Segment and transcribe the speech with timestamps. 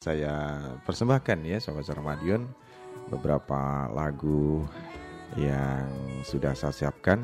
[0.00, 0.56] saya
[0.88, 2.48] persembahkan ya Sobat Madiun
[3.12, 4.64] beberapa lagu
[5.36, 5.92] yang
[6.24, 7.20] sudah saya siapkan.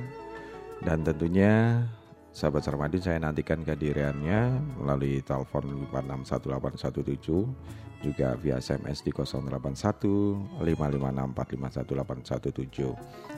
[0.84, 1.80] Dan tentunya
[2.36, 10.60] sahabat Sarmadiun saya nantikan kehadirannya melalui telepon 561817 juga via SMS di 081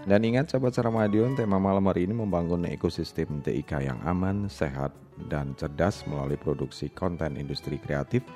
[0.03, 4.91] dan ingat sahabat Sarmadiun tema malam hari ini membangun ekosistem TIK yang aman, sehat,
[5.31, 8.27] dan cerdas melalui produksi konten industri kreatif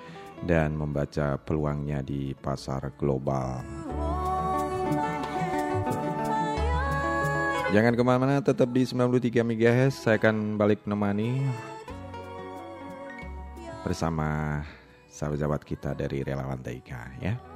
[0.42, 3.62] dan membaca peluangnya di pasar global.
[7.72, 10.04] Jangan ke mana-mana, tetap di 93 MHz.
[10.04, 11.40] Saya akan balik menemani
[13.80, 14.60] bersama
[15.08, 16.92] sahabat-sahabat kita dari Relawan TIK
[17.24, 17.51] ya.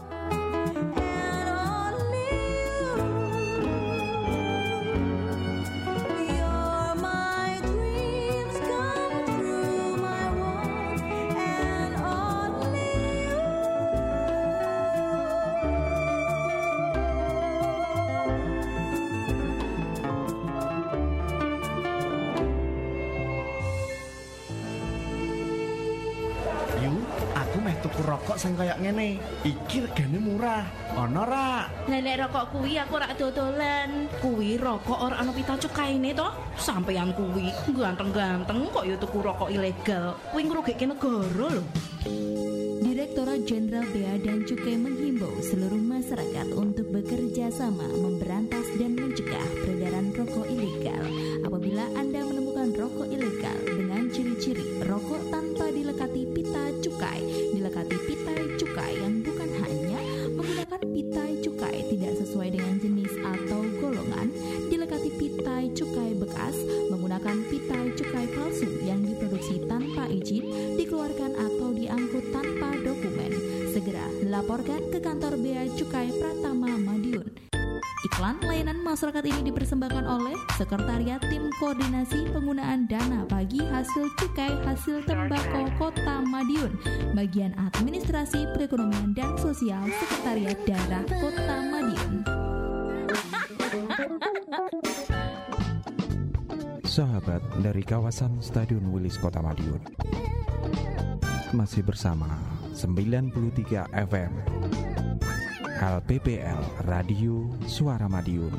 [32.03, 34.11] Nek rokok kuwi aku ora dodolan.
[34.21, 36.29] Kuwi rokok ora ana pita cukaine to.
[36.61, 40.17] Sampeyan kuwi ganteng-ganteng kok ya tuku rokok ilegal.
[40.33, 41.63] Kuwi ngrugike negara lho.
[42.87, 50.17] Direktorat Jenderal Bea dan Cukai menghimbau seluruh masyarakat untuk bekerja sama memberantas dan mencegah peredaran
[50.17, 51.05] rokok ilegal.
[51.45, 57.46] Apabila Anda menemukan rokok ilegal dengan ciri-ciri rokok tanpa dilekati pita cukai,
[79.67, 86.71] dipersembahkan oleh Sekretariat Tim Koordinasi Penggunaan Dana Bagi Hasil Cukai Hasil Tembakau Kota Madiun,
[87.19, 92.15] Bagian Administrasi Perekonomian dan Sosial Sekretariat Daerah Kota Madiun.
[96.87, 99.83] Sahabat dari kawasan Stadion Wilis Kota Madiun
[101.51, 102.31] Masih bersama
[102.71, 103.35] 93
[103.91, 104.33] FM
[105.77, 108.55] LPPL Radio Suara Madiun.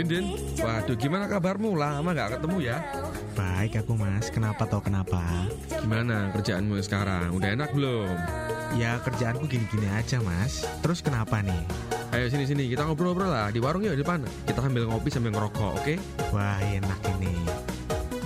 [0.00, 1.76] Din, waduh gimana kabarmu?
[1.76, 2.78] Lama gak ketemu ya?
[3.36, 5.20] Baik aku mas, kenapa tau kenapa?
[5.68, 7.36] Gimana kerjaanmu sekarang?
[7.36, 8.08] Udah enak belum?
[8.80, 11.60] Ya kerjaanku gini-gini aja mas Terus kenapa nih?
[12.14, 15.72] Ayo sini-sini kita ngobrol-ngobrol lah Di warung yuk di depan Kita sambil ngopi sambil ngerokok
[15.78, 15.84] oke?
[15.84, 15.96] Okay?
[16.30, 17.69] Wah enak ini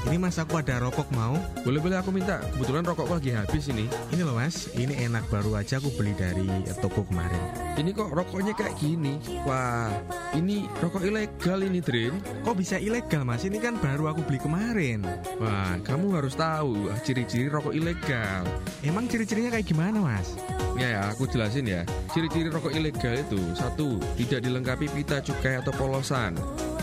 [0.05, 1.35] ini mas aku ada rokok mau?
[1.65, 2.37] Boleh-boleh aku minta.
[2.53, 3.89] Kebetulan rokokku lagi habis ini.
[4.13, 6.45] Ini loh mas, ini enak baru aja aku beli dari
[6.79, 7.41] toko kemarin.
[7.81, 9.17] Ini kok rokoknya kayak gini?
[9.49, 9.89] Wah,
[10.37, 12.21] ini rokok ilegal ini Drin.
[12.45, 13.49] Kok bisa ilegal mas?
[13.49, 15.01] Ini kan baru aku beli kemarin.
[15.41, 18.45] Wah, kamu harus tahu ciri-ciri rokok ilegal.
[18.85, 20.37] Emang ciri-cirinya kayak gimana mas?
[20.77, 21.83] Ya, ya, aku jelasin ya.
[22.13, 26.35] Ciri-ciri rokok ilegal itu satu, tidak dilengkapi pita cukai atau polosan.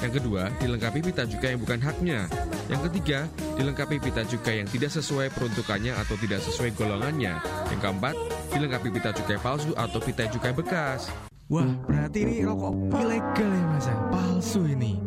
[0.02, 2.20] Yang kedua, dilengkapi pita cukai yang bukan haknya.
[2.66, 7.38] Yang ketiga, dilengkapi pita cukai yang tidak sesuai peruntukannya atau tidak sesuai golongannya.
[7.70, 8.16] Yang keempat,
[8.50, 11.14] dilengkapi pita cukai palsu atau pita cukai bekas.
[11.54, 13.88] Wah, berarti ini rokok ilegal ya mas?
[14.10, 14.98] Palsu ini.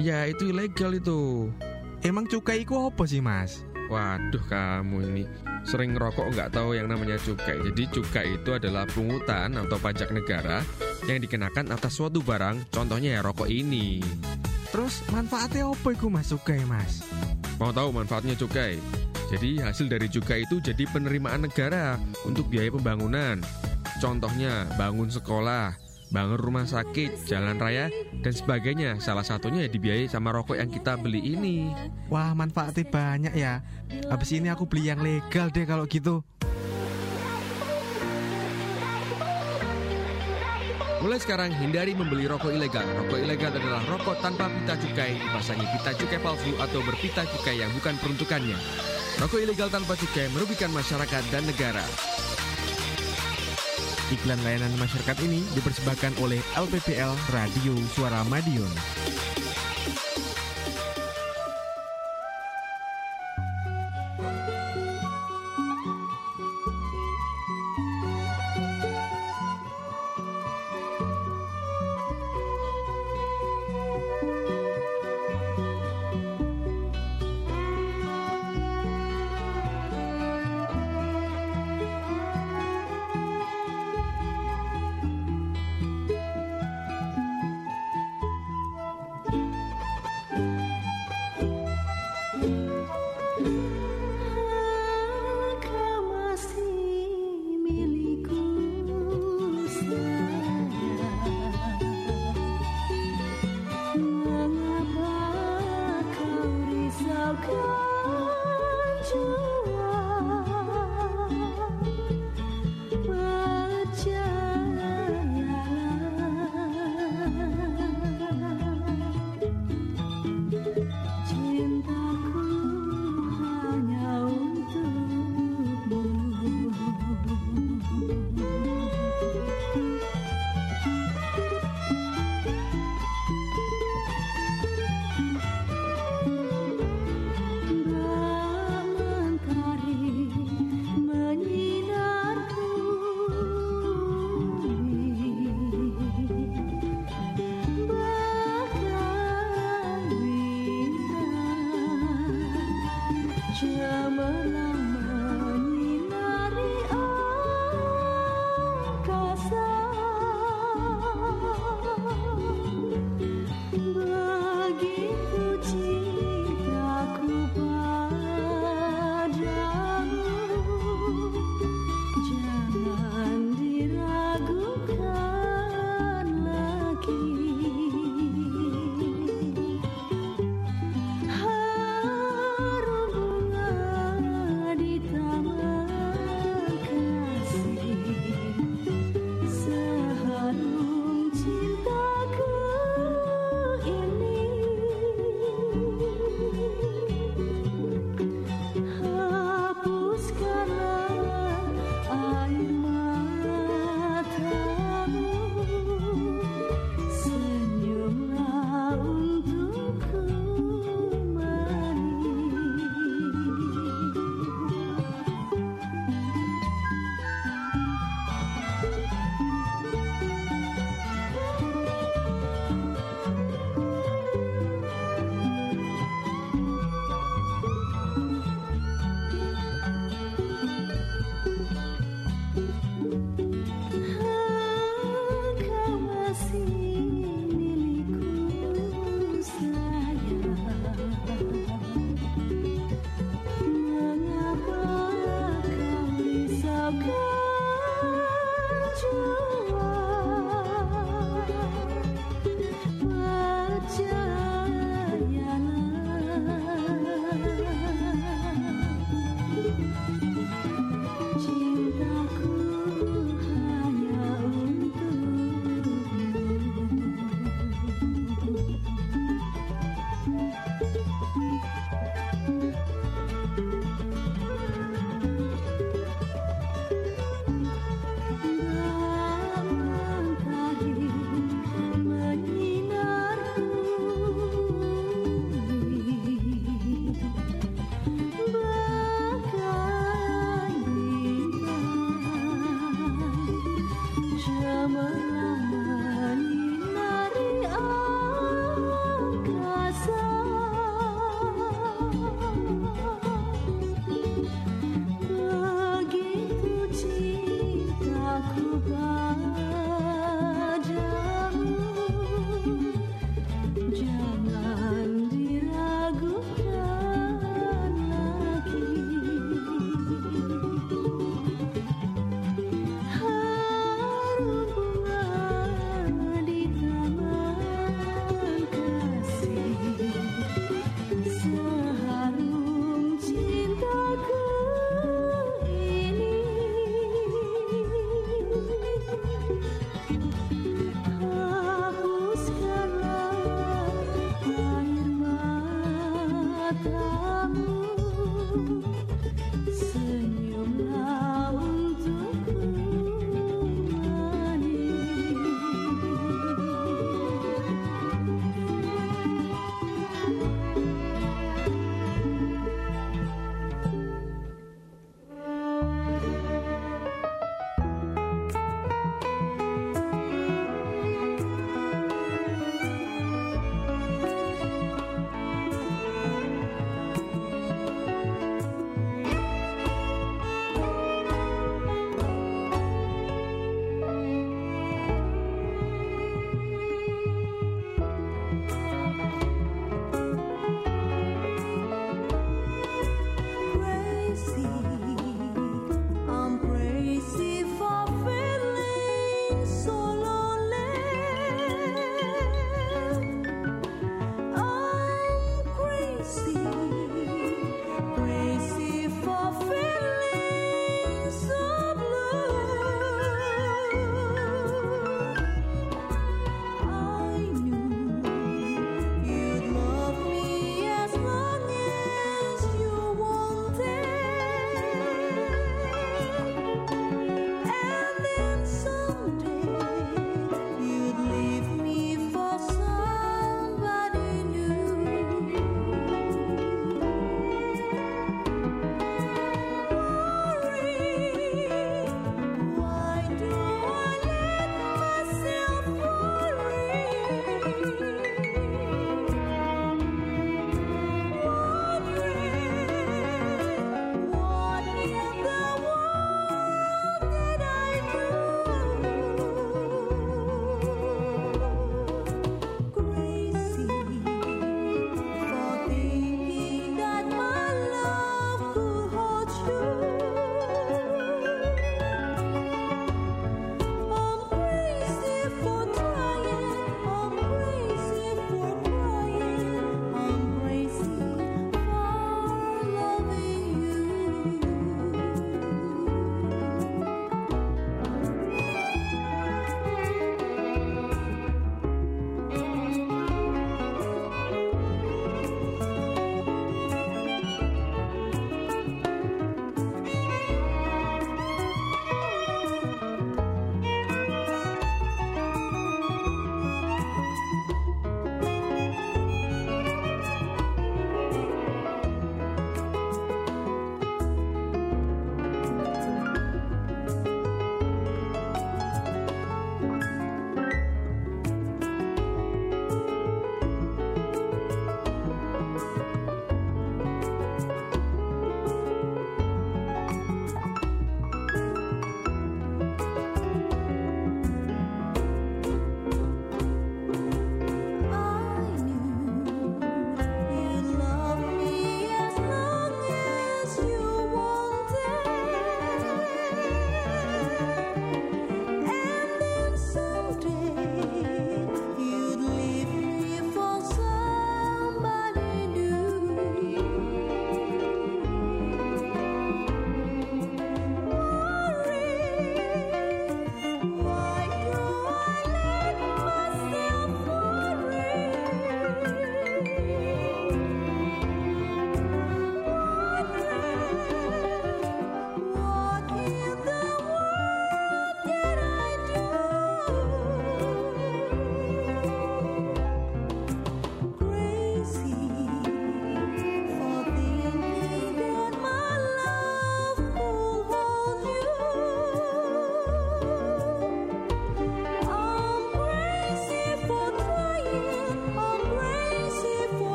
[0.00, 1.52] Ya, itu ilegal itu.
[2.00, 3.60] Emang cukai itu apa sih mas?
[3.86, 5.24] Waduh kamu ini
[5.62, 7.60] sering ngerokok nggak tahu yang namanya cukai.
[7.60, 10.62] Jadi cukai itu adalah pungutan atau pajak negara
[11.06, 12.70] yang dikenakan atas suatu barang.
[12.74, 14.02] Contohnya ya rokok ini.
[14.74, 17.06] Terus manfaatnya apa itu mas cukai mas?
[17.56, 18.76] Mau tahu manfaatnya cukai?
[19.26, 23.42] Jadi hasil dari cukai itu jadi penerimaan negara untuk biaya pembangunan.
[23.98, 25.74] Contohnya bangun sekolah,
[26.14, 27.90] bangun rumah sakit, jalan raya,
[28.22, 29.02] dan sebagainya.
[29.02, 31.74] Salah satunya ya dibiayai sama rokok yang kita beli ini.
[32.06, 33.66] Wah manfaatnya banyak ya.
[34.06, 36.22] Habis ini aku beli yang legal deh kalau gitu.
[40.96, 42.84] Mulai sekarang hindari membeli rokok ilegal.
[42.96, 47.68] Rokok ilegal adalah rokok tanpa pita cukai, dipasangi pita cukai palsu atau berpita cukai yang
[47.76, 48.56] bukan peruntukannya.
[49.20, 51.84] Rokok ilegal tanpa cukai merugikan masyarakat dan negara.
[54.08, 58.70] Iklan layanan masyarakat ini dipersembahkan oleh LPPL Radio Suara Madiun.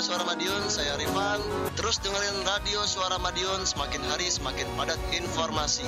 [0.00, 1.44] Suara Madiun, saya Rifan.
[1.76, 5.84] Terus dengerin Radio Suara Madiun, semakin hari semakin padat informasi.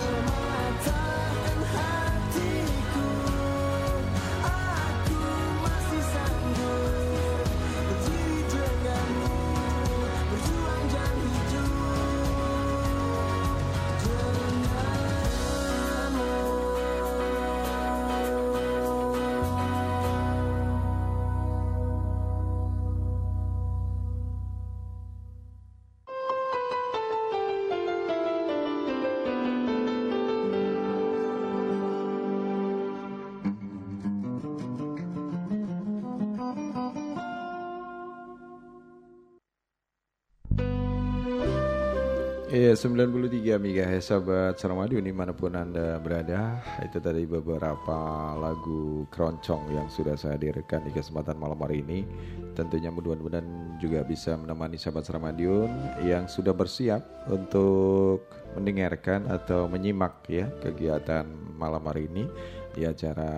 [42.53, 46.61] Iya 93 MHz sahabat Saramadi di mana pun anda berada.
[46.85, 47.97] Itu tadi beberapa
[48.37, 52.05] lagu keroncong yang sudah saya hadirkan di kesempatan malam hari ini.
[52.53, 55.73] Tentunya mudah-mudahan juga bisa menemani sahabat Saramadion
[56.05, 57.01] Yang sudah bersiap
[57.33, 61.25] untuk mendengarkan atau menyimak ya kegiatan
[61.57, 62.29] malam hari ini.
[62.77, 63.33] Di acara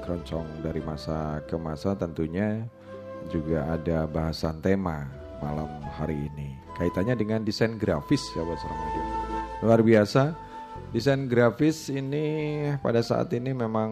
[0.00, 2.64] keroncong dari masa ke masa tentunya
[3.28, 5.12] juga ada bahasan tema
[5.44, 5.68] malam
[6.00, 9.02] hari ini kaitannya dengan desain grafis ya buat Radio.
[9.64, 10.34] Luar biasa.
[10.94, 12.26] Desain grafis ini
[12.78, 13.90] pada saat ini memang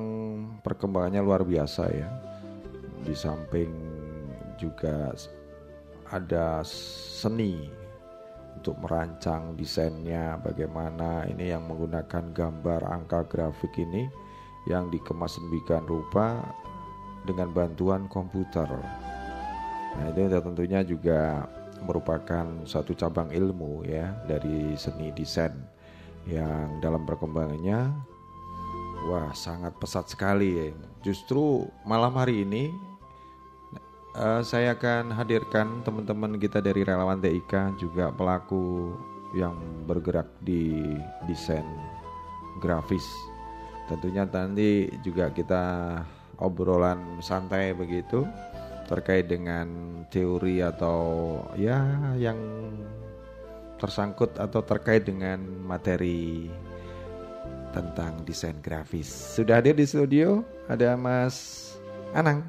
[0.62, 2.08] perkembangannya luar biasa ya.
[3.02, 3.70] Di samping
[4.54, 5.10] juga
[6.06, 7.66] ada seni
[8.54, 14.06] untuk merancang desainnya bagaimana ini yang menggunakan gambar angka grafik ini
[14.70, 16.38] yang dikemas demikian rupa
[17.26, 18.70] dengan bantuan komputer.
[19.98, 21.50] Nah, itu tentunya juga
[21.84, 25.52] merupakan satu cabang ilmu ya dari seni desain
[26.26, 27.90] yang dalam perkembangannya
[29.10, 30.66] wah sangat pesat sekali ya.
[31.02, 32.70] Justru malam hari ini
[34.14, 38.94] uh, saya akan hadirkan teman-teman kita dari relawan TIK juga pelaku
[39.34, 39.56] yang
[39.88, 40.94] bergerak di
[41.26, 41.66] desain
[42.62, 43.04] grafis.
[43.90, 45.64] Tentunya nanti juga kita
[46.38, 48.22] obrolan santai begitu
[48.92, 49.64] terkait dengan
[50.12, 51.00] teori atau
[51.56, 51.80] ya
[52.20, 52.36] yang
[53.80, 56.52] tersangkut atau terkait dengan materi
[57.72, 59.08] tentang desain grafis.
[59.08, 61.72] Sudah hadir di studio ada Mas
[62.12, 62.44] Anang.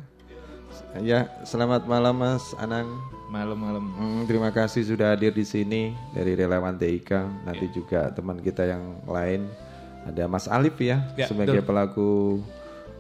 [1.00, 2.92] Ya, selamat malam Mas Anang.
[3.32, 3.82] Malam-malam.
[3.98, 7.10] Hmm, terima kasih sudah hadir di sini dari relawan TIK.
[7.48, 7.74] Nanti ya.
[7.74, 9.48] juga teman kita yang lain
[10.06, 11.70] ada Mas Alif ya, ya sebagai betul.
[11.72, 12.12] pelaku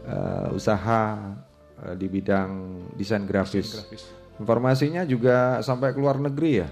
[0.07, 1.19] uh, usaha
[1.83, 3.75] Eh, di bidang desain grafis.
[3.75, 4.03] grafis.
[4.39, 6.69] Informasinya juga sampai ke luar negeri ya?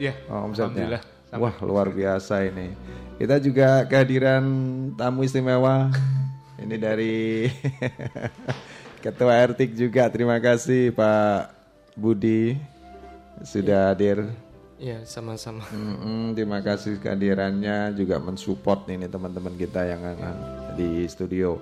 [0.00, 0.14] Iya.
[0.32, 1.04] Oh, omsetnya.
[1.34, 2.72] Wah luar biasa ini.
[3.20, 4.44] Kita juga kehadiran
[4.96, 5.92] tamu istimewa.
[6.62, 7.50] ini dari
[9.04, 10.08] Ketua Ertik juga.
[10.08, 11.52] Terima kasih Pak
[11.92, 12.56] Budi
[13.44, 13.92] sudah ya.
[13.92, 14.18] hadir.
[14.80, 15.62] Iya sama-sama.
[15.70, 20.32] Mm-hmm, terima kasih kehadirannya juga mensupport ini teman-teman kita yang ya.
[20.74, 21.60] di studio.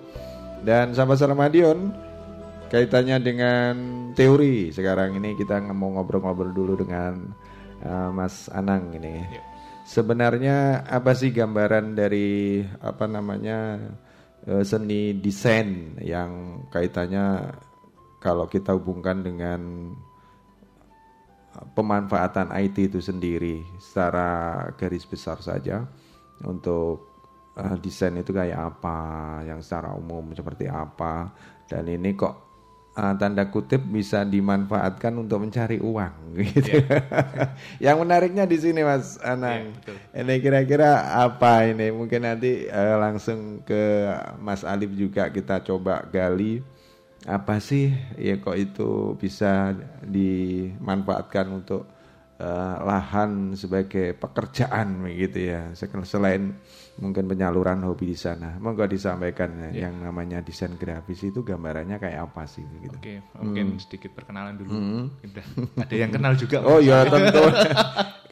[0.63, 1.91] Dan sahabat Salamadion,
[2.73, 3.75] kaitannya dengan
[4.17, 7.29] teori sekarang ini kita mau ngobrol-ngobrol dulu dengan
[7.85, 9.21] uh, Mas Anang ini.
[9.21, 9.45] Ya.
[9.85, 13.77] Sebenarnya apa sih gambaran dari apa namanya
[14.49, 17.53] uh, seni desain yang kaitannya
[18.25, 19.93] kalau kita hubungkan dengan
[21.77, 25.85] pemanfaatan IT itu sendiri secara garis besar saja
[26.41, 27.21] untuk
[27.61, 28.99] uh, desain itu kayak apa,
[29.45, 31.29] yang secara umum seperti apa
[31.69, 32.52] dan ini kok
[32.97, 36.15] uh, tanda kutip bisa dimanfaatkan untuk mencari uang
[36.53, 36.81] gitu.
[36.81, 37.57] Yeah.
[37.93, 39.73] Yang menariknya di sini Mas Anang.
[39.87, 41.93] Yeah, ini kira-kira apa ini?
[41.93, 46.65] Mungkin nanti uh, langsung ke Mas Alif juga kita coba gali
[47.23, 51.87] apa sih ya kok itu bisa dimanfaatkan untuk
[52.43, 55.71] uh, lahan sebagai pekerjaan begitu ya.
[56.03, 56.59] Selain
[57.01, 58.61] mungkin penyaluran hobi di sana.
[58.61, 59.89] Monggo disampaikan ya.
[59.89, 62.97] yang namanya desain grafis itu gambarannya kayak apa sih gitu.
[62.99, 63.81] Oke, mungkin hmm.
[63.81, 64.71] sedikit perkenalan dulu.
[64.71, 65.05] Hmm.
[65.25, 65.47] Udah
[65.89, 66.61] ada yang kenal juga.
[66.61, 67.43] Oh iya tentu.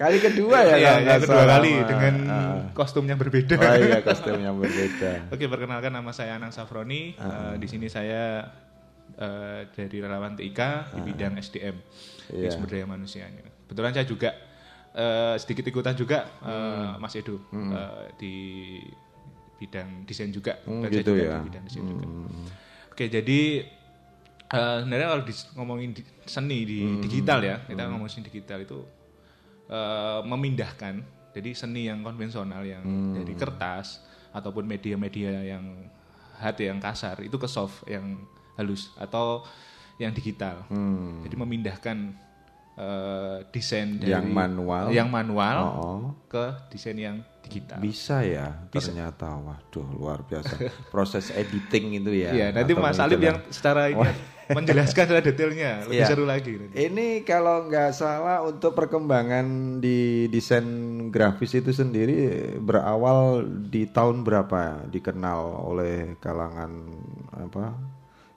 [0.01, 2.61] kali kedua ya Iya, ya, kedua kali dengan uh.
[2.77, 3.57] kostum yang berbeda.
[3.57, 5.11] Oh iya, kostum yang berbeda.
[5.35, 7.17] Oke, perkenalkan nama saya Anang Safroni.
[7.17, 7.25] Uh.
[7.25, 8.45] Uh, di sini saya
[9.17, 10.61] uh, dari relawan TIK
[10.97, 11.77] di bidang SDM,
[12.33, 12.53] yeah.
[12.53, 13.29] sumber daya manusia.
[13.69, 14.50] Kebetulan saya juga
[14.95, 17.71] uh, sedikit ikutan juga uh, Mas Edo hmm.
[17.71, 18.35] uh, di
[19.61, 20.57] bidang desain juga.
[20.65, 21.39] Hmm, gitu juga ya.
[21.39, 21.93] Di bidang desain hmm.
[21.93, 22.07] juga.
[22.91, 23.41] Oke, jadi
[24.57, 27.01] uh, sebenarnya kalau di, ngomongin di, seni di hmm.
[27.05, 27.91] digital ya, kita hmm.
[27.93, 28.79] ngomongin digital itu
[29.69, 33.23] uh, memindahkan jadi seni yang konvensional yang hmm.
[33.23, 34.03] dari kertas
[34.35, 35.91] ataupun media-media yang
[36.41, 38.17] hard yang kasar itu ke soft yang
[38.57, 39.45] halus atau
[40.01, 40.65] yang digital.
[40.73, 41.21] Hmm.
[41.21, 41.97] Jadi memindahkan
[42.81, 44.85] eh, desain dari Yang manual.
[44.89, 46.01] yang manual Oh.
[46.27, 47.77] ke desain yang digital.
[47.79, 48.89] Bisa ya, Bisa.
[48.89, 50.57] ternyata waduh luar biasa.
[50.89, 52.31] Proses editing itu ya.
[52.33, 53.27] Iya, nanti Mas Alif itulah.
[53.27, 54.09] yang secara ini
[54.51, 56.07] menjelaskan secara detailnya lebih Iya.
[56.07, 56.53] seru lagi.
[56.57, 56.75] nanti.
[56.81, 59.47] Ini kalau nggak salah untuk perkembangan
[59.79, 60.65] di desain
[61.09, 62.17] grafis itu sendiri
[62.57, 66.71] berawal di tahun berapa dikenal oleh kalangan
[67.31, 67.75] apa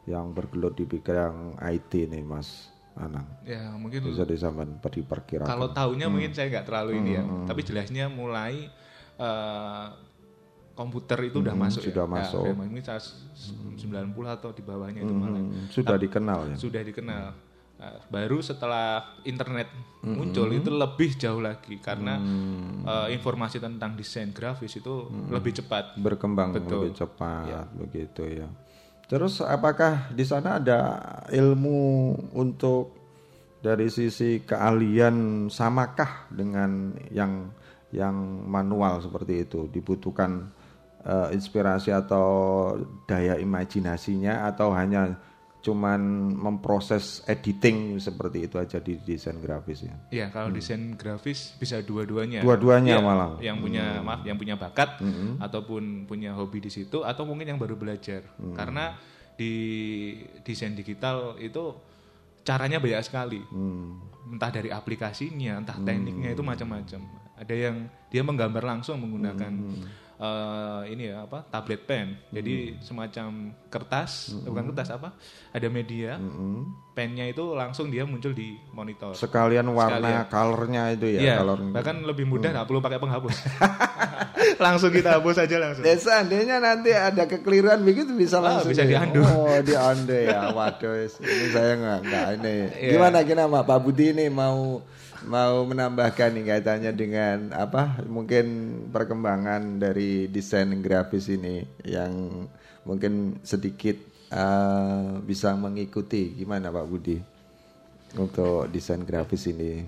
[0.03, 3.25] yang bergelut di bidang IT nih Mas Anang.
[3.41, 5.49] Ya mungkin Bisa disampaikan diperkirakan.
[5.49, 6.13] kalau tahunnya Hmm.
[6.13, 8.69] mungkin saya nggak terlalu ini ya, tapi jelasnya mulai
[9.13, 9.87] eh,
[10.73, 12.09] komputer itu udah Hmm, masuk sudah ya.
[12.09, 12.43] masuk.
[12.43, 13.03] Ya, saat
[13.77, 15.37] 90 atau di bawahnya itu malah.
[15.37, 16.55] Hmm, sudah dikenal ya.
[16.57, 17.25] Sudah dikenal.
[17.73, 19.69] Nah, baru setelah internet
[20.01, 20.15] Hmm.
[20.15, 22.17] muncul itu lebih jauh lagi karena
[22.83, 24.93] eh, informasi tentang desain grafis itu
[25.29, 25.95] lebih cepat.
[25.95, 26.89] berkembang Betul.
[26.89, 28.47] lebih cepat begitu ya.
[29.07, 30.79] Terus apakah di sana ada
[31.29, 32.95] ilmu untuk
[33.63, 37.51] dari sisi keahlian samakah dengan yang
[37.91, 38.15] yang
[38.47, 39.67] manual seperti itu?
[39.69, 40.49] Dibutuhkan
[41.03, 42.27] eh, inspirasi atau
[43.05, 45.19] daya imajinasinya atau hanya
[45.63, 45.99] cuman
[46.35, 49.95] memproses editing seperti itu aja di desain grafis ya.
[50.11, 52.43] Ya, kalau desain grafis bisa dua-duanya.
[52.43, 53.39] Dua-duanya Ya, malah.
[53.39, 54.99] Yang punya maaf, yang punya bakat
[55.39, 58.27] ataupun punya hobi di situ atau mungkin yang baru belajar.
[58.59, 58.99] Karena
[59.39, 59.55] di
[60.43, 61.71] desain digital itu
[62.43, 63.39] caranya banyak sekali.
[64.27, 67.01] Entah dari aplikasinya, entah tekniknya itu macam-macam.
[67.39, 69.51] Ada yang dia menggambar langsung menggunakan
[70.23, 72.15] eh, ini ya apa tablet pen.
[72.31, 75.11] Jadi semacam kertas, eh, bukan kertas apa?
[75.51, 76.15] Ada media.
[76.93, 79.11] Pennya itu langsung dia muncul di monitor.
[79.11, 80.25] Sekalian warna Sekalian.
[80.29, 83.35] colornya itu ya, Iya, color bahkan lebih mudah nggak perlu pakai penghapus.
[84.63, 85.83] langsung kita hapus aja langsung.
[85.83, 89.01] Ya seandainya nanti ada kekeliruan begitu bisa Ah, langsung bisa ya.
[89.03, 89.23] diundo.
[89.23, 90.51] Oh diundo ya.
[90.51, 92.55] Waduh ini saya nggak nggak ini.
[92.77, 92.91] Iya.
[92.93, 94.83] Gimana gimana Pak Budi ini mau
[95.27, 98.45] mau menambahkan nih kaitannya dengan apa mungkin
[98.91, 102.45] perkembangan dari desain grafis ini yang
[102.83, 103.95] mungkin sedikit
[104.31, 106.35] eh, bisa mengikuti.
[106.35, 107.17] Gimana Pak Budi
[108.19, 109.83] untuk desain grafis ini?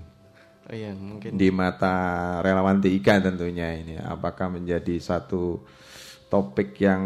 [0.66, 1.38] Oh iya, mungkin.
[1.38, 1.94] Di mata
[2.42, 5.62] relawan TIK tentunya ini apakah menjadi satu
[6.26, 7.02] topik yang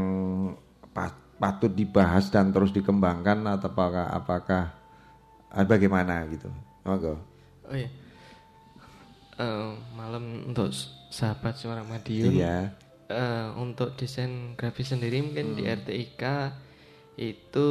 [0.97, 4.63] pa- patut dibahas dan terus dikembangkan atau apakah apakah
[5.53, 6.49] ah, bagaimana gitu?
[6.89, 7.21] Monggo.
[7.69, 8.00] Oh iya.
[9.41, 10.69] Eh, malam untuk
[11.09, 12.29] sahabat suara Madiun.
[12.31, 12.77] Iya.
[13.09, 15.75] Eh, untuk desain grafis sendiri mungkin di Hmm.
[15.75, 16.23] RTIK
[17.17, 17.69] itu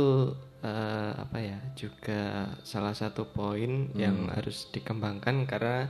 [0.60, 2.22] eh, apa ya juga
[2.62, 4.34] salah satu poin yang Hmm.
[4.34, 5.88] harus dikembangkan karena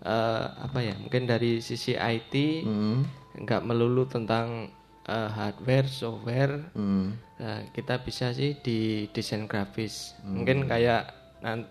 [0.00, 3.04] eh, apa ya mungkin dari sisi IT Hmm.
[3.36, 4.72] nggak melulu tentang
[5.06, 7.14] eh, hardware software Hmm.
[7.36, 8.78] Nah, kita bisa sih di
[9.08, 10.12] desain grafis.
[10.20, 10.42] Hmm.
[10.42, 11.08] Mungkin kayak
[11.40, 11.64] nan-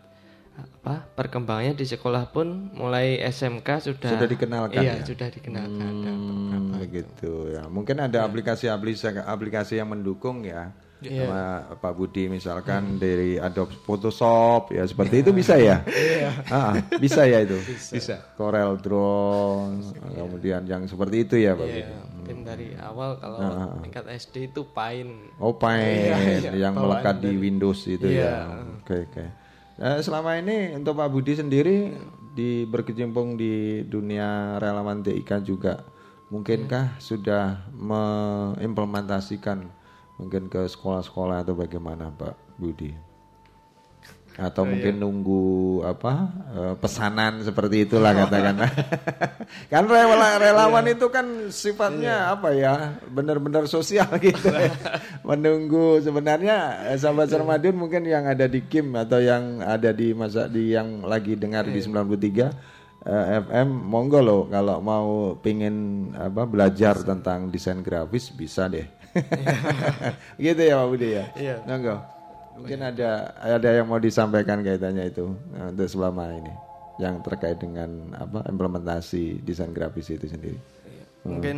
[0.59, 1.07] apa?
[1.09, 5.05] Perkembangannya di sekolah pun mulai SMK sudah Sudah dikenalkan Iya, ya?
[5.05, 5.91] sudah dikenalkan.
[5.95, 7.63] ada Hmm, begitu ya.
[7.65, 10.71] Mungkin ada aplikasi-aplikasi aplikasi yang mendukung ya.
[10.99, 11.23] Iya.
[11.23, 11.43] sama
[11.79, 15.79] Pak Budi misalkan dari Adobe Photoshop ya seperti itu bisa ya?
[16.51, 17.55] Ah, bisa ya itu?
[17.63, 18.19] Bisa.
[18.35, 19.79] Corel Draw
[20.11, 23.79] kemudian yang seperti itu ya Pak Iya, Budi mungkin dari awal kalau Ah.
[23.79, 25.39] tingkat SD itu Paint.
[25.39, 28.27] Oh Paint Iya, iya, yang bawaan melekat di Windows itu Iya.
[28.27, 28.35] ya.
[28.83, 29.23] Oke oke
[29.79, 31.95] Eh, selama ini untuk Pak Budi sendiri
[32.35, 35.87] di berkecimpung di dunia relawan TIK juga
[36.27, 39.71] mungkinkah sudah mengimplementasikan
[40.19, 42.91] mungkin ke sekolah-sekolah atau bagaimana Pak Budi
[44.39, 46.13] atau mungkin nunggu apa
[46.55, 48.71] eh, pesanan seperti itulah katakanlah
[49.73, 54.47] kan rela- relawan itu kan sifatnya apa ya benar-benar sosial gitu.
[54.49, 54.71] Ya.
[55.27, 55.99] menunggu.
[55.99, 60.73] Sebenarnya eh, sahabat Sarmadun mungkin yang ada di Kim atau yang ada di masa di
[60.73, 64.41] yang lagi dengar di 93 eh, FM monggo loh.
[64.47, 68.87] Kalau mau pingin apa belajar tentang desain grafis bisa deh.
[70.39, 71.25] Gitu ya Pak Budi ya?
[71.35, 71.55] Iya.
[71.65, 72.18] monggo
[72.59, 76.53] mungkin ada ada yang mau disampaikan kaitannya itu eh, untuk selama ini
[76.97, 80.59] yang terkait dengan apa implementasi desain grafis itu sendiri.
[81.21, 81.57] Mungkin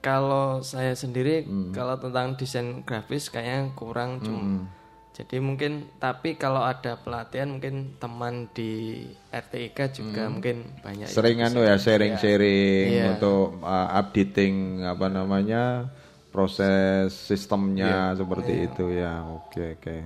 [0.00, 1.72] kalau saya sendiri Hmm.
[1.72, 4.68] kalau tentang desain grafis kayaknya kurang cuma
[5.10, 11.36] jadi mungkin tapi kalau ada pelatihan mungkin teman di RTIK juga mungkin banyak yang sering
[11.36, 11.48] bisa.
[11.48, 13.04] anu ya sharing-sharing Iya.
[13.12, 14.54] untuk uh, updating
[14.86, 15.90] apa namanya
[16.30, 19.26] proses sistemnya seperti itu ya.
[19.26, 19.96] Oke oke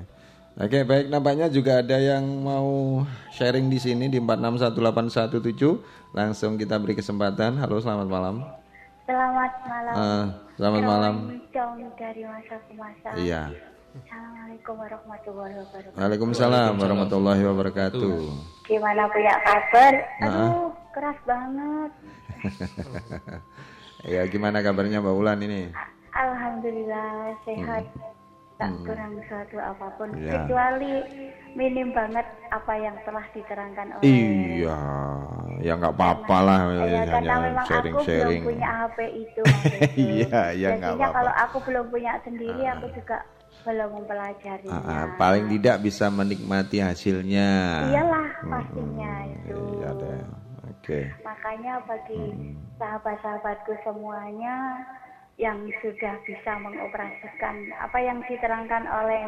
[0.53, 3.01] Oke baik nampaknya juga ada yang mau
[3.33, 8.45] sharing di sini di 461817 langsung kita beri kesempatan halo selamat malam
[9.03, 9.95] Selamat malam.
[9.97, 10.25] Eh,
[10.61, 11.15] selamat malam
[11.57, 13.09] Dong dari masa ke masa.
[13.17, 13.49] iya
[13.93, 16.01] Assalamualaikum warahmatullahi wabarakatuh.
[16.01, 18.13] Waalaikumsalam warahmatullahi wabarakatuh.
[18.65, 19.93] Gimana punya kabar?
[20.17, 20.33] Nah.
[20.33, 21.91] Aduh, keras banget.
[24.17, 25.69] ya gimana kabarnya Mbak Ulan ini?
[26.17, 27.85] Alhamdulillah sehat.
[28.63, 30.23] Tak kurang suatu apa pun Hmm.
[30.23, 30.33] Ya.
[30.39, 30.95] kecuali
[31.53, 34.79] minim banget apa yang telah diterangkan oleh Iya,
[35.61, 38.43] ya nggak apa-apa lah, Ya, karena hanya memang aku belum sharing-sharing.
[38.43, 39.43] punya HP itu.
[40.17, 41.13] Iya, ya nggak apa-apa.
[41.13, 43.19] kalau aku belum punya sendiri, aku juga
[43.63, 44.73] belum mempelajarinya.
[44.73, 47.49] Ah, ah, paling tidak bisa menikmati hasilnya.
[47.85, 48.49] Iyalah Mm-mm.
[48.49, 49.55] pastinya itu.
[49.77, 50.21] Iya deh.
[50.65, 51.01] Oke.
[51.21, 52.23] Makanya bagi
[52.77, 54.57] sahabat-sahabatku semuanya
[55.43, 59.27] yang sudah bisa mengoperasikan apa yang diterangkan oleh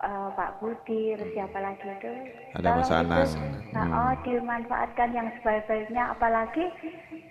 [0.00, 2.12] eh, Pak Budi, terus siapa lagi itu?
[2.56, 2.88] Ada Mas
[3.36, 3.44] itu,
[3.76, 6.64] nah, oh, dimanfaatkan yang sebaik-baiknya, apalagi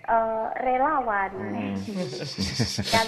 [0.06, 1.32] eh, relawan.
[2.94, 3.06] Kan,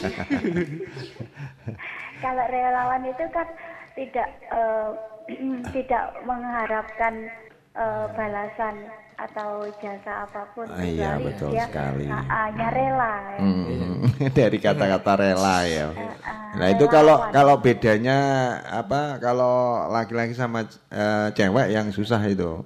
[2.25, 3.47] kalau relawan itu kan
[3.95, 4.91] tidak eh,
[5.75, 7.31] tidak mengharapkan
[7.73, 8.75] eh, balasan
[9.13, 12.07] atau jasa apa pun Ah, iya, kecuali betul dia sekali.
[12.11, 13.39] ah, ah, nya rela ya.
[13.39, 13.95] Hmm,
[14.37, 15.89] dari kata-kata rela ya.
[16.23, 18.19] Ah, Nah itu kalau kalau bedanya
[18.67, 19.55] apa kalau
[19.89, 22.61] laki-laki sama eh, cewek yang susah itu.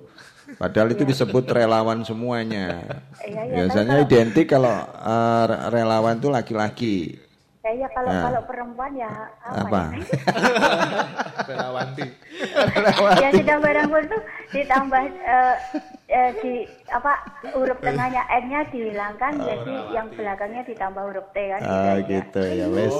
[0.57, 2.79] Padahal itu disebut relawan semuanya.
[3.21, 6.97] Iya, iya, Biasanya identik kalau eh, relawan itu laki-laki.
[7.66, 8.22] Ya, ya kalau Nah.
[8.31, 9.11] kalau perempuan ya
[9.42, 9.81] apa, Apa?
[9.90, 10.07] ya?
[11.50, 12.07] Relawanti.
[13.18, 14.22] ya sudah barang pun tuh
[14.55, 15.55] ditambah eh,
[16.07, 16.55] eh, di
[16.87, 17.12] apa
[17.50, 22.94] huruf tengahnya n-nya dihilangkan jadi yang belakangnya ditambah huruf t kan Ah gitu ya wes.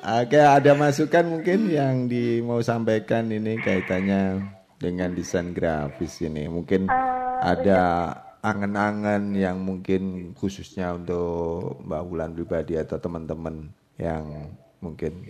[0.00, 4.48] Oke ada masukan mungkin yang di mau sampaikan ini kaitannya
[4.80, 6.88] dengan desain grafis ini mungkin
[7.44, 14.52] ada angan-angan yang mungkin khususnya untuk Mbak Wulan pribadi atau teman-teman yang
[14.84, 15.24] mungkin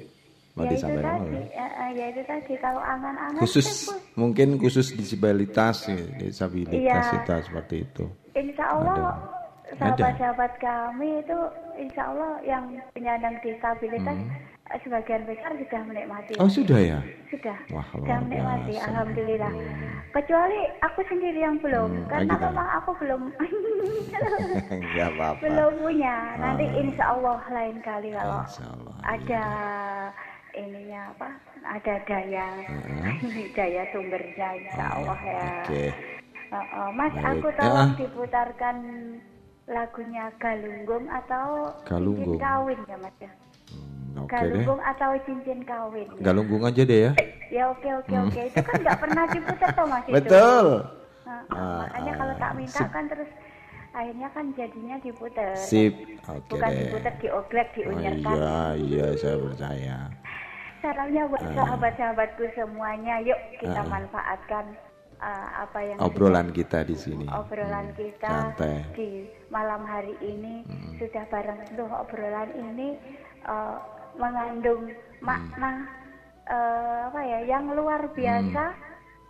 [0.59, 1.39] mau ya itu disampaikan tadi.
[1.55, 2.53] ya, eh, ya itu tadi.
[2.59, 3.69] Kalau angan-angan khusus
[4.19, 5.87] mungkin khusus disabilitas
[6.19, 7.19] disabilitas Iya.
[7.23, 8.05] itu seperti itu.
[8.35, 9.15] Insya Allah
[9.79, 11.39] sahabat-sahabat kami itu
[11.75, 16.33] Insya Allah yang penyandang disabilitas eh, sebagian besar sudah menikmati.
[16.35, 16.43] Hmm.
[16.43, 16.99] Oh sudah ya?
[17.29, 17.57] Sudah.
[17.69, 18.73] Wah, sudah menikmati.
[18.73, 18.87] biasa.
[18.89, 19.53] Alhamdulillah.
[20.11, 23.21] Kecuali aku sendiri yang belum, Hmm, karena memang aku belum
[24.75, 25.41] Enggak apa-apa.
[25.41, 26.17] belum punya.
[26.37, 26.77] Nanti Ah.
[26.77, 29.45] Insya Allah lain kali kalau Allah, ada
[30.55, 31.29] ininya apa?
[31.65, 32.47] Ada daya
[33.57, 35.43] daya sumbernya Insya Allah ya.
[35.63, 35.85] Oke.
[36.49, 37.27] Uh, uh, Mas, Baik.
[37.35, 37.97] aku Ya, tolong ah.
[37.99, 38.77] diputarkan
[39.67, 42.39] lagunya Galunggung atau Galunggung.
[42.39, 43.33] kawin ya Mas ya.
[44.17, 44.41] Oke deh.
[44.45, 46.09] Galunggung atau cincin kawin.
[46.19, 47.13] Galunggung aja deh ya.
[47.49, 50.15] Ya oke oke oke itu kan nggak pernah diputar toh Mas itu.
[50.15, 50.67] Betul.
[51.25, 52.89] Nah, Ah, makanya ah, kalau tak minta sip.
[52.91, 53.31] kan terus
[53.91, 55.49] akhirnya kan jadinya diputar.
[55.57, 55.93] Sip.
[56.25, 56.79] Oke Bukan deh.
[56.85, 58.35] diputar dioglek Oh, diunyerkan.
[58.35, 59.97] iya, iya saya percaya.
[60.79, 61.53] Salamnya buat Ah.
[61.57, 63.15] sahabat-sahabatku semuanya.
[63.21, 63.89] Yuk kita Ah.
[63.89, 64.65] manfaatkan
[65.17, 67.25] uh, apa yang Obrolan kita di sini.
[67.27, 68.85] obrolan kita santai.
[68.93, 69.09] di
[69.49, 70.61] malam hari ini
[70.95, 73.01] sudah bareng seluruh obrolan ini
[73.45, 73.81] uh,
[74.17, 74.83] mengandung
[75.21, 75.89] makna
[76.47, 78.65] uh, apa ya yang luar biasa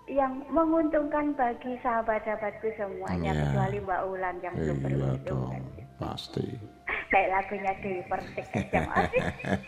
[0.04, 3.40] yang menguntungkan bagi sahabat-sahabatku semuanya Ya.
[3.48, 5.64] kecuali Mbak Ulan yang belum Iya beruntung dong,
[5.96, 6.46] pasti.
[7.08, 8.44] kayak lagunya Dewi Persik
[8.74, 9.08] Mas.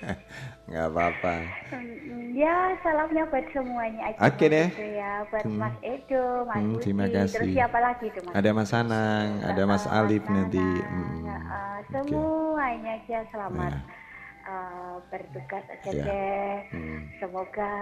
[0.69, 1.35] Nggak apa-apa.
[1.73, 4.69] Hmm, ya salamnya buat semuanya aja Oke Mas deh.
[4.99, 5.57] Ya buat Hmm.
[5.57, 7.53] Mas Edo Mas Hmm, Budi terima terus kasih.
[7.57, 10.61] siapa lagi tuh Mas Ada Mas Anang, ada Mas Alif nanti.
[10.61, 14.06] Hmm, Uh, semuanya aja selamat Ya.
[14.47, 16.05] Uh, bertugas aja Ya.
[16.07, 16.55] deh.
[16.73, 17.01] Hmm.
[17.19, 17.73] Semoga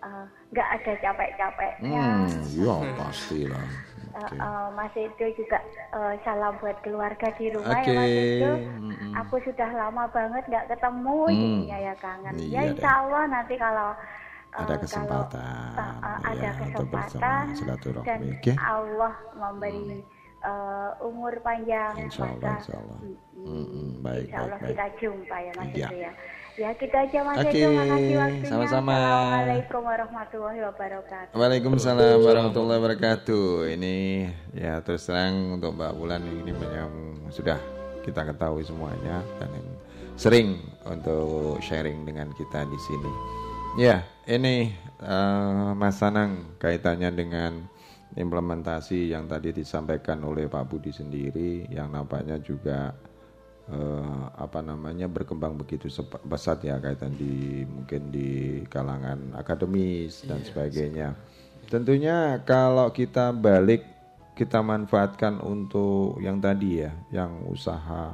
[0.00, 2.04] uh, nggak ada capek-capeknya.
[2.26, 3.66] Hmm, ya pastilah.
[4.12, 4.36] Uh, Oke.
[4.36, 5.58] uh, Mas Edo juga
[5.94, 7.88] uh, salam buat keluarga di rumah Oke.
[7.88, 8.52] ya Mas Edo.
[8.76, 9.12] Mm-mm.
[9.24, 11.32] Aku sudah lama banget nggak ketemu, Hmm.
[11.32, 12.32] jadinya ya kangen.
[12.36, 17.44] Iya ya Insya Allah nanti kalau uh, Ada kalau, kesempatan, uh, uh, ada ya, kesempatan
[17.56, 18.52] silaturahmi, dan oke?
[18.60, 20.04] Allah memberi
[20.42, 22.98] uh, umur panjang Insya Allah, maka insya Allah.
[23.00, 24.94] Mm, Mm-mm, baik, Insya Allah baik, kita baik.
[25.00, 25.88] jumpa ya Mas Iya.
[25.88, 26.12] Edo ya.
[26.52, 28.44] Ya kita aja Mas Oke, Edo, makasih waktunya.
[28.44, 28.92] sama-sama.
[28.92, 31.32] Assalamualaikum warahmatullahi wabarakatuh.
[31.32, 33.46] Waalaikumsalam warahmatullahi wabarakatuh.
[33.72, 33.94] Ini
[34.52, 36.92] ya terus terang untuk Mbak Bulan ini yang
[37.32, 37.56] sudah
[38.04, 39.48] kita ketahui semuanya dan
[40.12, 43.12] sering untuk sharing dengan kita di sini.
[43.80, 47.64] Ya, ini eh, Mas Sanang kaitannya dengan
[48.16, 52.92] implementasi yang tadi disampaikan oleh Pak Budi sendiri yang nampaknya juga
[53.72, 55.88] eh, apa namanya berkembang begitu
[56.28, 61.16] pesat ya kaitan di mungkin di kalangan akademis dan sebagainya.
[61.72, 63.86] Tentunya kalau kita balik
[64.36, 68.12] kita manfaatkan untuk yang tadi ya, yang usaha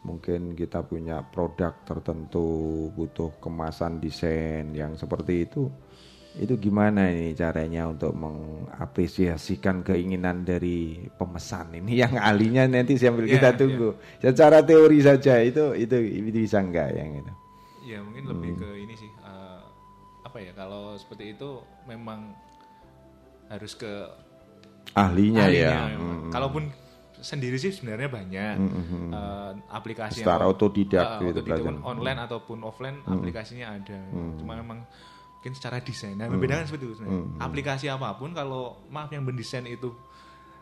[0.00, 5.68] mungkin kita punya produk tertentu butuh kemasan desain yang seperti itu
[6.38, 13.42] itu gimana ini caranya untuk mengapresiasikan keinginan dari pemesan ini yang ahlinya nanti sambil Yeah,
[13.42, 13.88] kita tunggu
[14.22, 15.96] secara teori saja itu itu
[16.30, 17.32] bisa enggak yang itu
[17.82, 19.60] Ya mungkin lebih ke ini sih eh,
[20.22, 21.58] apa ya kalau seperti itu
[21.90, 22.30] memang
[23.50, 23.90] harus ke
[24.94, 26.18] ahlinya, ahlinya ya memang.
[26.26, 26.30] Hmm.
[26.30, 26.64] Kalaupun
[27.20, 29.10] sendiri sih sebenarnya banyak Hmm, hmm, hmm.
[29.12, 33.18] eh, aplikasi Secara yang otodidak eh, gitu otodidak pun online ataupun offline Hmm.
[33.18, 33.98] aplikasinya ada.
[34.14, 34.38] Hmm.
[34.38, 34.78] Cuma memang
[35.40, 36.12] mungkin secara desain.
[36.12, 36.36] Nah, Hmm.
[36.36, 37.24] membedakan seperti itu sebenarnya.
[37.24, 37.40] Hmm.
[37.40, 39.88] Aplikasi apa pun kalau maaf yang mendesain itu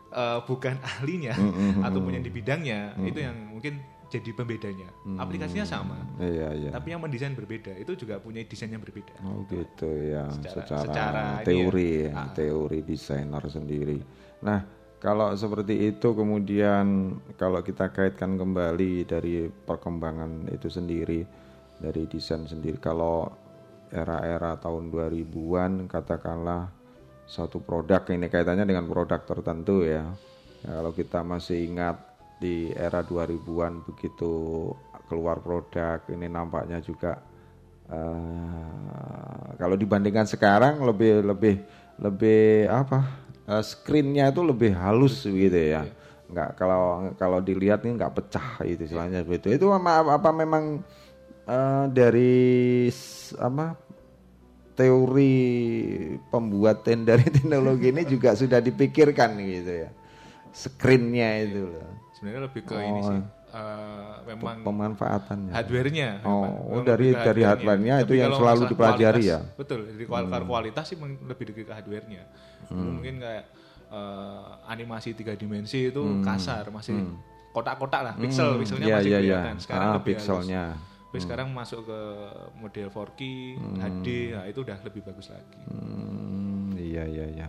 [0.09, 2.15] eh, bukan ahlinya Hmm, hmm, hmm, ataupun hmm.
[2.17, 3.05] yang di bidangnya, Hmm.
[3.05, 3.73] itu yang mungkin
[4.07, 4.89] jadi pembedanya.
[5.05, 5.19] Hmm.
[5.19, 5.99] Aplikasinya sama.
[6.17, 6.69] Iya, iya.
[6.71, 9.13] Tapi yang mendesain berbeda, itu juga punya desain yang berbeda.
[9.21, 12.01] Oh gitu ya, Secara- secara, secara ini teori ya.
[12.01, 12.27] ya, Ah.
[12.33, 13.99] teori desainer sendiri.
[14.41, 14.59] Nah,
[14.97, 16.85] kalau seperti itu kemudian
[17.35, 21.21] kalau kita kaitkan kembali dari perkembangan itu sendiri,
[21.77, 23.29] dari desain sendiri, kalau
[23.89, 26.69] era-era tahun 2000-an katakanlah
[27.29, 30.05] satu produk ini kaitannya dengan produk tertentu ya.
[30.65, 31.95] Ya, kalau kita masih ingat
[32.41, 34.31] di era 2000-an begitu
[35.09, 37.19] keluar produk ini nampaknya juga
[37.89, 41.55] eh, kalau dibandingkan sekarang lebih lebih
[41.99, 43.03] lebih apa
[43.49, 45.83] eh, screennya itu lebih halus gitu ya
[46.29, 50.85] nggak kalau kalau dilihat ini nggak pecah itu istilahnya begitu itu apa, apa memang
[51.49, 52.33] eh, dari
[53.35, 53.65] apa
[54.75, 55.35] teori
[56.25, 59.89] pembuatan dari teknologi ini juga sudah dipikirkan gitu ya
[60.51, 63.07] screennya itu loh Sebenarnya lebih ke ini Oh.
[63.07, 63.21] sih.
[63.49, 66.09] eh, memang pemanfaatannya hardware-nya.
[66.21, 70.27] oh, memang- oh dari dari hardware-nya itu yang selalu dipelajari kualitas, ya Betul, dari kual-
[70.27, 70.45] Hmm.
[70.45, 72.23] kualitas sih lebih ke hardware-nya.
[72.69, 72.93] Hmm.
[72.93, 73.45] Mungkin kayak
[73.89, 76.21] eh, animasi tiga dimensi itu Hmm.
[76.21, 77.17] kasar, masih Hmm.
[77.49, 78.21] kotak-kotak lah, Hmm.
[78.21, 79.25] pixel, pixelnya Iya, masih iya, iya.
[79.41, 79.55] kelihatan.
[79.57, 80.63] Sekarang Ah, lebih pixelnya.
[80.69, 80.88] halus.
[81.09, 81.25] Tapi Hmm.
[81.25, 81.99] sekarang masuk ke
[82.61, 83.21] model 4K,
[83.57, 83.81] Hmm.
[83.81, 85.57] HD, nah itu udah lebih bagus lagi.
[85.65, 87.47] Hmm, iya iya iya.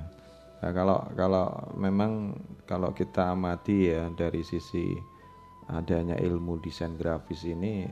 [0.64, 1.46] Nah, kalau kalau
[1.76, 2.32] memang
[2.64, 4.96] kalau kita amati ya dari sisi
[5.68, 7.84] adanya ilmu desain grafis ini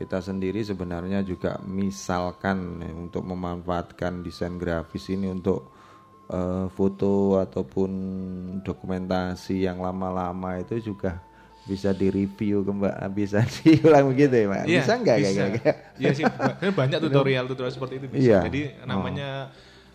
[0.00, 5.70] kita sendiri sebenarnya juga misalkan ya, untuk memanfaatkan desain grafis ini untuk
[6.32, 7.90] eh, foto ataupun
[8.64, 11.20] dokumentasi yang lama-lama itu juga
[11.62, 14.62] bisa direview kembali bisa diulang begitu ya Pak?
[14.66, 15.44] Iya, bisa nggak kayak bisa.
[15.54, 16.24] kayak Iya sih,
[16.74, 18.22] banyak tutorial tutorial seperti itu bisa.
[18.22, 18.40] Iya.
[18.50, 18.86] Jadi Oh.
[18.90, 19.30] namanya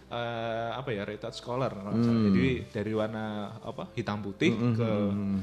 [0.08, 1.72] eh, apa ya rated scholar.
[1.76, 2.32] Hmm.
[2.32, 3.26] Jadi dari warna
[3.60, 5.40] apa hitam putih Hmm, ke hmm, hmm.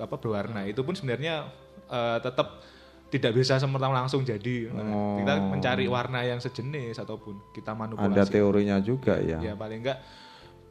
[0.00, 1.44] apa berwarna itu pun sebenarnya
[1.86, 2.64] eh, tetap
[3.12, 4.72] tidak bisa semerta langsung jadi.
[4.72, 5.20] Oh.
[5.20, 8.10] Kita mencari warna yang sejenis ataupun kita manipulasi.
[8.10, 9.38] ada teorinya juga ya.
[9.38, 10.00] Ya paling enggak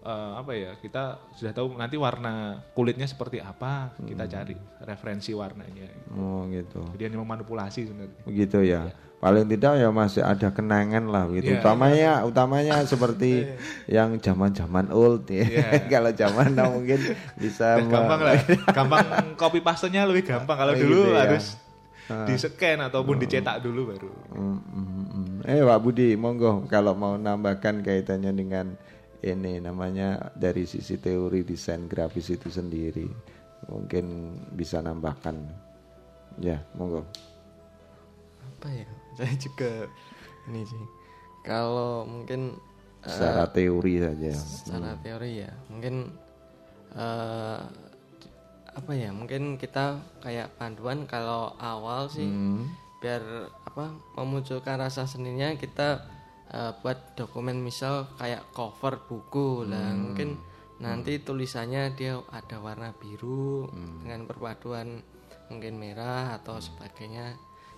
[0.03, 2.33] eh, apa ya kita sudah tahu nanti warna
[2.71, 4.31] kulitnya seperti apa kita Hmm.
[4.31, 5.87] cari referensi warnanya.
[6.11, 6.83] Oh gitu.
[6.91, 8.21] Jadi hanya memanipulasi sebenarnya.
[8.23, 8.91] begitu ya.
[9.17, 11.47] Paling tidak ya masih ada kenangan lah gitu.
[11.49, 11.63] Iya.
[11.63, 13.47] Utamanya utamanya seperti
[13.87, 15.47] yang zaman-zaman old ya.
[15.47, 15.67] Iya.
[15.95, 16.99] Kalau zaman now mungkin
[17.33, 18.35] bisa gampang lah.
[18.77, 20.57] gampang copy pastenya lebih gampang.
[20.57, 21.23] Kalau Oh, dulu gitu ya.
[21.23, 21.45] harus
[22.03, 22.27] Ah.
[22.27, 24.11] di scan ataupun dicetak dulu baru.
[24.35, 25.35] Mm, mm, mm.
[25.47, 28.75] Eh Pak Budi, monggo kalau mau nambahkan kaitannya dengan
[29.23, 33.07] ini namanya dari sisi teori desain grafis itu sendiri.
[33.65, 34.05] Mungkin
[34.51, 35.39] bisa nambahkan.
[36.35, 37.05] Ya, monggo.
[38.43, 38.87] apa ya
[39.19, 39.71] saya juga
[40.47, 40.83] ini sih
[41.41, 42.55] kalau mungkin
[43.03, 44.31] Secara teori saja.
[44.31, 45.01] secara Hmm.
[45.03, 45.95] teori ya mungkin
[46.93, 47.59] eh
[48.73, 52.71] apa ya mungkin kita kayak panduan kalau awal sih Hmm.
[52.97, 53.21] biar
[53.67, 55.99] apa memunculkan rasa seninya kita
[56.53, 59.99] eh, buat dokumen misal kayak cover buku lah Hmm.
[60.05, 60.29] mungkin
[60.77, 63.65] nanti tulisannya dia ada warna biru
[63.99, 64.99] dengan perpaduan
[65.47, 67.33] mungkin merah atau sebagainya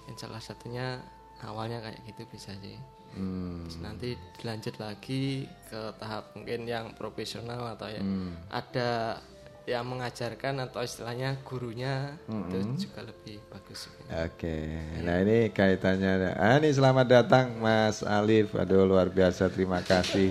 [0.05, 0.99] yang salah satunya
[1.39, 2.75] awalnya kayak gitu bisa sih
[3.11, 3.63] Hmm.
[3.63, 8.35] Terus nanti dilanjut lagi ke tahap mungkin yang profesional atau yang Hmm.
[8.51, 9.23] ada
[9.65, 12.49] yang mengajarkan atau istilahnya gurunya Mm-mm.
[12.53, 13.89] itu juga lebih bagus.
[14.13, 14.57] Oke,
[15.01, 16.37] nah ini kaitannya.
[16.37, 18.53] Ah, ini selamat datang Mas Alif.
[18.53, 20.29] Aduh luar biasa, terima kasih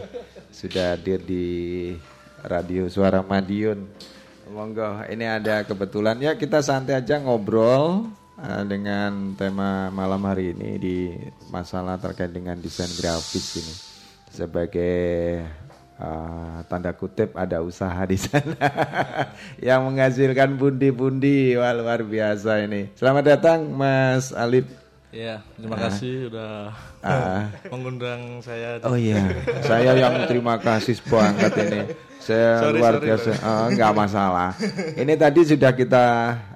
[0.55, 1.47] sudah hadir di
[2.47, 3.91] Radio Suara Madiun.
[4.55, 8.07] Monggo, ini ada kebetulan ya kita santai aja ngobrol
[8.39, 10.97] ah, dengan tema malam hari ini di
[11.51, 13.75] masalah terkait dengan desain grafis ini
[14.31, 15.43] sebagai
[15.99, 18.55] ah, tanda kutip ada usaha di sana
[19.69, 22.91] yang menghasilkan pundi-pundi Wah, luar biasa ini.
[22.99, 24.67] Selamat datang Mas Alif.
[25.15, 27.47] Iya, terima kasih udah Ah.
[27.73, 28.83] mengundang saya.
[28.83, 29.21] Oh iya,
[29.63, 31.81] saya yang terima kasih banget ini.
[32.19, 33.31] Saya Sorry, luar sorry, biasa.
[33.45, 34.51] Ah, nggak masalah.
[34.97, 36.05] Ini tadi sudah kita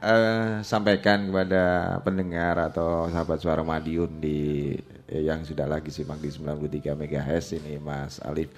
[0.00, 1.64] eh, sampaikan kepada
[2.00, 4.72] pendengar atau sahabat suara Madiun di
[5.06, 8.48] eh, yang sudah lagi simak di 93 MHz ini Mas Alif.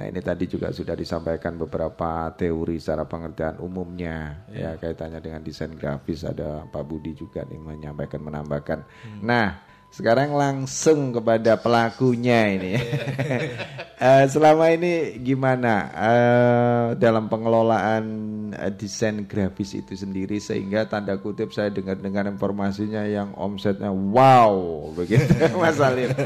[0.00, 5.76] Nah ini tadi juga sudah disampaikan beberapa teori secara pengertian umumnya ya kaitannya dengan desain
[5.76, 8.88] grafis ada Pak Budi juga nih menyampaikan menambahkan.
[9.20, 9.60] Nah
[9.92, 12.72] sekarang langsung kepada pelakunya ini.
[14.00, 18.04] Eh, selama ini gimana eh, dalam pengelolaan
[18.48, 25.28] eh, desain grafis itu sendiri sehingga tanda kutip saya dengar-dengar informasinya yang omsetnya wow begitu
[25.60, 26.16] Mas Alif.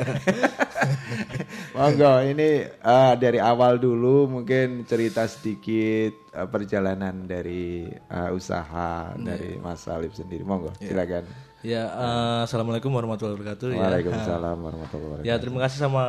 [1.75, 9.59] Monggo ini eh, dari awal dulu mungkin cerita sedikit eh, perjalanan dari eh, usaha dari
[9.59, 10.47] Mas Alif sendiri.
[10.47, 11.27] Monggo silakan.
[11.67, 13.69] Ya, eh, assalamualaikum warahmatullahi wabarakatuh.
[13.75, 13.81] ya.
[13.83, 15.27] Waalaikumsalam warahmatullahi wabarakatuh.
[15.27, 16.03] Ya, terima kasih sama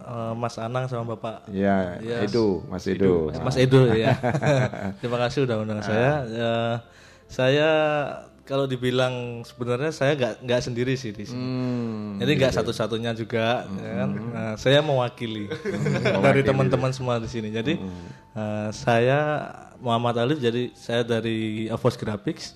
[0.00, 1.44] eh, Mas Anang sama Bapak.
[1.52, 3.28] Ya, Edo, Mas Edo.
[3.28, 4.16] Mas, Mas Edo ya.
[5.04, 6.24] terima kasih udah undang saya.
[6.24, 6.54] Ya,
[7.28, 7.70] saya
[8.42, 9.12] kalau dibilang
[9.42, 11.38] sebenarnya saya nggak nggak sendiri sih di sini.
[11.38, 14.08] Hmm, Jadi nggak satu-satunya juga, ya kan?
[14.10, 15.46] Nah, saya mewakili
[16.24, 17.48] dari teman-teman semua di sini.
[17.48, 17.78] Jadi
[18.32, 19.18] eh, saya
[19.78, 22.54] Muhammad Alif, jadi saya dari Avos Graphics.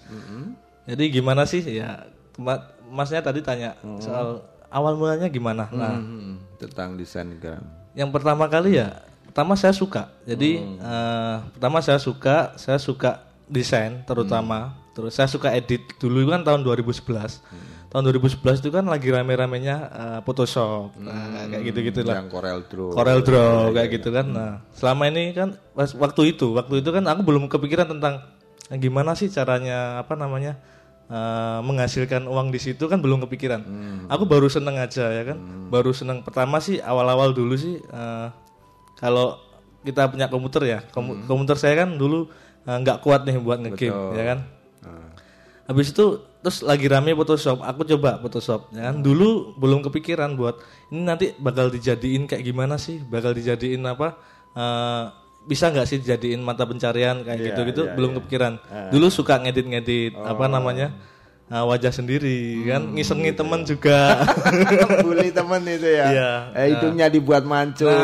[0.84, 2.07] Jadi gimana sih ya?
[2.37, 5.66] ma- Masnya tadi tanya soal awal mulanya gimana?
[5.68, 7.62] Nah, Hmm, tentang desain gram.
[7.93, 10.07] yang pertama kali ya, pertama saya suka.
[10.22, 14.74] Jadi eh, pertama saya suka, saya suka desain terutama.
[14.90, 17.42] Terus saya suka edit dulu kan tahun 2011.
[17.86, 22.18] Tahun 2011 itu kan lagi rame-ramenya eh, Photoshop, nah, kayak gitu-gitu lah.
[22.18, 22.88] Yang Corel Draw.
[22.90, 23.94] Corel Draw Iya, kayak iya.
[23.94, 24.26] gitu kan.
[24.26, 28.24] Nah, selama ini kan pas waktu itu, waktu itu kan aku belum kepikiran tentang
[28.66, 30.59] eh, gimana sih caranya apa namanya
[31.07, 33.62] eh, menghasilkan uang di situ kan belum kepikiran.
[34.09, 35.38] Aku baru seneng aja ya kan.
[35.66, 38.28] Baru seneng pertama sih awal-awal dulu sih eh,
[38.94, 39.38] kalau
[39.80, 42.26] kita punya komputer ya, komu- komputer saya kan dulu
[42.67, 44.39] nggak kuat nih buat ngegame ya kan.
[45.67, 46.05] Habis itu
[46.43, 49.03] terus lagi rame Photoshop, aku coba Photoshop ya kan.
[49.03, 53.03] Dulu belum kepikiran buat ini nanti bakal dijadiin kayak gimana sih?
[53.03, 54.14] Bakal dijadiin apa?
[54.55, 55.05] eh,
[55.47, 57.83] bisa nggak sih dijadiin mata pencarian kayak Iya, gitu-gitu?
[57.87, 58.17] iya, belum iya.
[58.19, 58.53] kepikiran.
[58.67, 58.91] Ah.
[58.91, 60.91] Dulu suka ngedit-ngedit apa namanya?
[61.47, 64.23] eh, wajah sendiri kan Hmm, ngisengi gitu temen juga.
[65.07, 66.07] Bully temen itu ya.
[66.11, 66.31] Iya.
[66.55, 67.91] Eh, hidungnya dibuat mancung.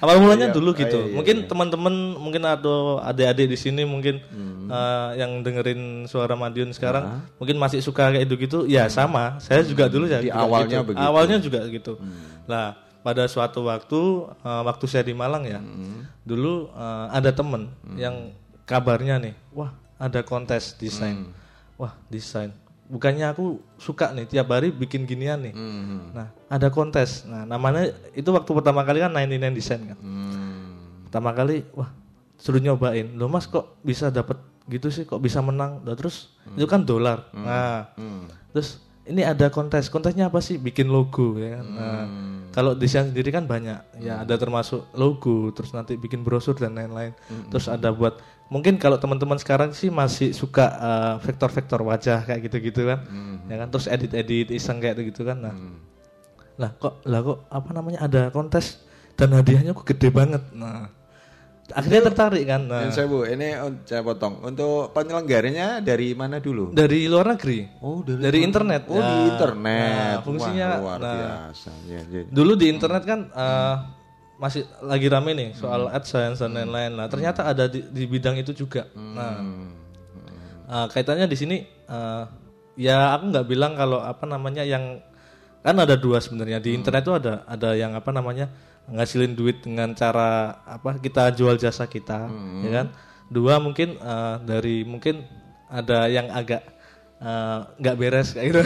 [0.00, 0.96] Awal mulanya Iya, dulu gitu.
[0.96, 1.46] iya, iya, mungkin iya.
[1.46, 2.74] teman-teman mungkin ada
[3.04, 4.66] adik-adik di sini mungkin Hmm.
[4.66, 7.04] eh, yang dengerin suara Madiun sekarang
[7.36, 8.64] mungkin masih suka kayak gitu-gitu.
[8.64, 9.36] Ya sama.
[9.38, 10.24] Saya juga dulu ya Hmm.
[10.24, 10.88] Di juga awalnya gitu.
[10.88, 11.00] begitu.
[11.00, 11.08] Hmm.
[11.12, 11.92] Awalnya juga gitu.
[12.46, 12.66] Nah,
[13.00, 14.00] pada suatu waktu
[14.40, 15.60] eh, waktu saya di Malang ya.
[15.60, 16.08] Hmm.
[16.24, 18.32] Dulu eh, ada temen yang
[18.64, 21.26] kabarnya nih, wah, ada kontes desain.
[21.26, 21.32] Hmm.
[21.76, 22.52] Wah, desain.
[22.90, 25.54] Bukannya aku suka nih tiap hari bikin ginian nih.
[25.54, 26.10] Hmm.
[26.10, 27.22] Nah, ada kontes.
[27.22, 29.98] Nah, namanya itu waktu pertama kali kan 99 desain kan.
[30.02, 31.06] Hmm.
[31.06, 31.94] Pertama kali, wah,
[32.34, 33.14] suruh nyobain.
[33.14, 35.06] Loh Mas kok bisa dapat gitu sih?
[35.06, 35.86] Kok bisa menang?
[35.86, 37.30] Lah terus itu kan dolar.
[37.30, 38.26] Nah, Hmm.
[38.50, 39.86] terus ini ada kontes.
[39.86, 40.58] Kontesnya apa sih?
[40.58, 41.66] Bikin logo ya kan.
[41.70, 42.04] Nah,
[42.50, 44.02] kalau desain sendiri kan banyak.
[44.02, 47.14] Ya ada termasuk logo, terus nanti bikin brosur dan lain-lain.
[47.54, 48.18] Terus ada buat
[48.50, 53.06] mungkin kalau teman-teman sekarang sih masih suka uh, vektor-vektor wajah kayak gitu-gitu kan.
[53.46, 55.38] Ya kan terus edit-edit iseng kayak gitu kan.
[55.38, 55.54] Nah,
[56.58, 58.82] lah kok lah kok apa namanya ada kontes
[59.14, 60.42] dan hadiahnya kok gede banget.
[60.50, 60.90] Nah,
[61.70, 62.66] akhirnya tertarik kan.
[62.66, 63.48] Nah, Yang saya bu, ini
[63.86, 64.42] saya potong.
[64.42, 66.74] Untuk penyelenggaranya dari mana dulu?
[66.74, 67.70] dari luar negeri.
[67.78, 68.90] Oh, dari, internet.
[68.90, 69.26] Oh, di Ya.
[69.30, 69.94] internet.
[69.94, 71.70] Nah, fungsinya Wah, luar nah, biasa.
[71.86, 72.22] Ya, ya.
[72.26, 73.74] Dulu di internet kan eh,
[74.40, 76.96] masih lagi rame nih soal AdSense dan lain-lain.
[76.96, 78.88] Nah, ternyata ada di, di bidang itu juga.
[78.96, 79.36] Nah,
[80.66, 82.22] eh, kaitannya di sini eh,
[82.80, 84.98] ya aku nggak bilang kalau apa namanya yang
[85.60, 88.48] kan ada dua sebenarnya di internet itu ada ada yang apa namanya
[88.88, 92.26] ngasilin duit dengan cara apa kita jual jasa kita,
[92.64, 92.86] ya kan?
[93.28, 95.20] Dua mungkin eh, dari mungkin
[95.68, 96.64] ada yang agak
[97.20, 98.62] eh, nggak beres kayak gitu.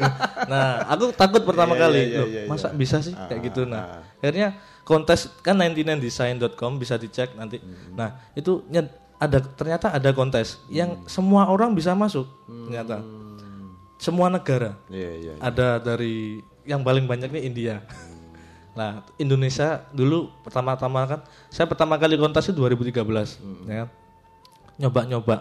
[0.52, 2.48] nah, aku takut pertama Iya, kali, loh, iya, iya.
[2.48, 3.62] masa bisa sih Ah, kayak gitu.
[3.62, 3.82] ah, Nah,
[4.18, 4.48] akhirnya
[4.90, 7.62] kontes kan 99design.com bisa dicek nanti.
[7.62, 7.94] Hmm.
[7.94, 8.58] Nah, itu
[9.16, 12.26] ada ternyata ada kontes yang semua orang bisa masuk
[12.66, 12.98] ternyata.
[13.96, 14.74] Semua negara.
[14.82, 14.90] Hmm.
[14.90, 15.40] Iya, iya, iya.
[15.40, 17.74] Ada dari yang paling banyak nih India.
[18.70, 23.66] Nah, Indonesia dulu pertama-tama kan saya pertama kali kontes itu 2013, Hmm.
[23.66, 23.84] ya.
[24.76, 25.36] Nyoba-nyoba.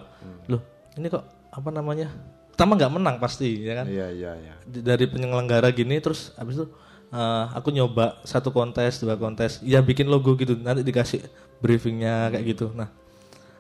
[0.46, 0.62] Loh,
[0.94, 2.12] ini kok apa namanya?
[2.52, 3.86] Pertama nggak menang pasti, ya kan?
[3.88, 4.54] Iya, iya, iya.
[4.68, 6.68] D- dari penyelenggara gini terus habis itu
[7.10, 9.60] eh, aku nyoba satu kontes dua kontes.
[9.62, 10.54] Ya bikin logo gitu.
[10.56, 11.26] Nanti dikasih
[11.60, 12.72] briefingnya kayak gitu.
[12.72, 12.90] Nah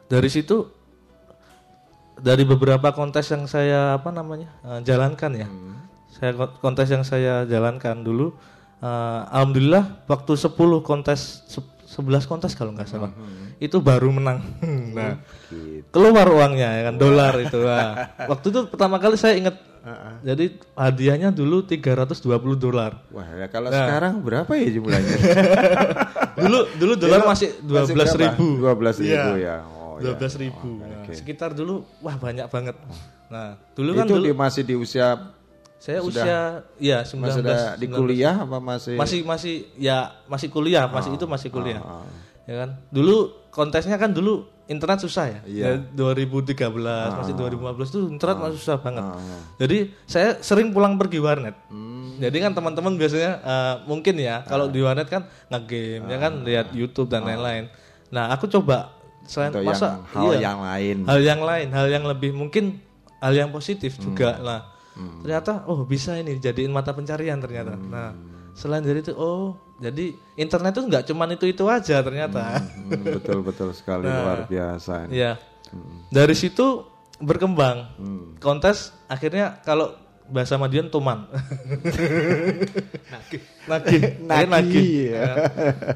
[0.05, 0.65] dari situ
[2.19, 5.47] dari beberapa kontes yang saya apa namanya eh, jalankan ya.
[6.09, 8.35] Saya kontes yang saya jalankan dulu
[8.79, 13.09] eh, alhamdulillah waktu 10 kontes se- 11 kontes kalau nggak salah.
[13.57, 14.39] Itu baru menang.
[14.95, 15.21] Nah
[15.89, 16.95] keluar uangnya ya kan?
[16.97, 17.57] Dolar itu.
[17.61, 17.93] Nah,
[18.31, 19.55] waktu itu pertama kali saya ingat
[20.21, 22.19] jadi hadiahnya dulu 320
[22.55, 23.79] dolar Wah, ya kalau Nah.
[23.79, 25.17] sekarang berapa ya jumlahnya?
[26.41, 28.35] dulu dulu dolar masih dua Masih belas berapa?
[28.35, 29.07] ribu 12.000
[29.39, 29.55] ya.
[29.65, 30.15] Oh, dua ya.
[30.15, 31.11] belas ribu Oh, Nah, oke.
[31.13, 32.75] sekitar dulu wah banyak banget
[33.27, 35.07] nah dulu kan itu dulu di, masih di usia
[35.77, 36.39] saya sudah- usia
[36.77, 37.41] ya 19 masih
[37.77, 37.93] di 19.
[37.95, 42.05] kuliah apa masih masih masih ya masih kuliah masih itu masih kuliah ah, ah.
[42.43, 43.17] ya kan dulu
[43.49, 45.65] kontesnya kan dulu internet susah ya Iya.
[45.65, 46.69] Ya, 2013
[47.11, 49.17] masih 2015 tuh internet masih susah banget ah.
[49.17, 49.41] Hmm.
[49.57, 51.57] jadi saya sering pulang pergi warnet
[52.15, 54.71] jadi kan teman-teman biasanya eh, mungkin ya kalau Ah.
[54.71, 57.67] di warnet kan ngegame ya kan lihat YouTube dan lain-lain
[58.09, 58.93] nah aku coba
[59.23, 60.97] selain Untuk masa yang- hal iya, yang lain.
[61.03, 62.77] hal yang lain hal yang lebih mungkin
[63.19, 64.05] hal yang positif Hmm.
[64.05, 64.61] juga lah
[65.21, 67.87] ternyata oh bisa ini jadiin mata pencarian ternyata Hmm.
[67.87, 68.11] nah
[68.51, 70.05] selain dari itu oh jadi
[70.35, 72.59] internet itu nggak cuman itu itu aja ternyata.
[72.59, 75.17] Hmm, betul betul sekali Nah, luar biasa ini.
[75.17, 75.39] ya
[76.09, 76.83] dari situ
[77.17, 77.77] berkembang.
[77.95, 78.35] Hmm.
[78.37, 79.91] kontes akhirnya kalau
[80.25, 81.25] bahasa Madiun tuman.
[83.09, 83.41] Nagih.
[83.65, 84.01] Nagih,
[84.49, 84.89] nagih.
[85.09, 85.23] Ya.
[85.25, 85.33] ya.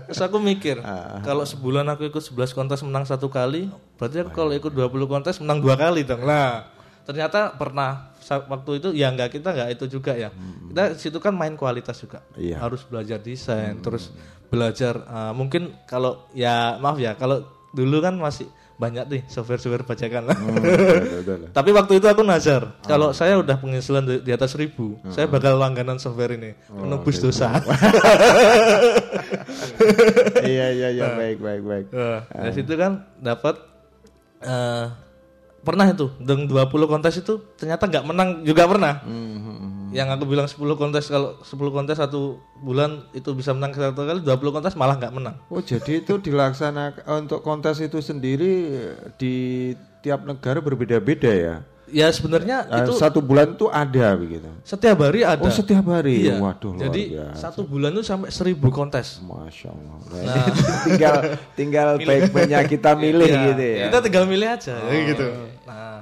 [0.06, 1.22] terus aku mikir Ah.
[1.22, 5.38] kalau sebulan aku ikut 11 kontes menang satu kali berarti aku kalau ikut 20 kontes
[5.38, 6.22] menang dua kali dong.
[6.22, 6.70] Lah
[7.04, 10.30] ternyata pernah waktu itu ya nggak kita nggak itu juga ya.
[10.69, 12.24] Kita situ kan main kualitas juga.
[12.39, 12.59] Iya.
[12.63, 14.13] harus belajar desain terus
[14.47, 17.41] belajar uh, mungkin kalau ya maaf ya kalau
[17.74, 20.24] dulu kan masih banyak nih software-software bajakan.
[20.30, 20.38] Lah.
[20.38, 21.49] Hmm.
[21.53, 25.55] Tapi waktu itu aku nazar, kalau saya udah penghasilan di, di atas seribu, saya bakal
[25.61, 27.53] langganan software ini, menebus dosa.
[30.43, 31.05] iya iya iya.
[31.15, 31.86] Baik baik baik.
[31.93, 33.55] Nah, dari situ kan dapat
[34.41, 34.86] eh,
[35.64, 38.99] pernah itu dengan 20 kontes itu ternyata nggak menang juga pernah.
[39.89, 42.22] Yang aku bilang 10 kontes kalau 10 kontes satu
[42.57, 45.36] bulan itu bisa menang satu kali 20 kontes malah nggak menang.
[45.47, 48.74] Oh jadi itu dilaksanakan untuk kontes itu sendiri
[49.16, 49.34] di
[50.01, 51.55] tiap negara berbeda-beda ya?
[51.86, 54.49] Ya sebenarnya Eh, itu satu bulan itu ada begitu.
[54.64, 55.38] setiap hari ada.
[55.39, 56.26] Oh setiap hari.
[56.26, 56.41] Iya.
[56.41, 57.38] Waduh Jadi biasa.
[57.43, 59.22] satu bulan itu sampai 1000 kontes.
[59.22, 59.95] Masya Allah.
[60.26, 60.45] Nah,
[60.82, 61.16] tinggal
[61.53, 63.86] tinggal baik-baiknya kita milih Iya, gitu ya.
[63.88, 64.89] Kita tinggal milih aja Oh.
[64.89, 65.26] gitu.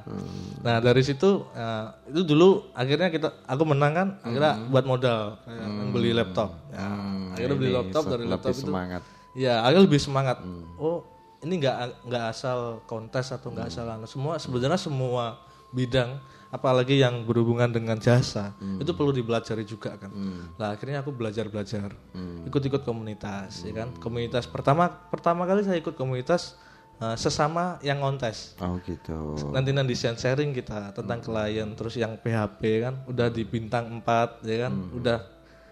[0.03, 0.23] Nah,
[0.61, 5.87] nah dari situ eh, itu dulu akhirnya kita aku menang kan, akhirnya buat modal eh,
[5.89, 6.55] beli laptop.
[6.69, 6.85] Ya,
[7.31, 7.79] akhirnya beli Hmm.
[7.81, 8.63] laptop dari lebih laptop itu.
[8.63, 9.01] semangat.
[9.31, 10.37] Ya, akhirnya lebih semangat.
[10.39, 10.65] Hmm.
[10.75, 10.97] Oh,
[11.41, 11.75] ini nggak
[12.05, 14.05] nggak asal kontes atau nggak asal anu.
[14.05, 15.41] semua sebenarnya semua
[15.71, 16.19] bidang
[16.51, 18.75] apalagi yang berhubungan dengan jasa Hmm.
[18.77, 20.11] itu perlu dipelajari juga kan.
[20.59, 22.43] Nah akhirnya aku belajar belajar, Hmm.
[22.43, 23.95] ikut-ikut komunitas, ya kan.
[23.97, 26.59] Komunitas pertama pertama kali saya ikut komunitas
[27.01, 28.53] eh, sesama yang kontes.
[28.57, 29.35] Oh gitu.
[29.49, 34.69] Nanti nanti sharing kita tentang klien, terus yang PHP kan udah di bintang 4 ya
[34.69, 35.17] kan, udah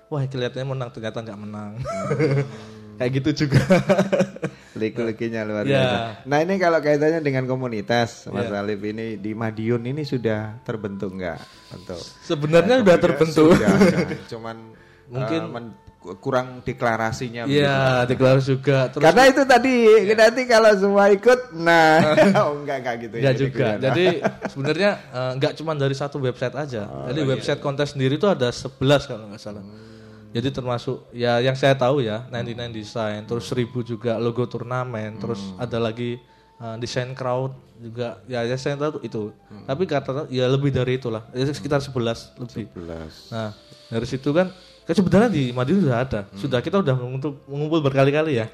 [0.09, 1.71] wah kelihatannya menang ternyata nggak menang.
[2.99, 3.63] Kayak gitu juga.
[4.75, 5.71] Liku-likunya luar Ya.
[5.71, 5.97] biasa.
[6.25, 8.59] Nah ini kalau kaitannya dengan komunitas, Mas Ya.
[8.59, 11.39] Alif ini di Madiun ini sudah terbentuk nggak
[11.73, 11.99] untuk?
[12.21, 13.03] Sebenarnya eh, udah komunitas?
[13.07, 13.51] terbentuk.
[13.55, 14.07] Sudah, kan.
[14.32, 14.57] cuman
[15.09, 17.43] Mungkin- eh, men- kurang deklarasinya.
[17.43, 18.87] Iya, deklarasi juga.
[18.87, 19.75] Terus Karena itu tadi
[20.15, 21.99] nanti kalau semua ikut, nah,
[22.47, 23.39] oh enggak enggak gitu Enggak ya.
[23.39, 23.67] juga.
[23.77, 24.05] Jadi
[24.55, 26.87] sebenarnya eh, nggak cuma dari satu website aja.
[27.11, 29.63] Jadi website kontes sendiri itu ada 11 kalau nggak salah.
[30.29, 35.41] Jadi termasuk ya yang saya tahu ya 99 design, terus 1000 juga logo turnamen, terus
[35.59, 36.15] ada lagi
[36.63, 38.23] eh, desain crowd juga.
[38.23, 39.35] Ya yang saya tahu itu.
[39.67, 41.27] Tapi kata ya lebih dari itulah.
[41.35, 42.71] Ya, sekitar 11 lebih.
[42.71, 43.35] 11.
[43.35, 43.51] Nah,
[43.91, 44.47] dari situ kan
[44.89, 46.19] kan sebenarnya di Madiun sudah ada.
[46.33, 48.49] Sudah kita udah mengumpul, mengumpul berkali-kali ya.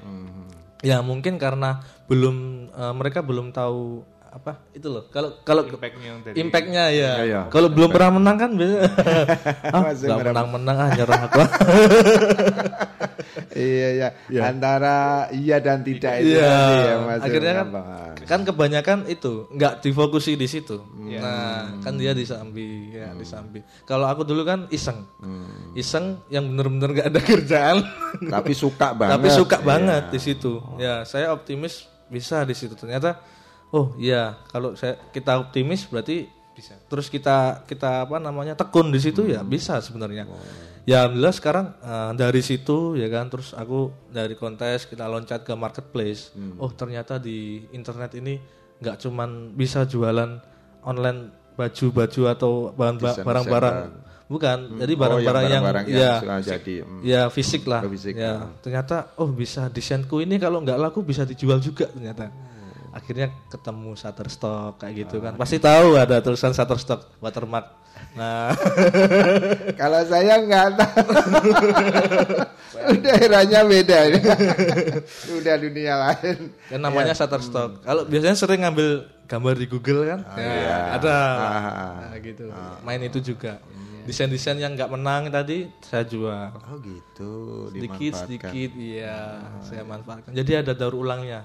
[0.83, 1.79] Ya mungkin karena
[2.11, 2.36] belum
[2.75, 5.07] eh, mereka belum tahu apa itu loh.
[5.07, 7.11] Kalau kalau Impact-nya yang dari- impactnya ya.
[7.15, 7.41] Ya, ya.
[7.47, 8.83] Kalau belum pernah menang kan biasanya
[9.71, 10.31] ah, nggak merem.
[10.36, 11.39] menang-menang ah nyerah aku.
[13.56, 13.88] iya
[14.28, 14.97] iya antara
[15.32, 16.43] iya dan tidak itu Iya.
[16.43, 17.68] tadi ya Mas Akhirnya kan
[18.26, 20.76] kan kebanyakan itu nggak difokusi di situ.
[20.78, 21.08] Hmm.
[21.16, 23.62] Nah, kan dia disambi ya, disambi.
[23.84, 25.06] Kalau aku dulu kan iseng.
[25.18, 25.72] Hmm.
[25.74, 27.78] Iseng yang bener-bener nggak ada kerjaan.
[28.26, 29.66] tapi suka banget Tapi suka Iya.
[29.66, 30.53] banget di situ.
[30.76, 32.74] Ya, saya optimis bisa di situ.
[32.74, 33.22] Ternyata
[33.70, 36.76] oh iya, kalau saya kita optimis berarti bisa.
[36.88, 40.26] Terus kita kita apa namanya tekun di situ ya bisa sebenarnya.
[40.86, 45.53] Ya alhamdulillah sekarang eh, dari situ ya kan terus aku dari kontes kita loncat ke
[45.57, 46.29] marketplace.
[46.61, 48.38] Oh ternyata di internet ini
[48.77, 50.38] nggak cuman bisa jualan
[50.86, 53.75] online baju-baju atau barang-barang barang.
[54.27, 54.57] bukan.
[54.75, 54.79] Hmm.
[54.83, 57.01] Jadi Oh, yang barang-barang yang, barang-barang yang ya jadi, hmm.
[57.01, 57.81] ya fisik lah.
[57.81, 58.61] Oh, fisik, ya hmm.
[58.61, 62.29] ternyata oh bisa desainku ini kalau nggak laku bisa dijual juga ternyata.
[62.95, 65.35] Akhirnya ketemu Shutterstock kayak gitu kan.
[65.35, 67.67] Pasti tahu ada tulisan Shutterstock watermark.
[68.15, 68.55] Nah.
[69.79, 71.03] Kalau saya nggak tahu.
[73.03, 73.99] Daerahnya beda.
[75.35, 76.37] Udah dunia lain.
[76.71, 77.19] kan namanya Iya.
[77.19, 77.83] Shutterstock.
[77.83, 80.19] Kalau biasanya sering ngambil gambar di Google kan?
[80.39, 80.77] Ya, iya.
[80.95, 81.15] ada.
[81.17, 82.47] Ah, Nah, gitu.
[82.87, 83.59] Main itu juga.
[84.05, 86.53] Desain-desain yang nggak menang tadi saya jual.
[86.53, 87.33] Oh gitu.
[87.73, 90.29] sedikit sedikit iya saya manfaatkan.
[90.29, 91.41] Jadi ada daur ulangnya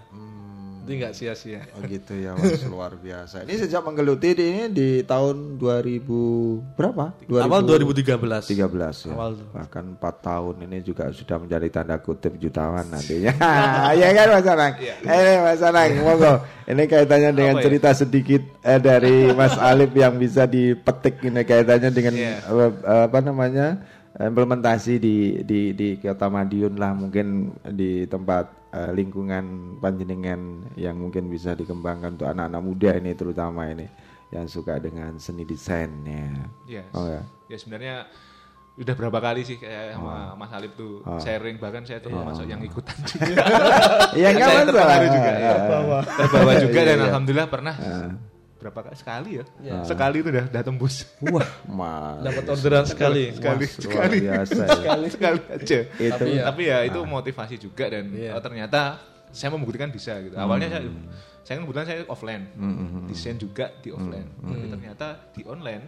[0.80, 3.42] jadi nggak sia-sia Oh gitu ya, Mas, luar biasa.
[3.42, 7.14] Ini sejak menggeluti di ini di tahun 2000 berapa?
[7.38, 9.12] awal 2013 13 ya.
[9.12, 9.30] Awal.
[9.50, 13.32] Bahkan 4 tahun ini juga sudah menjadi tanda kutip jutawan nantinya.
[13.92, 14.72] Iya kan Mas Anang?
[14.78, 16.34] Eh Mas Anang, monggo.
[16.64, 17.66] Ini kaitannya dengan Apa ya?
[17.66, 22.34] cerita sedikit eh, dari Mas Alif yang bisa dipetik ini kaitannya dengan Iya.
[22.40, 23.68] eh, eh, apa namanya?
[24.12, 29.44] implementasi di di di Kota Madiun lah mungkin di tempat eh, lingkungan
[29.76, 30.40] panjenengan
[30.74, 33.86] yang mungkin bisa dikembangkan untuk anak-anak muda ini terutama ini
[34.30, 36.46] yang suka dengan seni desainnya.
[36.64, 36.86] Yes.
[36.92, 37.22] Oh ya.
[37.46, 38.06] Ya sebenarnya
[38.76, 41.18] udah berapa kali sih kayak sama Mas Alif tuh Oh.
[41.18, 42.22] sharing bahkan saya tuh Iya.
[42.24, 43.42] masuk yang ikutan juga.
[44.14, 44.64] Iya, Kan masalah.
[44.64, 45.30] terpengaruh juga.
[45.34, 45.50] ya.
[45.52, 45.98] Terbawa.
[46.06, 47.06] Terbawa juga dan Iya.
[47.10, 48.10] alhamdulillah pernah Ah.
[48.60, 49.44] Berapa kali sekali ya?
[49.58, 49.76] Iya.
[49.82, 51.08] Sekali itu udah udah tembus.
[51.24, 52.20] Wah, mas.
[52.22, 54.68] dapat orderan sekali sekali Wah, luar sekali biasa ya.
[54.70, 56.10] sekali sekali aja Itu.
[56.12, 58.36] tapi ya, tapi ya itu motivasi juga dan Iya.
[58.36, 58.80] oh, ternyata
[59.30, 61.08] saya membuktikan bisa gitu awalnya saya Hmm.
[61.40, 62.44] saya kan kebetulan saya offline
[63.06, 64.50] desain juga di offline Hmm.
[64.50, 65.84] tapi ternyata di online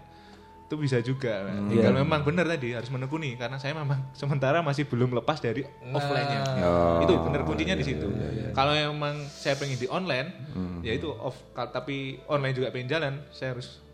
[0.73, 1.69] itu bisa juga Hmm.
[1.69, 2.01] tinggal Iya.
[2.01, 7.05] memang benar tadi harus menekuni karena saya memang sementara masih belum lepas dari offline-nya Oh,
[7.05, 8.49] itu benar kuncinya di iya, situ iya, iya.
[8.51, 10.81] kalau memang saya pengen di online Hmm.
[10.81, 13.85] ya itu off tapi online juga pengen jalan saya harus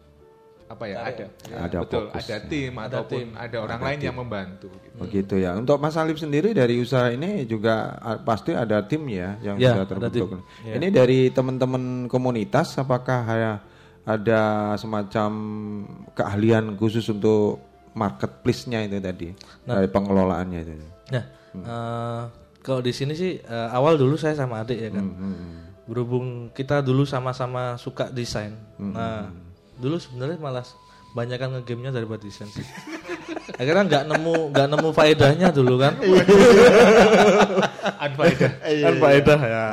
[0.66, 2.22] apa ya ada Ada betul fokus.
[2.22, 3.28] ada tim ataupun tim.
[3.34, 4.96] ada orang lain yang membantu gitu.
[5.00, 5.56] Begitu ya.
[5.56, 9.80] Untuk Mas Alif sendiri dari usaha ini juga pasti ada tim ya yang Ya, sudah
[9.80, 10.28] ada terbentuk.
[10.28, 10.40] tim.
[10.62, 10.76] Ya.
[10.76, 13.52] Ini dari teman-teman komunitas apakah ya
[14.08, 15.30] ada semacam
[16.16, 17.60] keahlian khusus untuk
[17.92, 19.28] marketplace-nya itu tadi
[19.68, 20.72] dari pengelolaannya itu.
[21.12, 22.22] Nah, eh,
[22.64, 25.04] kalau di sini sih eh, awal dulu saya sama adik ya kan.
[25.84, 28.56] Berhubung kita dulu sama-sama suka desain.
[28.80, 29.28] Nah,
[29.76, 30.64] dulu sebenarnya malah
[31.12, 32.64] banyak kan ngegame-nya daripada desain sih.
[33.60, 35.96] Akhirnya nggak nemu nggak nemu faedahnya dulu kan.
[38.08, 38.52] Unfaedah.
[38.62, 39.64] kan faedah ya.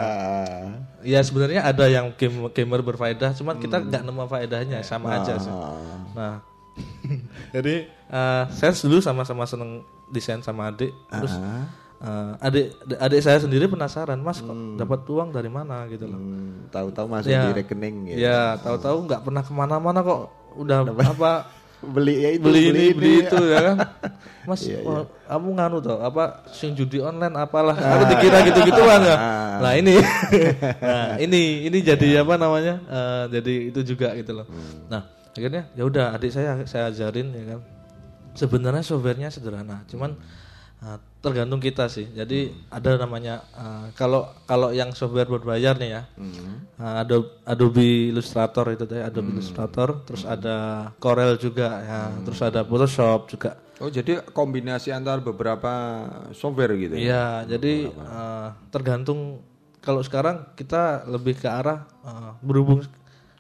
[1.06, 5.54] Ya sebenarnya ada yang game gamer berfaedah, cuman kita nggak nemu faedahnya sama aja sih.
[6.12, 6.42] Nah,
[7.56, 11.38] jadi eh, saya dulu sama-sama seneng desain sama adik, terus
[12.02, 16.18] eh, adik adik saya sendiri penasaran, mas kok dapat uang dari mana gitu loh.
[16.18, 17.48] Hmm, tahu-tahu masuk Ya.
[17.48, 18.18] di rekening gitu.
[18.20, 21.32] Ya, tahu-tahu nggak pernah ke mana-mana kok udah apa
[21.86, 23.24] Beli ya itu beli ini beli ini.
[23.26, 23.78] itu ya kan.
[24.50, 25.02] Mas, Iya, iya.
[25.26, 27.74] kamu nganu tau apa sing judi online apalah.
[27.74, 29.18] Aku dikira gitu-gituan ya.
[29.18, 29.58] Ah.
[29.58, 29.98] Nah, ini.
[30.86, 32.78] nah, ini ini jadi apa namanya?
[32.86, 34.46] eh, jadi itu juga gitu loh.
[34.46, 34.86] Hmm.
[34.86, 35.02] Nah,
[35.34, 37.60] akhirnya ya udah adik saya saya ajarin ya kan.
[38.38, 40.14] Sebenarnya softwarenya sederhana, cuman
[40.86, 42.06] eh, tergantung kita sih.
[42.14, 46.02] Jadi ada namanya eh, kalau kalau yang software berbayar nih ya.
[46.78, 52.62] eh, Adobe, Adobe Illustrator itu tadi Adobe Illustrator, terus ada Corel juga ya, terus ada
[52.62, 53.58] Photoshop juga.
[53.82, 55.74] Oh, jadi kombinasi antara beberapa
[56.32, 57.02] software gitu ya.
[57.02, 57.26] Iya,
[57.58, 59.42] jadi eh, tergantung
[59.82, 62.86] kalau sekarang kita lebih ke arah eh, berhubung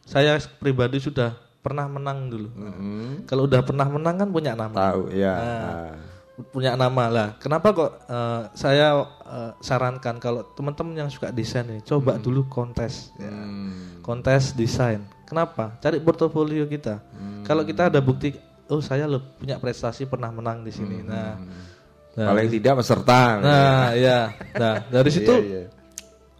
[0.05, 1.33] saya pribadi sudah
[1.65, 2.49] pernah menang dulu.
[3.25, 4.93] Kalau udah pernah menang kan punya nama.
[4.93, 5.33] Tahu, ya.
[5.33, 5.97] Nah,
[6.51, 7.29] punya nama lah.
[7.39, 13.15] Kenapa kok eh, saya eh, sarankan kalau teman-teman yang suka desain nih coba dulu kontes,
[13.15, 13.31] ya.
[14.03, 15.03] kontes desain.
[15.25, 15.79] Kenapa?
[15.81, 17.01] Cari portofolio kita.
[17.47, 18.35] Kalau kita ada bukti,
[18.69, 21.01] oh saya lo punya prestasi pernah menang di sini.
[21.01, 21.33] Nah,
[22.13, 23.21] nah, Paling tidak peserta.
[23.41, 24.29] Nah, ya.
[24.53, 25.69] Nah, dari situ Iya, iya.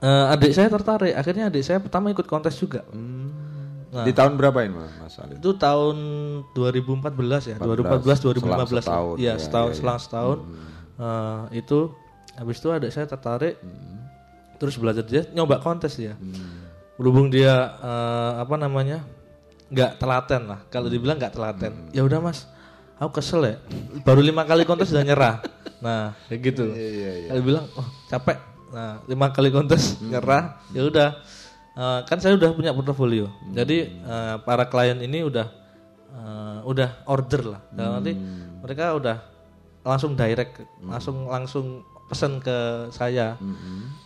[0.06, 1.14] eh, adik saya tertarik.
[1.18, 2.86] Akhirnya adik saya pertama ikut kontes juga.
[3.96, 5.40] Nah, Di tahun berapa ini Mas Alif?
[5.40, 5.96] itu tahun
[6.52, 7.16] 2014
[7.48, 8.84] ya, 2014 Selang 2015.
[8.84, 9.80] setahun, Iya, ya, setahun ya, ya.
[9.80, 10.38] selang setahun.
[10.96, 11.80] Eh, itu
[12.36, 13.56] habis itu adik saya tertarik.
[14.56, 16.20] Terus belajar dia nyoba kontes dia.
[17.00, 19.00] Berhubung dia eh, apa namanya?
[19.66, 20.60] nggak telaten lah.
[20.68, 21.74] Kalau dibilang nggak telaten.
[21.90, 22.46] Ya udah Mas,
[23.00, 23.56] aku kesel ya.
[24.04, 25.36] Baru lima kali kontes udah nyerah.
[25.80, 26.66] Nah, kayak gitu.
[27.28, 28.38] Kalau bilang, oh capek.
[28.70, 30.60] Nah, lima kali kontes nyerah.
[30.70, 31.10] Ya udah.
[31.76, 33.28] Eh, kan saya udah punya portofolio.
[33.52, 35.48] Jadi eh, para klien ini udah
[36.16, 37.62] eh, udah order lah.
[37.68, 38.16] Dan nanti
[38.64, 39.18] mereka udah
[39.84, 43.36] langsung direct, langsung langsung pesan ke saya.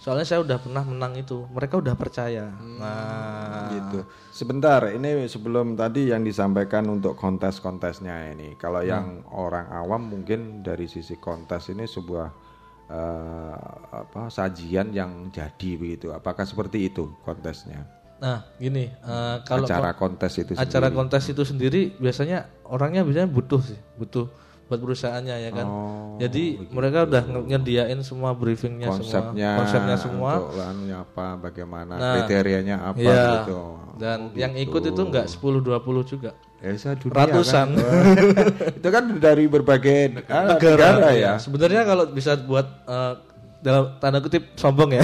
[0.01, 1.45] Soalnya saya udah pernah menang itu.
[1.51, 2.47] Mereka udah percaya.
[2.57, 4.07] Nah, gitu.
[4.31, 8.55] Sebentar, ini sebelum tadi yang disampaikan untuk kontes-kontesnya ini.
[8.55, 12.48] Kalau yang orang awam mungkin dari sisi kontes ini sebuah
[12.89, 13.55] eh,
[13.93, 16.09] apa sajian yang jadi begitu.
[16.09, 17.85] Apakah seperti itu kontesnya?
[18.19, 20.97] Nah, gini, eh, kalau Acara kon- kontes itu acara sendiri.
[20.97, 24.27] kontes itu sendiri biasanya orangnya biasanya butuh sih, butuh
[24.67, 25.65] buat perusahaannya ya kan.
[25.65, 30.31] Oh, Jadi mereka udah nyediain semua briefingnya konsepnya, semua, konsepnya semua.
[30.37, 30.61] untuk
[30.93, 33.25] apa, bagaimana, Nah, kriterianya apa iya.
[33.41, 33.59] gitu.
[33.97, 34.69] Dan Oh, yang gitu.
[34.69, 36.31] ikut itu enggak 10 20 juga.
[36.59, 37.67] Ya, dunia Ratusan.
[37.71, 37.87] kan.
[38.79, 41.15] itu kan dari berbagai ah, negara, negara ya.
[41.15, 41.33] ya.
[41.39, 43.13] Sebenarnya kalau bisa buat eh,
[43.59, 45.03] dalam tanda kutip sombong ya.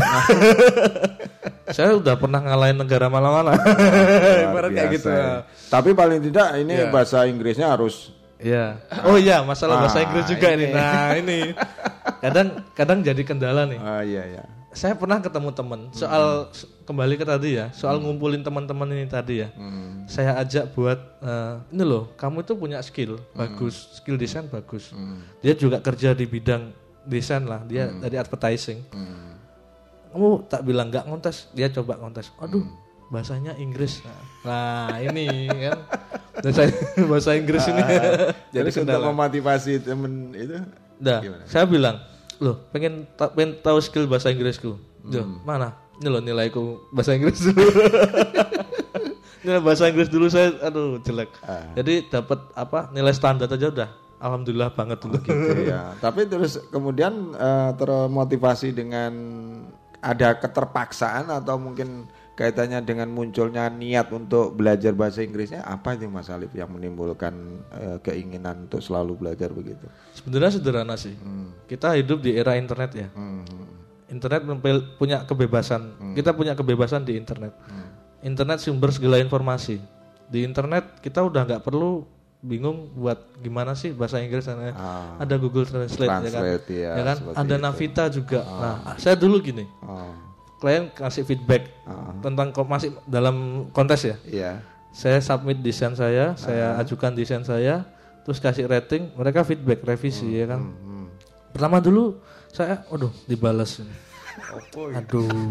[1.75, 3.55] saya udah pernah ngalahin negara mana-mana.
[4.51, 5.09] Ibarat kayak gitu.
[5.09, 5.47] ya.
[5.71, 6.91] Tapi paling tidak ini Iya.
[6.91, 8.83] bahasa Inggrisnya harus Iya.
[9.07, 10.67] Oh iya, masalah bahasa Ah, Inggris juga ini.
[10.67, 10.75] ini.
[10.75, 11.39] Nah, ini.
[12.19, 13.79] Kadang kadang jadi kendala nih.
[13.79, 14.43] Ah iya iya.
[14.75, 19.41] Saya pernah ketemu teman soal s- kembali ke tadi ya, soal ngumpulin teman-teman ini tadi
[19.41, 19.49] ya.
[20.05, 24.93] Saya ajak buat eh, ini loh, kamu itu punya skill bagus, skill desain bagus.
[25.41, 26.69] Dia juga kerja di bidang
[27.03, 28.86] desain lah, dia dari advertising.
[30.13, 32.31] Kamu tak bilang nggak ngontes, dia coba ngontes.
[32.39, 32.63] Aduh,
[33.11, 33.99] bahasanya Inggris.
[34.05, 35.79] Nah, nah, ini kan
[36.39, 36.61] bahasa,
[37.11, 37.81] bahasa Inggris ini.
[37.83, 39.05] Jadi Jadi untuk kendala.
[39.11, 40.55] memotivasi temen itu
[40.95, 41.99] Dah, saya bilang,
[42.39, 43.03] loh pengen,
[43.36, 44.79] pengen tahu skill bahasa Inggrisku.
[45.03, 45.75] Loh, mana?
[45.95, 47.63] Ini loh nilaiku bahasa Inggris dulu.
[49.45, 51.31] nilai bahasa Inggris dulu saya, aduh jelek.
[51.77, 53.89] Jadi dapat apa nilai standar aja udah,
[54.19, 55.17] alhamdulillah banget dulu.
[55.21, 55.93] gitu ya.
[56.03, 59.13] Tapi terus kemudian eh, termotivasi dengan
[60.01, 66.27] ada keterpaksaan atau mungkin kaitannya dengan munculnya niat untuk belajar bahasa Inggrisnya apa itu Mas
[66.27, 69.87] Alif yang menimbulkan eh, keinginan untuk selalu belajar begitu?
[70.11, 71.15] Sebenarnya sederhana sih.
[71.69, 73.07] Kita hidup di era internet ya.
[74.16, 74.47] Internet
[74.95, 76.16] punya kebebasan.
[76.16, 77.51] Kita punya kebebasan di internet.
[78.24, 79.84] Internet sumber segala informasi.
[80.32, 82.07] Di internet kita udah nggak perlu
[82.45, 84.72] bingung buat gimana sih bahasa Inggris sana.
[85.20, 86.22] Ada Google Translate, ya kan.
[86.24, 87.18] Translate, ya, Ya kan?
[87.34, 87.63] Ada itu.
[87.66, 88.39] Navita juga.
[88.45, 89.66] Nah, saya dulu gini.
[89.82, 90.13] Oh.
[90.61, 91.68] Klien kasih feedback
[92.24, 94.16] tentang kok masih dalam kontes ya.
[94.24, 94.51] Iya.
[94.95, 97.84] Saya submit desain saya, saya ajukan desain saya,
[98.24, 100.72] terus kasih rating, mereka feedback revisi ya kan.
[101.51, 102.24] Pertama dulu
[102.55, 103.84] saya, aduh dibalas.
[104.36, 104.95] Ini.
[104.95, 105.49] Aduh.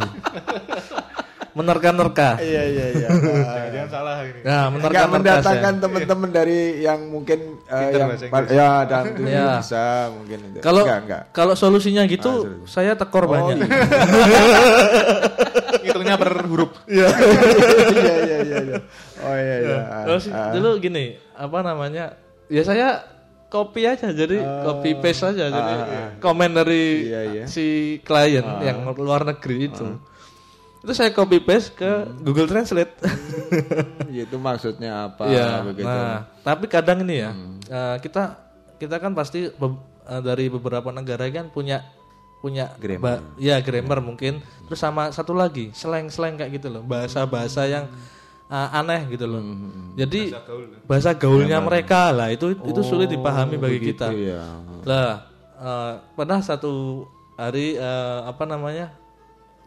[1.55, 2.43] Menerka-nerka.
[2.43, 3.09] Iya iya iya.
[3.71, 4.43] Jangan salah ini.
[4.43, 8.11] Nah, Enggak menerka-nerka mendatangkan teman-teman dari yang mungkin Pintar yang
[8.51, 9.63] ya dan itu Ya.
[9.63, 10.59] bisa mungkin itu.
[10.59, 11.23] Kalau enggak enggak.
[11.31, 12.33] kalau solusinya gitu,
[12.67, 13.63] saya tekor banyak.
[13.63, 14.43] iya.
[15.87, 16.75] Hitungnya per huruf.
[16.91, 17.07] Iya
[18.03, 18.59] iya iya iya.
[18.67, 18.79] iya.
[19.23, 19.79] Oh iya iya.
[20.05, 20.53] Terus Ah, ah.
[20.53, 22.19] dulu gini, apa namanya?
[22.51, 23.14] Ya saya
[23.55, 25.75] copy aja jadi copy paste aja jadi
[26.19, 27.45] komen dari Iya, iya.
[27.47, 27.65] si
[28.03, 29.87] klien yang luar negeri itu.
[30.83, 31.91] Itu saya copy paste ke
[32.21, 32.99] Google Translate.
[34.11, 35.63] itu maksudnya apa Iya.
[35.65, 35.87] begitu.
[35.87, 37.31] Nah, tapi kadang ini ya,
[37.65, 38.37] eh, kita
[38.77, 41.81] kita kan pasti be- eh, dari beberapa negara kan punya
[42.39, 43.25] punya Grammar.
[43.39, 44.45] ya grammar mungkin.
[44.69, 47.89] Terus sama satu lagi, slang-slang kayak gitu loh, bahasa-bahasa yang
[48.55, 49.43] eh, aneh gitu loh.
[49.99, 50.31] Jadi
[50.87, 54.15] bahasa gaulnya mereka lah itu itu sulit dipahami bagi kita.
[54.15, 54.63] ya.
[54.87, 55.27] Lah,
[55.59, 58.95] eh, pernah satu hari eh, apa namanya?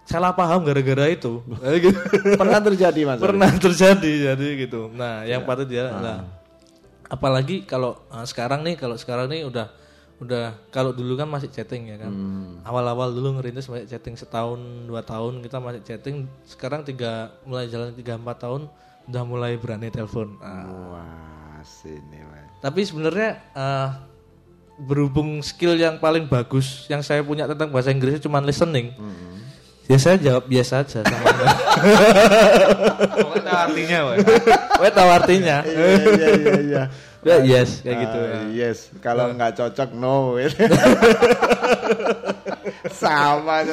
[0.07, 1.43] salah paham gara-gara itu.
[1.59, 1.99] Eh, gitu.
[2.39, 3.19] Pernah terjadi Mas.
[3.19, 4.88] Pernah terjadi jadi gitu.
[4.95, 6.23] Nah, yang patut dia nah,
[7.07, 9.71] apalagi kalau uh, sekarang nih kalau sekarang nih udah
[10.18, 12.09] udah kalau dulu kan masih chatting ya kan.
[12.65, 14.57] Awal-awal dulu ngerintis masih chatting setahun
[14.89, 16.26] dua tahun kita masih chatting.
[16.41, 18.65] Sekarang tiga mulai jalan tiga empat tahun
[19.07, 20.36] udah mulai berani telepon.
[20.41, 22.49] Nah, Wah, sini Mas.
[22.59, 23.89] tapi sebenarnya uh,
[24.78, 28.93] berhubung skill yang paling bagus yang saya punya tentang bahasa Inggris cuma listening.
[29.88, 31.32] Ya saya jawab biasa aja sama
[33.24, 33.97] Pokoknya tahu artinya.
[34.76, 35.57] Wah tahu artinya.
[35.63, 36.84] Iya iya iya
[37.24, 37.36] iya.
[37.38, 38.20] Ya, yes kayak gitu.
[38.20, 40.38] Ah, Yes, kalau nggak cocok no.
[42.91, 43.63] Sama.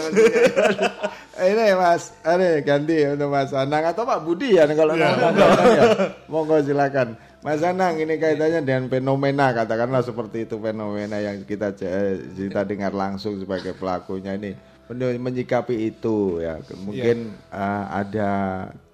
[1.34, 5.18] Ini Mas, ini ganti untuk Mas Anang atau Pak Budi ya kalau Iya.
[5.18, 5.82] mau ngomong ya.
[6.30, 7.18] Monggo silakan.
[7.42, 12.94] Mas Anang ini kaitannya dengan fenomena katakanlah seperti itu fenomena yang kita eh, kita dengar
[12.94, 14.54] langsung sebagai pelakunya ini
[14.86, 16.62] Men- menyikapi itu ya.
[16.78, 18.30] Mungkin eh, ada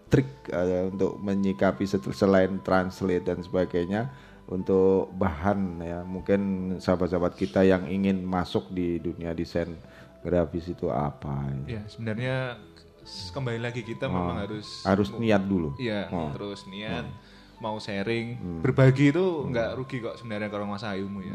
[0.08, 4.08] trik eh, untuk menyikapi selain translate dan sebagainya
[4.50, 6.40] untuk bahan ya mungkin
[6.76, 9.78] sahabat-sahabat kita yang ingin masuk di dunia desain
[10.20, 12.58] grafis itu apa Ya, sebenarnya
[13.00, 16.34] s- kembali lagi kita memang harus harus niat dulu Iya, Oh.
[16.34, 17.06] terus niat
[17.56, 21.34] mau sharing, berbagi itu nggak rugi kok sebenarnya kalau masalah ilmu ya.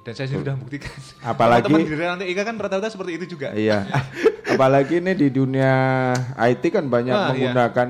[0.00, 0.88] Dan saya sudah buktikan.
[1.22, 3.52] Apalagi- teman-teman di nanti Ika kan rata-rata seperti itu juga.
[3.52, 3.84] iya
[4.48, 5.72] apalagi ini di dunia
[6.34, 7.28] IT kan banyak Ah, iya.
[7.28, 7.88] menggunakan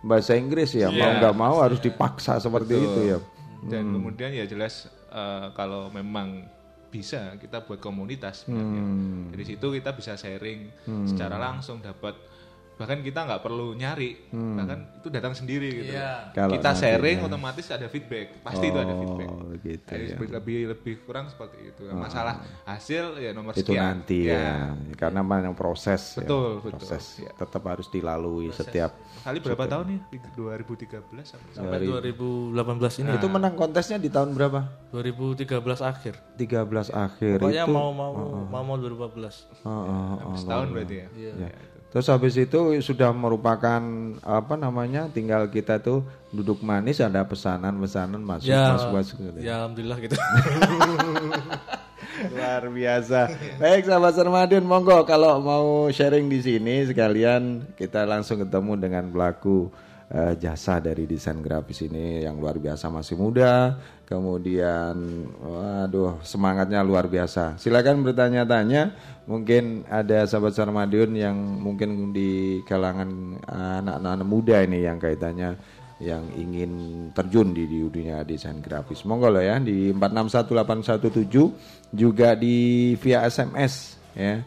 [0.00, 1.16] bahasa Inggris ya mau Iya.
[1.18, 2.84] nggak mau harus dipaksa seperti Betul.
[2.86, 3.18] itu ya
[3.70, 6.44] Dan kemudian ya jelas eh, kalau memang
[6.94, 8.82] bisa kita buat komunitas sebenarnya.
[8.86, 9.26] Hmm.
[9.34, 10.70] Dari situ kita bisa sharing
[11.10, 12.14] secara langsung dapat
[12.74, 14.56] bahkan kita nggak perlu nyari Hmm.
[14.56, 16.32] bahkan itu datang sendiri gitu Iya.
[16.32, 16.90] Kalau kita nantinya.
[16.90, 19.28] sharing otomatis ada feedback pasti itu ada Oh, feedback
[19.60, 20.10] gitu Jadi ya.
[20.12, 24.74] lebih, lebih lebih kurang seperti itu Nah, masalah hasil ya nomor itu sekian nanti ya,
[24.92, 26.22] karena banyak proses ya.
[26.22, 26.70] Betul, betul.
[26.76, 27.30] proses Ya.
[27.32, 29.98] tetap harus dilalui setiap kali berapa tahun nih
[30.34, 33.14] 2013 sampai Sampai Dari- 2018 ini.
[33.14, 35.46] itu menang kontesnya di tahun berapa 2013
[35.80, 36.14] akhir.
[36.34, 38.10] 13 akhir Pokoknya itu mau mau
[38.44, 39.46] mau mau 2014.
[39.62, 39.84] Oh, oh,
[40.24, 40.74] oh, setahun lalu.
[40.74, 41.06] berarti ya
[41.40, 41.50] Ya.
[41.94, 43.78] Terus habis itu sudah merupakan
[44.18, 45.06] apa namanya?
[45.06, 49.16] Tinggal kita tuh duduk manis ada pesanan-pesanan masuk Ya, masuk masuk.
[49.22, 49.38] gitu.
[49.38, 50.18] ya alhamdulillah gitu.
[52.34, 53.20] Luar biasa.
[53.58, 59.70] Baik sahabat Sermadion, monggo kalau mau sharing di sini sekalian kita langsung ketemu dengan pelaku
[60.10, 63.78] eh, jasa dari desain grafis ini yang luar biasa masih muda.
[64.04, 64.96] Kemudian
[65.40, 67.56] waduh semangatnya luar biasa.
[67.56, 68.92] Silakan bertanya-tanya.
[69.24, 75.56] Mungkin ada sahabat Sarmadion yang mungkin di kalangan eh, anak-anak muda ini yang kaitannya
[76.04, 76.72] yang ingin
[77.16, 79.08] terjun di, dunia desain grafis.
[79.08, 84.44] Monggo lo ya di 461817 juga di via SMS ya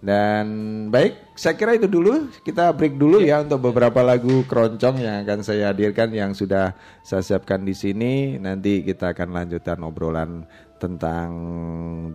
[0.00, 0.46] Dan
[0.88, 2.32] baik, saya kira itu dulu.
[2.40, 6.72] Kita break dulu ya untuk beberapa lagu keroncong yang akan saya hadirkan yang sudah
[7.04, 8.40] saya siapkan di sini.
[8.40, 10.48] Nanti kita akan lanjutkan obrolan
[10.80, 11.30] tentang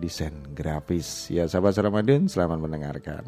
[0.02, 1.30] desain grafis.
[1.30, 3.24] Ya, sahabat Ramadan, selamat mendengarkan.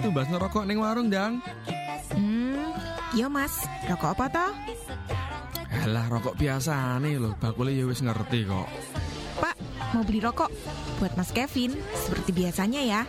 [0.00, 1.44] Tumbas ngerokok ning warung, Dang.
[2.16, 2.72] Hmm,
[3.12, 4.52] iya mas, rokok apa toh?
[5.84, 7.36] Alah, rokok biasa nih loh.
[7.36, 8.68] Bakule ya wis ngerti kok.
[9.38, 9.56] Pak,
[9.92, 10.48] mau beli rokok?
[10.98, 13.02] Buat mas Kevin, seperti biasanya ya.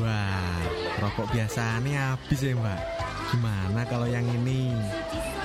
[0.00, 0.60] Wah,
[0.98, 2.80] rokok biasa nih habis ya mbak.
[3.30, 4.74] Gimana kalau yang ini?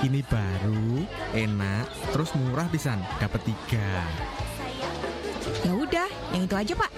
[0.02, 4.04] Ini baru, enak, terus murah pisan, dapat tiga.
[5.64, 6.90] Ya udah, yang itu aja pak.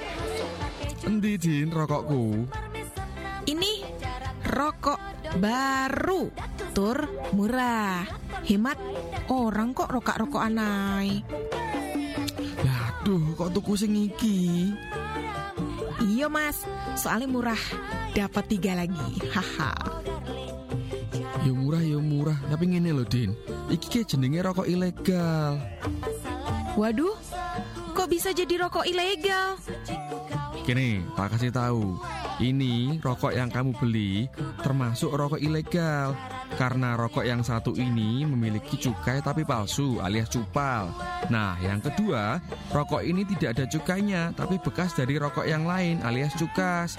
[1.06, 2.48] Endi Jin rokokku?
[3.48, 3.80] Ini
[4.44, 5.00] rokok
[5.40, 6.28] baru,
[6.76, 8.04] tur murah,
[8.44, 8.76] hemat.
[9.32, 11.24] Orang kok rokok-rokok anai.
[12.60, 14.68] Aduh, kok tuku sing iki?
[16.04, 16.60] Iya mas,
[17.00, 17.62] soalnya murah,
[18.12, 19.16] dapat tiga lagi.
[19.32, 19.72] Haha.
[21.40, 23.32] Ya murah ya murah, tapi ngene lho, Din.
[23.72, 25.56] Iki kayak jenenge rokok ilegal.
[26.76, 27.16] Waduh,
[27.96, 29.56] kok bisa jadi rokok ilegal?
[30.68, 31.96] Gini, tak kasih tahu.
[32.38, 34.30] Ini rokok yang kamu beli
[34.62, 36.14] termasuk rokok ilegal.
[36.54, 40.94] Karena rokok yang satu ini memiliki cukai tapi palsu alias cupal.
[41.28, 42.38] Nah, yang kedua,
[42.70, 46.94] rokok ini tidak ada cukainya tapi bekas dari rokok yang lain alias cukas.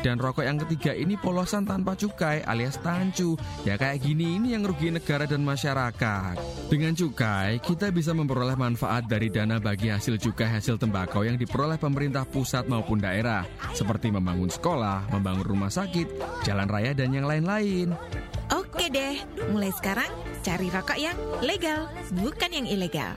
[0.00, 3.36] Dan rokok yang ketiga ini polosan tanpa cukai alias tancu.
[3.68, 6.34] Ya kayak gini ini yang rugi negara dan masyarakat.
[6.72, 11.76] Dengan cukai, kita bisa memperoleh manfaat dari dana bagi hasil cukai hasil tembakau yang diperoleh
[11.76, 13.44] pemerintah pusat maupun daerah.
[13.76, 16.08] Seperti membangun sekolah, membangun rumah sakit,
[16.48, 17.92] jalan raya, dan yang lain-lain.
[18.52, 19.20] Oke deh,
[19.52, 20.08] mulai sekarang
[20.44, 23.16] cari rokok yang legal, bukan yang ilegal.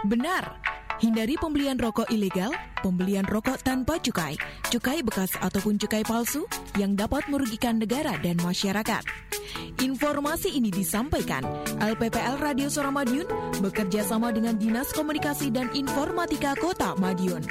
[0.00, 0.56] Benar,
[1.00, 2.52] hindari pembelian rokok ilegal,
[2.84, 4.36] pembelian rokok tanpa cukai,
[4.68, 6.44] cukai bekas ataupun cukai palsu
[6.76, 9.02] yang dapat merugikan negara dan masyarakat.
[9.82, 11.42] Informasi ini disampaikan
[11.82, 13.26] LPPL Radio Suara Madiun
[13.58, 17.42] bekerja sama dengan Dinas Komunikasi dan Informatika Kota Madiun.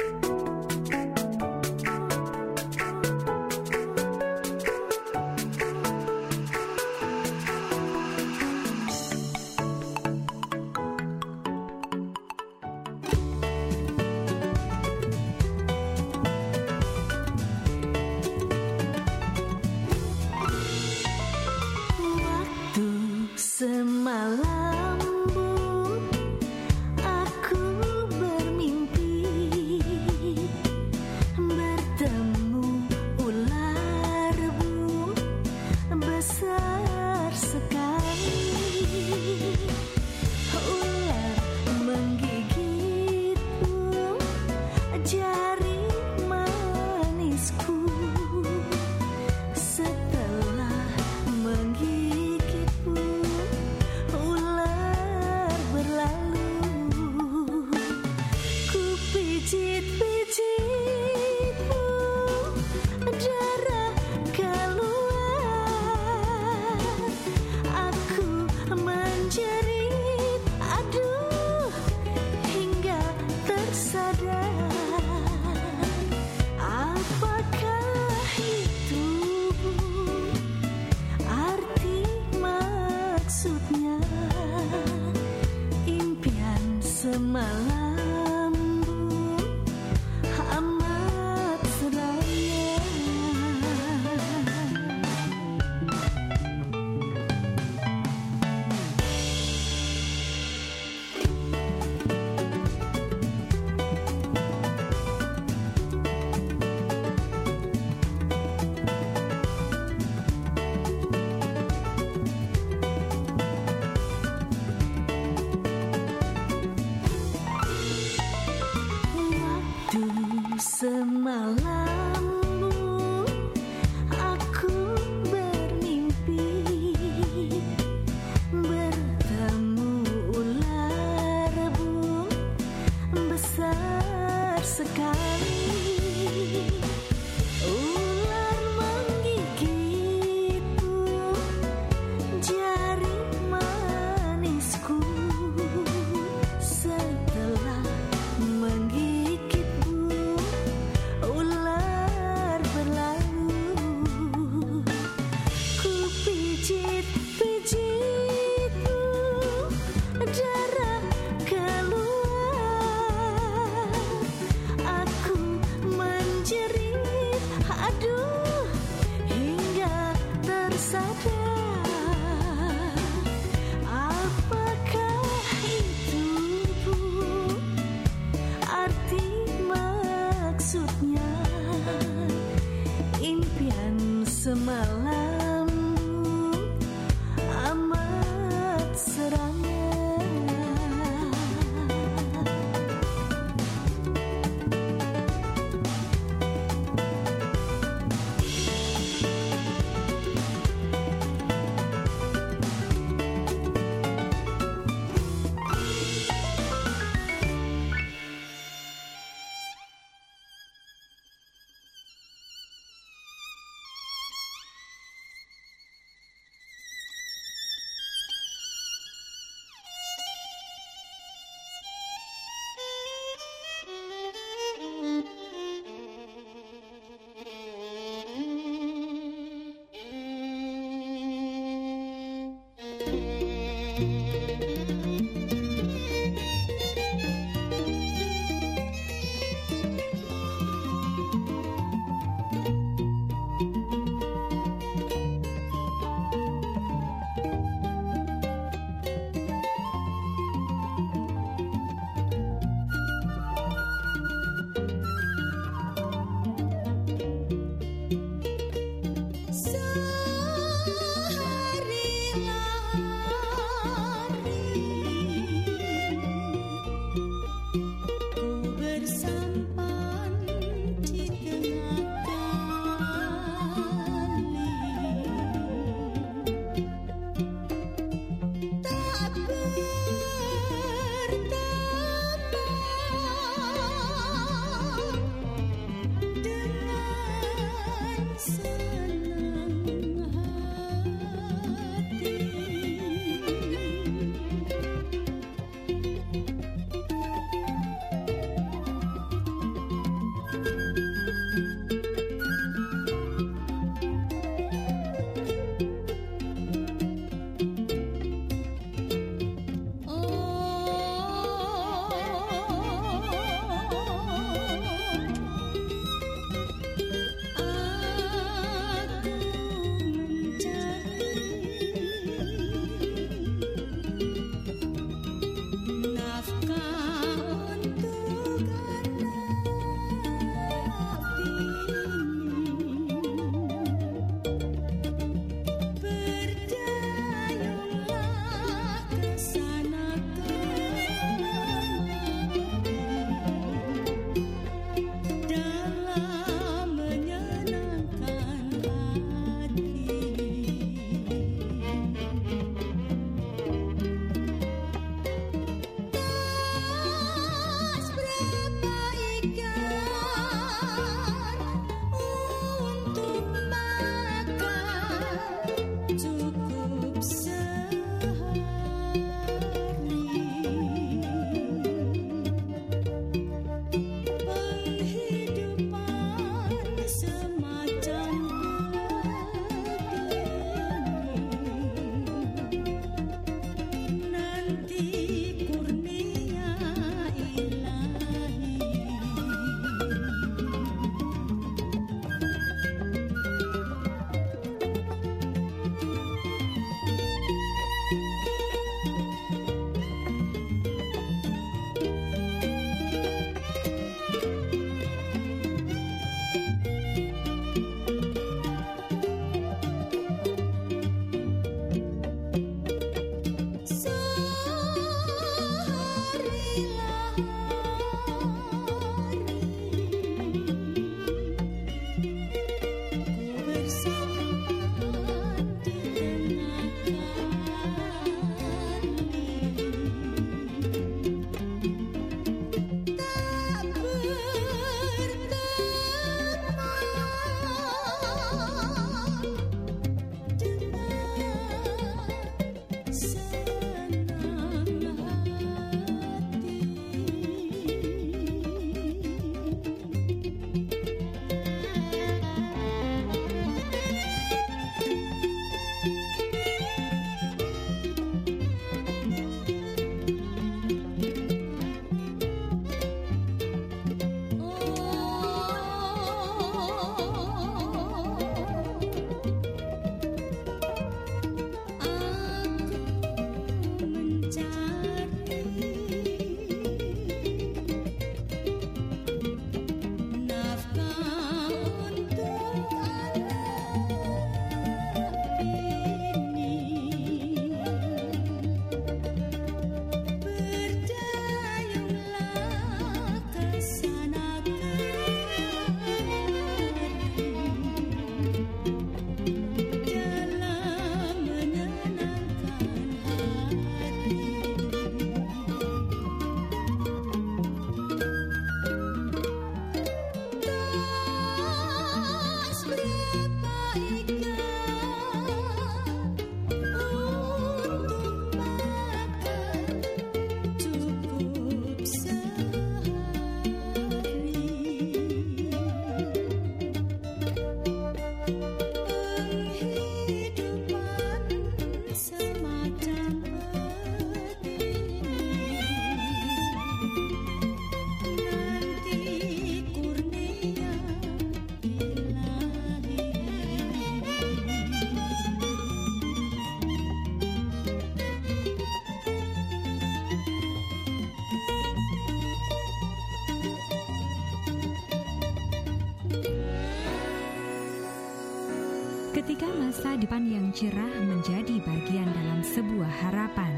[559.80, 563.72] Masa depan yang cerah menjadi bagian dalam sebuah harapan,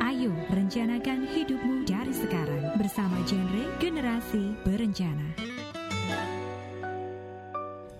[0.00, 5.36] ayo rencanakan hidupmu dari sekarang bersama genre Generasi Berencana.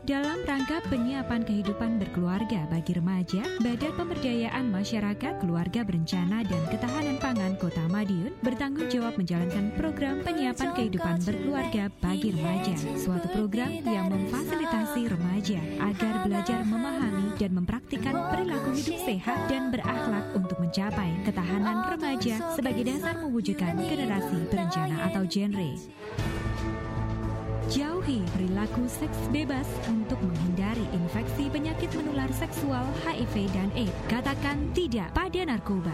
[0.05, 7.57] Dalam rangka penyiapan kehidupan berkeluarga bagi remaja, Badan Pemberdayaan Masyarakat Keluarga Berencana dan Ketahanan Pangan
[7.57, 15.09] Kota Madiun bertanggung jawab menjalankan program penyiapan kehidupan berkeluarga bagi remaja, suatu program yang memfasilitasi
[15.09, 22.55] remaja agar belajar memahami dan mempraktikkan perilaku hidup sehat dan berakhlak untuk mencapai ketahanan remaja
[22.55, 25.71] sebagai dasar mewujudkan generasi berencana atau genre.
[27.75, 33.91] Jauhi perilaku seks bebas untuk menghindari infeksi penyakit menular seksual HIV dan AIDS.
[34.07, 35.91] Katakan tidak pada narkoba.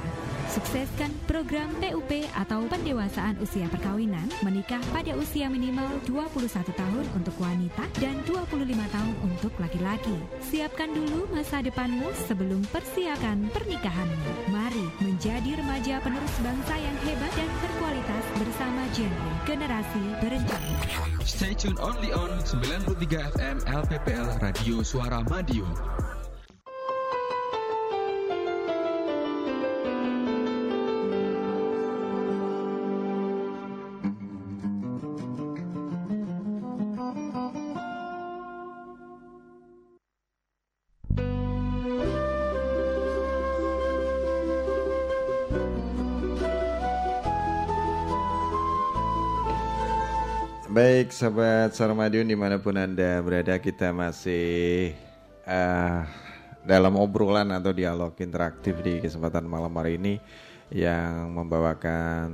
[0.53, 7.89] Sukseskan program PUP atau pendewasaan usia perkawinan menikah pada usia minimal 21 tahun untuk wanita
[7.97, 10.21] dan 25 tahun untuk laki-laki.
[10.53, 14.53] Siapkan dulu masa depanmu sebelum persiapkan pernikahanmu.
[14.53, 20.77] Mari menjadi remaja penerus bangsa yang hebat dan berkualitas bersama genre generasi berencana.
[21.25, 26.10] Stay tune only on 93 FM LPPL Radio Suara Madiun.
[51.01, 54.93] Baik sahabat Sarmadiun di mana pun anda berada kita masih
[55.49, 56.01] eh,
[56.61, 60.21] dalam obrolan atau dialog interaktif di kesempatan malam hari ini
[60.69, 62.29] yang membawakan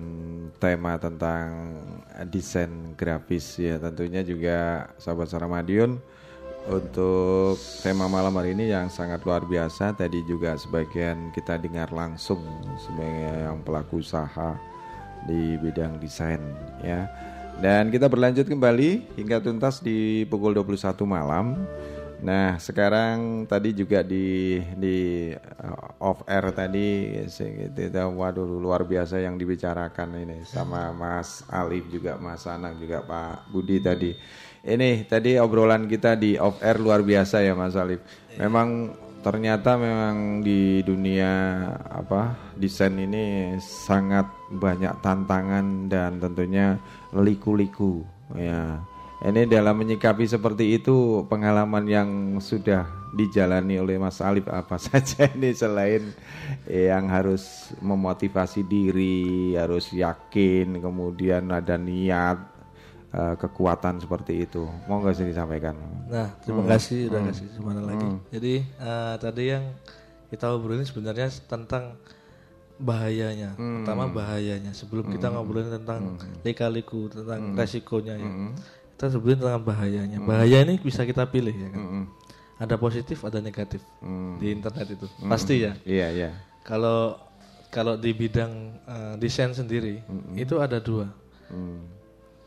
[0.59, 1.79] tema tentang
[2.27, 6.03] desain grafis ya tentunya juga sahabat Sarmadiun
[6.67, 12.43] untuk tema malam hari ini yang sangat luar biasa tadi juga sebagian kita dengar langsung
[12.83, 14.59] sebagai yang pelaku usaha
[15.31, 16.43] di bidang desain
[16.83, 17.07] ya.
[17.57, 21.57] Dan kita berlanjut kembali hingga tuntas di pukul 21 malam.
[22.21, 29.41] Nah, sekarang tadi juga di di uh, off air tadi itu waduh luar biasa yang
[29.41, 34.13] dibicarakan ini sama Mas Alif juga Mas Anang juga Pak Budi tadi.
[34.61, 38.05] Ini tadi obrolan kita di off air luar biasa ya Mas Alif.
[38.37, 38.93] Memang
[39.25, 41.33] ternyata memang di dunia
[41.91, 46.79] apa desain ini sangat banyak tantangan dan tentunya
[47.13, 48.03] liku-liku
[48.35, 48.81] ya.
[49.17, 52.85] Ini dalam menyikapi seperti itu pengalaman yang sudah
[53.17, 56.13] dijalani oleh Mas Alif apa saja ini selain
[56.69, 62.37] yang harus memotivasi diri, harus yakin, kemudian ada niat,
[63.11, 64.69] eh, kekuatan seperti itu.
[64.85, 65.81] Mau nggak sih disampaikan?
[66.13, 66.71] Nah, terima Hmm.
[66.77, 67.29] kasih udah Hmm.
[67.33, 68.11] kasih semuanya lagi.
[68.13, 68.21] Hmm.
[68.29, 69.65] Jadi eh, tadi yang
[70.29, 71.97] kita obrolin sebenarnya tentang
[72.77, 73.57] bahayanya.
[73.57, 73.83] Hmm.
[73.83, 74.73] Pertama bahayanya.
[74.73, 75.41] Sebelum kita Hmm.
[75.41, 77.57] ngobrolin tentang lika-liku, tentang Hmm.
[77.57, 78.29] resikonya ya.
[78.29, 78.53] Hmm.
[78.97, 80.19] Kita sebelum tentang bahayanya.
[80.21, 80.29] Hmm.
[80.29, 81.81] Bahaya ini bisa kita pilih ya kan.
[81.83, 82.05] Hmm.
[82.57, 84.41] Ada positif, ada negatif Hmm.
[84.41, 85.07] di internet itu.
[85.21, 85.29] Hmm.
[85.29, 85.73] Pasti ya.
[85.85, 86.31] Iya, iya.
[86.65, 87.21] Kalau
[87.69, 88.53] kalau di bidang
[88.89, 90.33] eh, desain sendiri Hmm.
[90.35, 91.13] itu ada dua.
[91.53, 91.85] Hmm.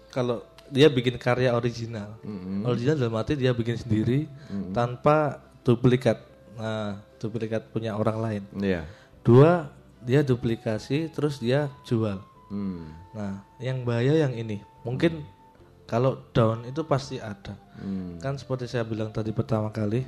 [0.09, 2.65] Kalau dia bikin karya original, Hmm.
[2.65, 4.73] original dalam arti dia bikin sendiri Hmm.
[4.73, 6.17] tanpa duplikat.
[6.57, 8.43] Nah, duplikat punya orang lain.
[8.57, 8.83] Iya.
[9.21, 9.69] Dua,
[10.01, 12.19] dia duplikasi terus dia jual.
[12.47, 12.89] Hmm.
[13.11, 14.59] Nah, yang bahaya yang ini.
[14.81, 15.21] Mungkin
[15.85, 17.53] kalau down itu pasti ada.
[17.75, 18.17] Hmm.
[18.17, 20.05] Kan seperti saya bilang tadi pertama kali,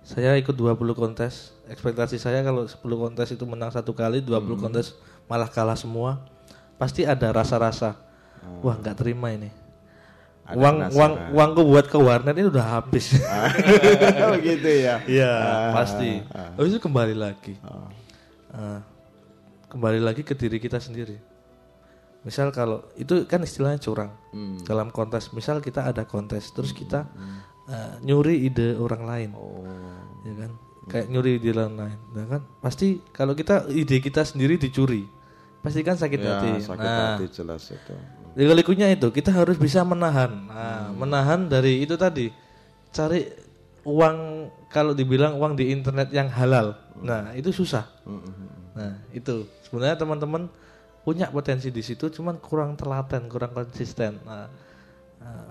[0.00, 1.52] saya ikut 20 kontes.
[1.66, 4.62] Ekspektasi saya kalau 10 kontes itu menang satu kali, 20 Hmm.
[4.62, 4.96] kontes
[5.26, 6.22] malah kalah semua.
[6.76, 7.96] Pasti ada rasa-rasa.
[8.40, 8.68] Oh.
[8.68, 9.50] Wah, nggak terima ini.
[10.46, 10.94] Ada uang penasaran.
[10.94, 13.18] uang uangku buat ke warnet ini udah habis.
[14.38, 15.02] Begitu ya?
[15.02, 16.22] Iya, Ah, pasti.
[16.30, 16.54] ah.
[16.54, 17.58] Habis itu kembali lagi.
[17.66, 17.90] Oh.
[19.66, 21.18] Kembali lagi ke diri kita sendiri.
[22.22, 24.58] Misal kalau itu kan istilahnya curang Hmm.
[24.62, 25.30] dalam kontes.
[25.30, 27.06] Misal kita ada kontes, terus kita
[27.66, 29.66] ah, nyuri ide orang lain, Oh.
[30.22, 30.50] ya kan?
[30.86, 32.42] Kayak nyuri ide orang lain, nah kan?
[32.62, 35.02] Pasti kalau kita ide kita sendiri dicuri,
[35.62, 36.50] pasti kan sakit Ya, hati.
[36.62, 37.94] sakit nah, hati jelas itu.
[38.38, 40.46] Likunya itu kita harus bisa menahan.
[40.46, 42.30] Nah, menahan dari itu tadi.
[42.94, 43.26] Cari
[43.82, 44.16] uang
[44.70, 46.74] kalau dibilang uang di internet yang halal.
[47.02, 47.82] Nah, itu susah.
[48.76, 50.52] Nah, itu sebenarnya teman-teman
[51.00, 54.20] punya potensi di situ cuman kurang telaten, kurang konsisten.
[54.22, 54.52] Nah,
[55.18, 55.48] nah,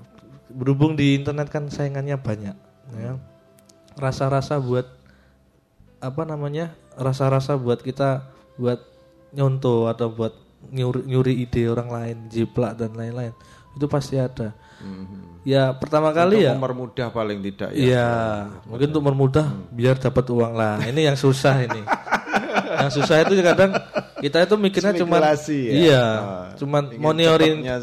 [0.53, 2.55] berhubung di internet kan saingannya banyak,
[3.01, 3.17] ya.
[3.97, 4.85] Rasa-rasa buat
[5.97, 6.77] apa namanya?
[6.93, 8.29] Rasa-rasa buat kita
[8.61, 8.79] buat
[9.33, 10.37] nyontoh atau buat
[10.69, 13.33] nyuri, nyuri ide orang lain, jiplak dan lain-lain.
[13.75, 14.53] Itu pasti ada.
[15.45, 16.53] Ya pertama kali Untuk ya.
[16.57, 17.81] mempermudah paling tidak ya.
[17.85, 18.09] Iya,
[18.65, 20.81] mungkin untuk mempermudah biar dapat uang lah.
[20.81, 21.81] Ini yang susah ini.
[22.75, 23.71] yang susah itu kadang
[24.19, 25.17] kita itu mikirnya cuma
[25.69, 25.73] ya.
[25.73, 26.83] iya, Ah, cuman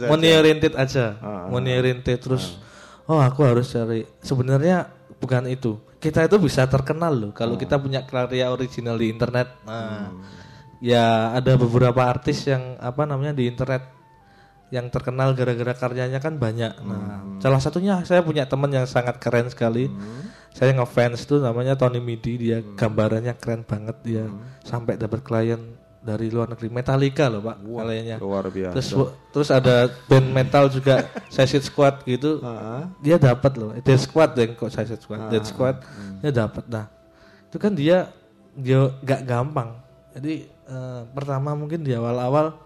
[0.08, 1.06] money oriented aja.
[1.18, 2.56] Ah, money oriented terus
[3.04, 4.04] oh aku harus cari.
[4.20, 5.80] Sebenarnya bukan itu.
[5.96, 9.54] Kita itu bisa terkenal loh kalau kita punya karya original di internet.
[9.62, 10.10] Nah,
[10.82, 13.86] ya ada beberapa artis yang apa namanya di internet
[14.72, 16.74] yang terkenal gara-gara karyanya kan banyak.
[16.80, 16.98] Nah,
[17.38, 19.86] salah satunya saya punya teman yang sangat keren sekali.
[20.52, 24.24] Saya ngefans tuh namanya Tony Midi, dia gambarannya keren banget dia
[24.62, 25.58] sampai dapat klien
[26.02, 28.16] dari luar negeri Metallica loh Pak kliennya.
[28.18, 28.74] luar biasa.
[28.74, 28.90] Terus
[29.30, 32.42] terus ada band metal juga Suicide Squad gitu.
[33.00, 33.70] Dia dapat loh.
[33.78, 35.30] Dead Squad deh kok Suicide Squad.
[35.30, 35.78] Dead Squad
[36.20, 36.66] dia dapat.
[36.66, 36.90] Nah,
[37.46, 38.10] itu kan dia
[38.58, 39.78] dia gak gampang.
[40.12, 42.58] Jadi eh, pertama mungkin di awal-awal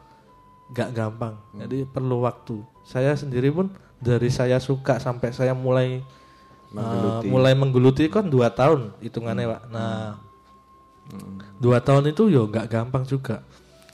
[0.73, 1.37] gak gampang.
[1.61, 2.65] Jadi perlu waktu.
[2.89, 3.69] Saya sendiri pun
[4.01, 6.01] dari saya suka sampai saya mulai
[6.77, 7.25] Menggeluti.
[7.25, 9.63] eh, mulai menggeluti kan dua tahun hitungannya pak.
[9.69, 10.21] Nah
[11.57, 13.41] dua tahun itu yo gak gampang juga.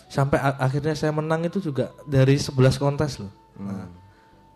[0.08, 3.32] Sampai akhirnya saya menang itu juga dari 11 kontes loh.
[3.56, 3.88] Nah,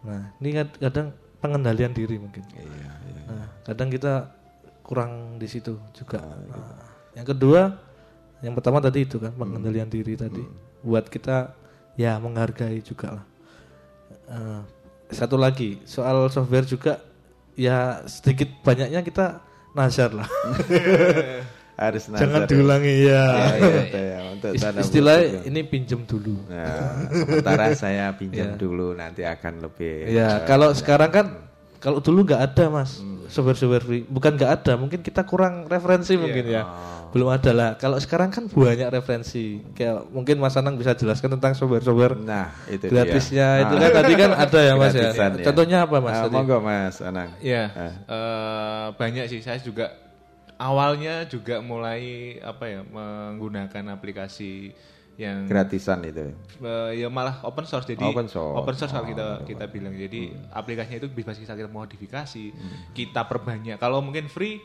[0.02, 1.08] nah ini kad- kadang
[1.38, 2.44] pengendalian diri mungkin.
[3.26, 4.36] Nah, kadang kita
[4.82, 6.20] kurang di situ juga.
[6.20, 6.76] Nah,
[7.14, 7.72] yang kedua,
[8.40, 10.44] yang pertama tadi itu kan pengendalian diri tadi,
[10.80, 11.56] buat kita
[11.94, 13.24] ya menghargai juga lah.
[14.28, 14.60] Eh,
[15.08, 17.00] satu lagi soal software juga,
[17.56, 19.40] ya sedikit banyaknya kita
[19.72, 20.28] nazar lah.
[21.76, 22.48] Harus nazar Jangan ya.
[22.48, 23.24] diulangi ya.
[23.28, 25.42] Ya, ya, ya, untuk Ist- tanda istilahnya kutip ya.
[25.44, 26.34] ini pinjem dulu.
[26.48, 26.80] Nah,
[27.12, 28.56] sementara saya pinjam Ya.
[28.56, 30.08] dulu nanti akan lebih.
[30.08, 31.26] Ya, kalau sekarang kan
[31.76, 32.96] kalau dulu nggak ada mas
[33.28, 36.62] software-software free, bukan nggak ada, mungkin kita kurang referensi mungkin ya,
[37.16, 37.70] belum ada lah.
[37.74, 42.86] Kalau sekarang kan banyak referensi, kayak mungkin Mas Anang bisa jelaskan tentang software-software Nah, itu
[42.86, 43.62] gratisnya dia.
[43.64, 43.80] itu Ah.
[43.80, 45.08] kan tadi kan ada ya mas ya.
[45.08, 46.12] Gratisan Contohnya apa mas?
[46.12, 46.34] Ah, tadi?
[46.36, 47.28] monggo Mas Anang.
[47.40, 47.92] Iya, Ah.
[48.06, 49.40] eh, banyak sih.
[49.40, 49.96] Saya juga
[50.56, 52.02] awalnya juga mulai
[52.38, 54.72] apa ya menggunakan aplikasi
[55.16, 56.28] yang Gratisan itu.
[56.58, 57.84] eh, ya malah open source.
[57.86, 58.52] Jadi Open source.
[58.54, 59.92] open source kalau Oh, kita kita bilang.
[59.92, 62.92] Jadi aplikasinya itu bisa kita modifikasi, Hmm.
[62.92, 63.76] kita perbanyak.
[63.76, 64.60] Kalau mungkin free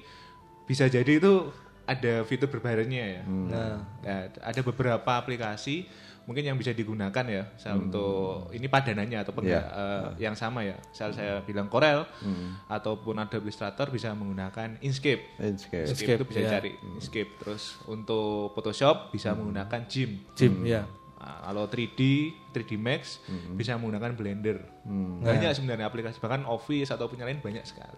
[0.61, 1.47] bisa jadi itu
[1.83, 3.21] ada fitur berbayarnya ya.
[3.23, 3.47] Hmm.
[3.47, 5.85] Nah, ya, ada beberapa aplikasi
[6.21, 9.51] mungkin yang bisa digunakan ya, misal untuk ini padanannya ataupun Hmm.
[9.51, 9.59] Ya.
[9.59, 10.77] nggak, eh, yang sama ya.
[10.77, 12.61] Misal saya bilang Corel Hmm.
[12.67, 15.41] ataupun Adobe Illustrator bisa menggunakan Inkscape.
[15.41, 15.89] Inkscape.
[15.89, 16.47] Inkscape itu bisa ya.
[16.47, 17.31] dicari Inkscape.
[17.37, 20.37] Terus untuk Photoshop bisa menggunakan GIMP.
[20.37, 20.85] Jim ya.
[21.17, 22.01] Nah, kalau 3D,
[22.49, 23.21] 3D Max
[23.53, 24.57] bisa menggunakan Blender.
[24.81, 25.21] Hmm.
[25.21, 27.97] Banyak sebenarnya aplikasi bahkan Office ataupun yang lain banyak sekali.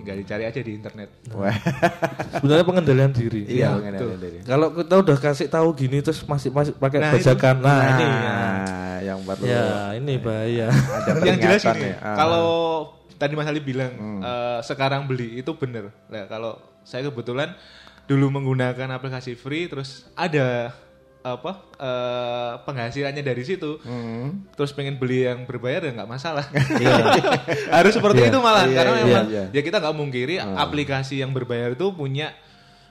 [0.00, 1.08] Tinggal dicari aja di internet.
[1.30, 1.52] Wah.
[2.32, 3.44] Sebenarnya pengendalian diri.
[3.44, 4.38] Iya, Ya, pengendalian diri.
[4.42, 7.54] Kalau kita udah kasih tahu gini terus masih masih pakai Nah, bajakan.
[7.54, 7.62] itu.
[7.62, 8.36] Nah, Nah, ini ya.
[9.06, 9.64] yang perlu Ya,
[9.94, 10.68] ini bahaya.
[10.72, 11.96] ada yang jelas ini, ya.
[12.00, 12.16] Ah.
[12.16, 12.46] kalau
[13.14, 15.92] tadi Mas Ali bilang eh, sekarang beli itu bener.
[16.06, 17.52] Nah, kalau saya kebetulan
[18.06, 20.72] dulu menggunakan aplikasi free, terus ada
[21.20, 24.48] apa eh, penghasilannya dari situ, Hmm.
[24.52, 26.48] terus pengen beli yang berbayar ya nggak masalah.
[27.76, 28.30] Harus seperti Iya.
[28.32, 29.44] itu malah, Iya, karena iya, memang iya.
[29.52, 32.32] ya kita nggak mungkiri aplikasi yang berbayar itu punya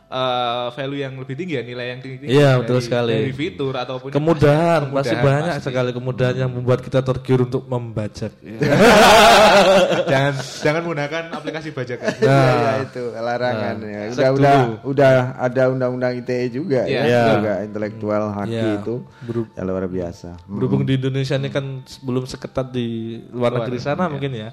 [0.10, 3.14] eh, value yang lebih tinggi ya nilai yang tinggi Iya, betul sekali.
[3.14, 5.66] dari fitur ataupun kemudahan, pasti kemudahan, banyak pasti.
[5.66, 8.34] sekali kemudahan yang membuat kita tergiur untuk membajak.
[10.12, 12.10] jangan jangan menggunakan aplikasi bajakan.
[12.18, 12.50] Ya, Nah.
[12.50, 14.02] ya, itu larangan Nah, ya.
[14.10, 14.74] Udah udah dulu.
[14.90, 17.00] udah ada undang-undang ITE juga Iya.
[17.00, 17.24] ya, Iya.
[17.36, 18.74] juga intelektual haki Iya.
[18.82, 20.30] itu Beru- ya luar biasa.
[20.40, 20.56] Hmm.
[20.58, 21.66] Berhubung di Indonesia ini kan
[22.00, 22.88] belum seketat di
[23.30, 24.10] luar Luar, negeri sana iya.
[24.10, 24.50] mungkin ya.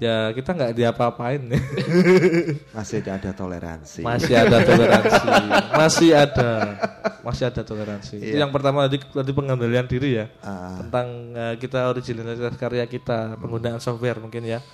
[0.00, 1.44] Ya kita nggak diapa-apain.
[2.76, 4.00] masih ada toleransi.
[4.00, 5.26] Masih ada toleransi.
[5.76, 6.50] Masih ada.
[7.20, 8.16] Masih ada toleransi.
[8.16, 8.48] Itu Iya.
[8.48, 10.26] yang pertama tadi tadi pengendalian diri ya.
[10.40, 10.80] Ah.
[10.80, 11.06] Tentang
[11.36, 14.64] eh, kita originalitas karya kita, penggunaan software mungkin ya.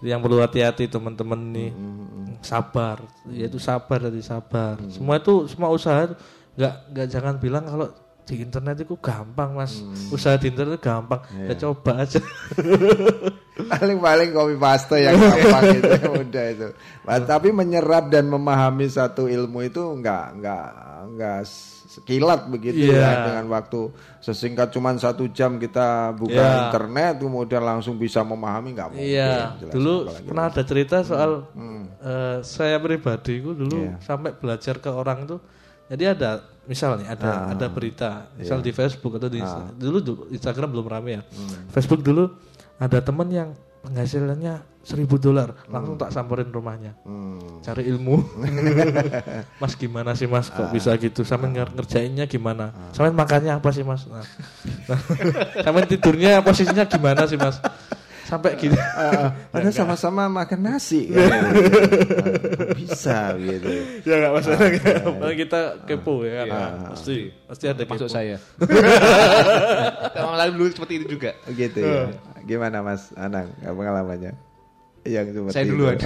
[0.00, 1.70] Itu yang perlu hati-hati teman-teman nih.
[2.40, 3.04] Sabar.
[3.28, 4.80] Yaitu sabar dari sabar.
[4.88, 6.16] Semua itu semua usaha itu
[6.56, 7.92] nggak nggak jangan bilang kalau
[8.22, 12.22] di internet itu gampang mas usaha di internet itu gampang ya coba aja
[13.72, 16.68] paling-paling copy paste yang gampang itu udah itu.
[17.04, 20.64] Nah, tapi menyerap dan memahami satu ilmu itu enggak enggak
[21.04, 21.38] enggak
[21.92, 22.96] sekilat begitu Iya.
[22.96, 26.58] ya dengan waktu sesingkat cuman satu jam kita buka Iya.
[26.64, 29.04] internet kemudian langsung bisa memahami nggak mungkin.
[29.12, 29.94] Iya, jelas dulu
[30.24, 31.84] pernah ada cerita soal Hmm.
[32.00, 34.00] eh, saya pribadi itu dulu Iya.
[34.00, 35.40] sampai belajar ke orang tuh.
[35.92, 36.30] Jadi ada
[36.64, 37.52] misalnya ada Ah.
[37.52, 38.64] ada berita, misal Iya.
[38.64, 39.68] di Facebook atau di Ah.
[39.68, 41.22] dulu du- Instagram belum rame ya.
[41.22, 41.68] Hmm.
[41.68, 42.32] Facebook dulu
[42.78, 43.52] ada teman yang
[43.82, 46.02] penghasilannya seribu dolar, langsung Hmm.
[46.02, 46.96] tak samperin rumahnya.
[47.60, 48.14] Cari ilmu.
[49.60, 50.70] mas gimana sih mas kok Ah.
[50.70, 51.22] bisa gitu?
[51.22, 52.72] Sampai nger- ngerjainnya gimana?
[52.90, 54.06] Sampai makannya apa sih mas?
[54.06, 54.24] Nah,
[55.60, 57.58] sampai tidurnya posisinya gimana sih mas?
[58.32, 58.72] Sampai gini.
[58.72, 59.28] Ah, ah.
[59.52, 59.76] padahal Enggak.
[59.76, 61.12] sama-sama makan nasi.
[61.12, 61.52] kan.
[62.72, 63.68] Bisa gitu.
[64.08, 64.68] ya nggak masalah.
[65.20, 66.96] Paling kita kepo ya kan.
[66.96, 68.40] Pasti pasti ada Masuk saya.
[70.16, 71.36] Emang lalu dulu seperti itu juga.
[71.46, 72.08] Gitu ya.
[72.42, 74.32] Gimana Mas Anang pengalamannya?
[75.02, 75.72] Yang seperti Saya itu.
[75.74, 75.96] duluan.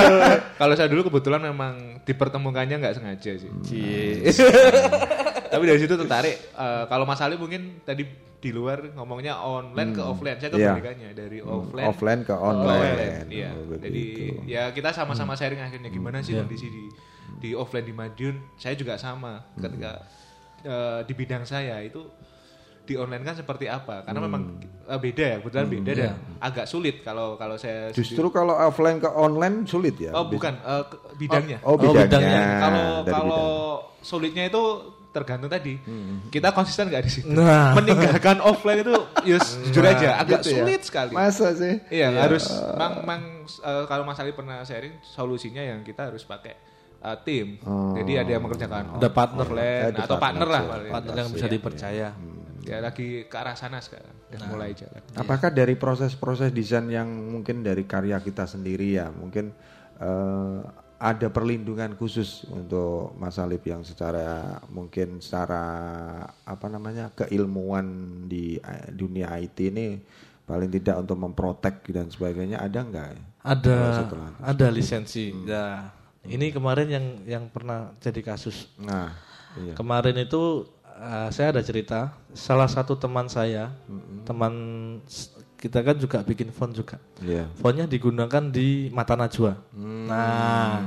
[0.62, 3.50] Kalau saya dulu kebetulan memang dipertemukannya nggak sengaja sih.
[3.66, 4.30] Cie.
[5.46, 6.36] Tapi dari situ tertarik.
[6.54, 8.02] eh, kalau Mas Ali mungkin tadi
[8.36, 10.10] di luar ngomongnya online ke Hmm.
[10.10, 10.36] offline.
[10.36, 10.58] Saya Iya.
[10.70, 13.26] kebalikannya dari Hmm, offline offline ke online.
[13.26, 13.50] Iya.
[13.50, 13.82] Oh, begitu.
[13.82, 14.04] Jadi
[14.46, 15.40] ya kita sama-sama Hmm.
[15.40, 16.42] sharing akhirnya gimana sih Iya.
[16.42, 16.84] kondisi di
[17.36, 18.36] di offline di Madiun.
[18.54, 20.04] Saya juga sama ketika
[20.58, 22.02] eh, di bidang saya itu
[22.82, 24.02] di online kan seperti apa?
[24.02, 24.26] Karena Hmm.
[24.26, 24.42] memang
[24.84, 26.02] eh, beda ya, kebetulan Hmm, beda iya.
[26.02, 30.10] dan agak sulit kalau kalau saya Justru kalau offline ke online sulit ya.
[30.10, 31.58] Oh bukan ke- bidangnya.
[31.62, 32.42] Oh, oh, bidangnya.
[32.58, 33.46] Kalau Dari kalau
[34.00, 34.62] sulitnya itu
[35.16, 35.80] tergantung tadi.
[36.28, 37.32] Kita konsisten nggak di situ.
[37.32, 37.72] Nah.
[37.72, 38.92] Meninggalkan offline itu
[39.24, 40.56] yus jujur Nah, aja agak gitu ya.
[40.60, 41.12] sulit sekali.
[41.12, 41.80] Masa sih?
[41.88, 42.20] Iya, Iya.
[42.20, 42.44] harus
[42.74, 46.52] mang mang eh, kalau Mas Ali pernah sharing solusinya yang kita harus pakai
[46.98, 47.56] eh, tim.
[47.62, 47.94] Oh.
[47.94, 49.46] Jadi ada yang mengerjakan Ada partner.
[49.46, 50.92] offline Ada atau partner lah partner, paling.
[50.92, 51.52] Partner yang bisa Iya.
[51.52, 52.08] dipercaya.
[52.62, 54.10] Ya lagi ke arah sana sekarang.
[54.26, 54.98] Udah mulai jalan.
[55.14, 59.54] Apakah dari proses-proses desain yang mungkin dari karya kita sendiri ya, mungkin
[59.96, 60.58] eh,
[60.96, 65.60] ada perlindungan khusus untuk Mas Alip yang secara mungkin secara
[66.42, 67.84] apa namanya keilmuan
[68.24, 70.00] di eh, dunia IT ini
[70.42, 73.08] paling tidak untuk memprotek dan sebagainya ada nggak?
[73.44, 75.36] Ada setelah- ada lisensi.
[75.44, 75.92] Ya,
[76.24, 78.72] ini kemarin yang yang pernah jadi kasus.
[78.80, 79.12] Nah,
[79.60, 79.76] iya.
[79.76, 80.64] Kemarin itu
[80.96, 83.68] uh, saya ada cerita, salah satu teman saya,
[84.24, 84.54] teman
[85.04, 85.35] s-
[85.66, 87.02] kita kan juga bikin font juga.
[87.18, 87.50] Iya.
[87.58, 89.58] Fontnya digunakan di Mata Najwa.
[89.74, 90.06] Hmm.
[90.06, 90.78] Nah,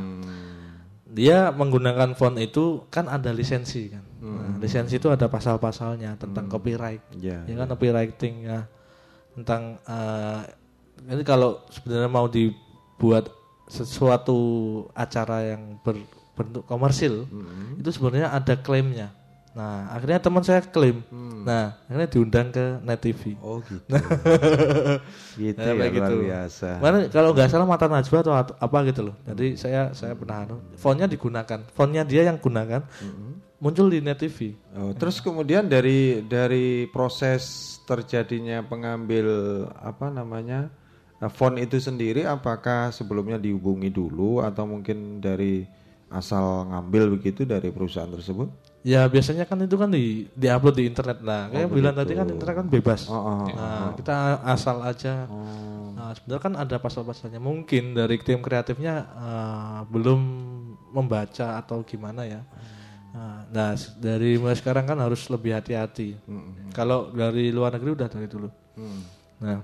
[1.12, 4.04] dia menggunakan font itu kan ada lisensi kan.
[4.24, 7.04] Nah, lisensi itu ada pasal-pasalnya tentang copyright.
[7.12, 7.20] Hmm.
[7.20, 8.60] Iya, ya kan copywriting ya.
[9.36, 10.42] Tentang uh,
[11.12, 13.28] ini kalau sebenarnya mau dibuat
[13.68, 14.40] sesuatu
[14.96, 17.76] acara yang berbentuk komersil, Hmm.
[17.76, 19.12] itu sebenarnya ada klaimnya.
[19.60, 21.04] Nah, akhirnya teman saya klaim.
[21.44, 23.36] Nah, akhirnya diundang ke Net TV.
[23.36, 23.44] Hmm.
[23.44, 23.84] Oh gitu.
[23.92, 24.04] Nah,
[25.36, 26.70] Gitu Nah, ya, luar biasa.
[26.80, 29.16] Mana kalau nggak salah mata najwa atau at- apa gitu loh.
[29.28, 32.84] Jadi saya saya pernah anu, fontnya digunakan, fontnya dia yang gunakan,
[33.60, 34.56] muncul di Net TV.
[34.80, 39.28] Oh, terus kemudian dari dari proses terjadinya pengambil
[39.80, 40.72] apa namanya
[41.20, 45.64] eh, font itu sendiri, apakah sebelumnya dihubungi dulu atau mungkin dari
[46.10, 48.48] asal ngambil begitu dari perusahaan tersebut?
[48.80, 51.20] Ya biasanya kan itu kan di diupload di internet.
[51.20, 53.02] Nah, kayak Oh, bilang tadi kan internet kan bebas.
[53.12, 54.00] Oh, oh, nah, oh.
[54.00, 55.28] kita asal aja.
[55.28, 55.92] Oh.
[56.00, 57.44] Nah, sebenarnya kan ada pasal-pasalnya.
[57.44, 60.20] Mungkin dari tim kreatifnya eh, belum
[60.96, 62.40] membaca atau gimana ya.
[63.12, 66.16] Nah, Nah, dari mulai sekarang kan harus lebih hati-hati.
[66.72, 68.48] Kalau dari luar negeri udah dari dulu.
[68.80, 69.02] Hmm.
[69.44, 69.60] Nah,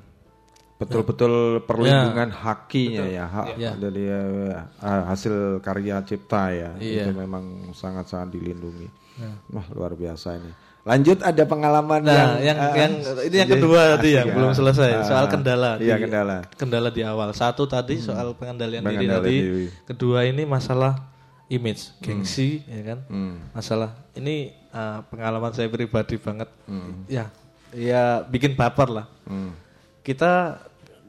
[0.76, 3.16] Betul-betul perlindungan Ya, hakinya betul.
[3.16, 3.72] ya, hak Ya.
[3.80, 6.72] dari eh, hasil karya cipta ya.
[6.76, 7.08] Iya.
[7.08, 9.05] Itu memang sangat-sangat dilindungi.
[9.50, 10.52] Wah, luar biasa ini.
[10.86, 12.94] Lanjut ada pengalaman Nah, yang yang eh, yang
[13.26, 14.34] ini yang kedua tadi asik yang ya.
[14.38, 15.72] belum selesai Ah, soal kendala.
[15.78, 16.38] Iya, di- kendala.
[16.54, 17.34] Kendala di awal.
[17.34, 19.38] Satu tadi soal pengendalian diri Pengendalian tadi.
[19.42, 19.66] diri.
[19.84, 21.10] Kedua ini masalah
[21.48, 23.00] image, gengsi, ya kan?
[23.06, 23.38] Hmm.
[23.50, 26.50] Masalah ini uh, pengalaman saya pribadi banget.
[26.66, 27.02] Hmm.
[27.08, 27.34] Ya,
[27.74, 29.06] ya bikin baper lah.
[29.26, 29.58] Hmm.
[30.02, 30.62] Kita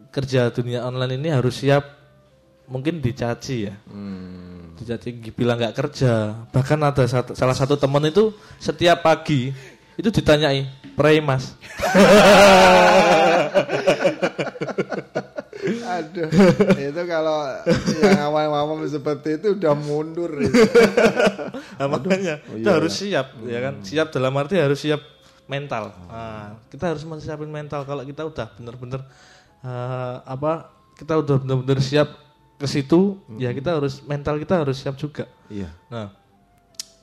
[0.09, 1.85] kerja dunia online ini harus siap
[2.65, 3.77] mungkin dicaci ya.
[3.85, 4.56] Hmm.
[4.77, 6.45] Dicaci bilang nggak kerja.
[6.53, 8.31] Bahkan ada satu, salah satu teman itu
[8.61, 9.51] setiap pagi
[9.97, 11.57] itu ditanyai, "Pray, Mas."
[15.67, 16.29] Aduh,
[16.77, 17.39] itu kalau
[17.99, 20.31] yang awam-awam seperti itu udah mundur.
[20.39, 20.53] itu.
[21.77, 23.21] Nah, makanya Oh, iya, harus iya.
[23.21, 23.75] siap ya kan.
[23.85, 25.01] Siap dalam arti harus siap
[25.45, 25.93] mental.
[26.09, 29.01] Nah, kita harus menyiapin mental kalau kita udah bener-bener
[29.61, 30.73] eh, apa?
[30.97, 32.09] Kita udah bener-bener siap
[32.57, 35.29] ke situ, ya kita harus mental kita harus siap juga.
[35.53, 35.69] Iya.
[35.93, 36.09] Nah,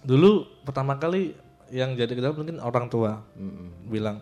[0.02, 1.38] dulu pertama kali
[1.70, 3.22] yang jadi kita mungkin orang tua
[3.86, 4.22] bilang,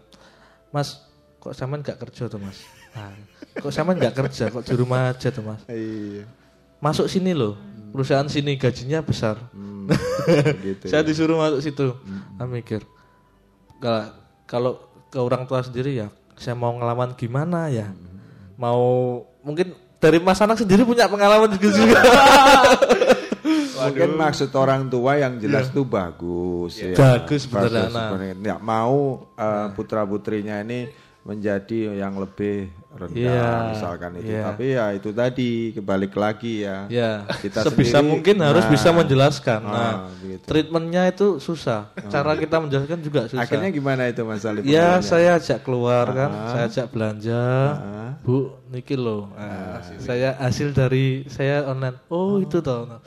[0.76, 1.04] Mas,
[1.40, 2.64] kok sampean nggak kerja tuh Mas?
[2.92, 3.16] Nah,
[3.60, 5.64] kok sampean nggak kerja, kok di rumah aja tuh Mas?
[5.72, 6.28] Iya.
[6.84, 7.56] Masuk sini loh,
[7.96, 9.40] perusahaan sini gajinya besar.
[10.64, 11.08] gitu Saya ya.
[11.08, 11.96] disuruh masuk situ.
[12.36, 12.82] Saya mikir,
[13.80, 14.04] kalau
[14.48, 14.72] kalau
[15.12, 17.92] ke orang tua sendiri ya, saya mau ngelawan gimana ya?
[18.60, 22.00] Mau mungkin dari Mas Anak sendiri punya pengalaman juga juga.
[23.82, 26.98] Mungkin maksud orang tua yang jelas tuh bagus ya.
[26.98, 28.38] Bagus, beneran.
[28.42, 29.26] Ya, mau
[29.78, 30.90] putra putrinya ini
[31.22, 34.28] menjadi yang lebih rendah Iya, misalkan itu.
[34.28, 34.44] iya.
[34.46, 36.78] Tapi ya itu tadi kebalik lagi ya.
[36.88, 39.60] Ya, Kita sebisa sendiri- mungkin harus Nah, bisa menjelaskan.
[39.64, 40.44] ah, Nah, begitu.
[40.44, 41.90] treatmentnya itu susah.
[42.08, 43.42] Cara kita menjelaskan juga susah.
[43.42, 44.62] Akhirnya gimana itu Mas Alif?
[44.64, 46.48] Ya, saya ajak keluar kan, Ah.
[46.50, 47.44] saya ajak belanja.
[48.22, 49.32] Bu, niki loh.
[49.32, 51.98] Nah, saya hasil dari saya online.
[52.08, 52.86] Oh, itu toh.
[52.86, 53.02] Nah,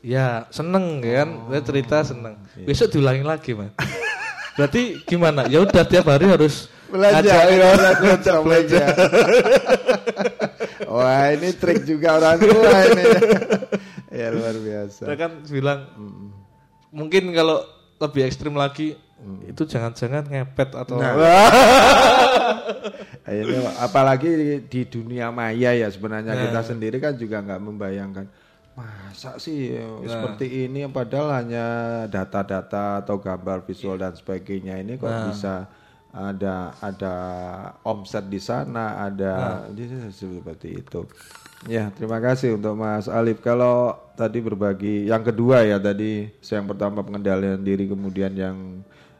[0.00, 1.28] Ya, seneng kan.
[1.46, 2.32] Saya cerita seneng.
[2.58, 3.68] Besok diulangi lagi, Mas.
[4.56, 5.44] Berarti gimana?
[5.44, 8.84] Ya udah tiap hari harus Belanja, ya, belanja, belanja.
[10.90, 13.04] Wah ini trik juga orang tua ini.
[14.20, 15.02] ya luar biasa.
[15.06, 15.80] Saya kan bilang
[16.90, 17.62] mungkin kalau
[17.96, 18.98] lebih ekstrim lagi
[19.44, 21.12] itu jangan-jangan ngepet atau Nah.
[23.22, 24.28] Akhirnya, apalagi
[24.64, 26.42] di dunia maya ya sebenarnya Nah.
[26.48, 28.26] kita sendiri kan juga nggak membayangkan
[28.72, 30.08] masa sih Nah.
[30.08, 31.66] seperti ini padahal hanya
[32.08, 35.28] data-data atau gambar visual dan sebagainya ini kok Nah.
[35.28, 35.68] bisa
[36.10, 37.14] ada ada
[37.82, 39.32] omset di sana ada
[39.70, 40.10] Nah.
[40.10, 41.06] seperti itu
[41.64, 47.00] ya terima kasih untuk Mas Alif kalau tadi berbagi yang kedua ya tadi yang pertama
[47.00, 48.58] pengendalian diri kemudian yang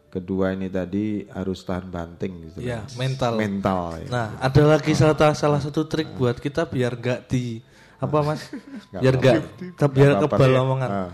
[0.09, 2.99] kedua ini tadi harus tahan banting gitu Ya, Mas.
[2.99, 3.33] mental.
[3.39, 4.07] mental ya.
[4.11, 7.63] Nah, ada lagi salah, salah satu trik buat kita biar gak di
[7.95, 8.43] apa mas?
[8.91, 9.39] Biar gak
[9.79, 10.61] ke- biar kebal ya.
[10.67, 10.91] omongan.
[10.91, 11.11] Ah.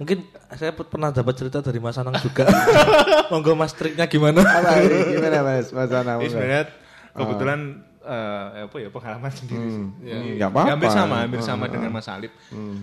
[0.00, 2.48] Mungkin saya pe- pernah dapat cerita dari Mas Anang juga.
[3.30, 4.40] Monggo Mas triknya gimana?
[4.40, 5.14] Apa ini?
[5.14, 5.68] Gimana Mas?
[5.68, 6.64] Mas Anang, Ini sebenarnya
[7.08, 7.18] Ah.
[7.18, 7.60] kebetulan
[8.00, 9.82] eh, apa ya pengalaman sendiri sih.
[9.82, 10.68] Hmm, Ya, hmm, nggak apa-apa.
[10.70, 11.98] Hampir sama, hampir sama Hmm, dengan hmm.
[11.98, 12.32] Mas Alip.
[12.48, 12.78] Hmm.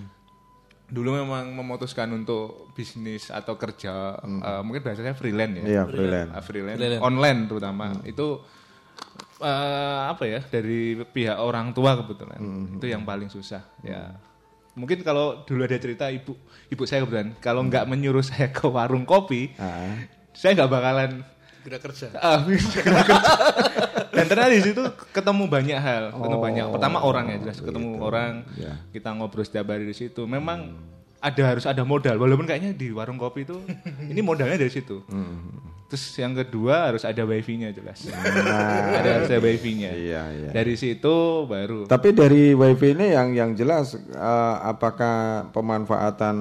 [0.86, 5.62] Dulu memang memutuskan untuk bisnis atau kerja eh, mungkin bahasanya freelance ya.
[5.62, 5.72] Hmm.
[5.72, 6.32] Iya, freelance.
[6.32, 6.78] Ah, freelance.
[6.78, 7.02] Freelance.
[7.02, 7.86] Online terutama.
[8.04, 8.28] Itu
[9.40, 12.38] eh, apa ya dari pihak orang tua kebetulan.
[12.38, 13.66] Hmm, Itu yang paling susah.
[13.82, 14.14] Ya.
[14.76, 16.36] Mungkin kalau dulu ada cerita ibu
[16.68, 17.72] ibu saya kebetulan kalau Hmm.
[17.72, 19.96] nggak menyuruh saya ke warung kopi, Ah.
[20.32, 21.12] saya nggak bakalan
[21.64, 22.14] Gerak kerja.
[22.16, 23.34] Ah, segera kerja.
[24.12, 26.66] Dan ternyata di situ ketemu banyak hal, ketemu Oh, banyak.
[26.70, 28.86] Pertama orang ya jelas ketemu orang, Ya.
[28.92, 30.24] kita ngobrol setiap hari di situ.
[30.24, 30.78] Memang
[31.18, 33.58] ada harus ada modal, walaupun kayaknya di warung kopi itu
[34.06, 35.02] ini modalnya dari situ.
[35.10, 35.74] Hmm.
[35.86, 38.10] Terus yang kedua harus ada wifi-nya jelas.
[38.10, 38.18] Nah.
[39.00, 39.94] ada harus ada wifi-nya.
[39.94, 40.50] Iya, iya.
[40.50, 41.86] Dari situ baru.
[41.86, 46.38] Tapi dari wifi ini yang yang jelas eh, apakah pemanfaatan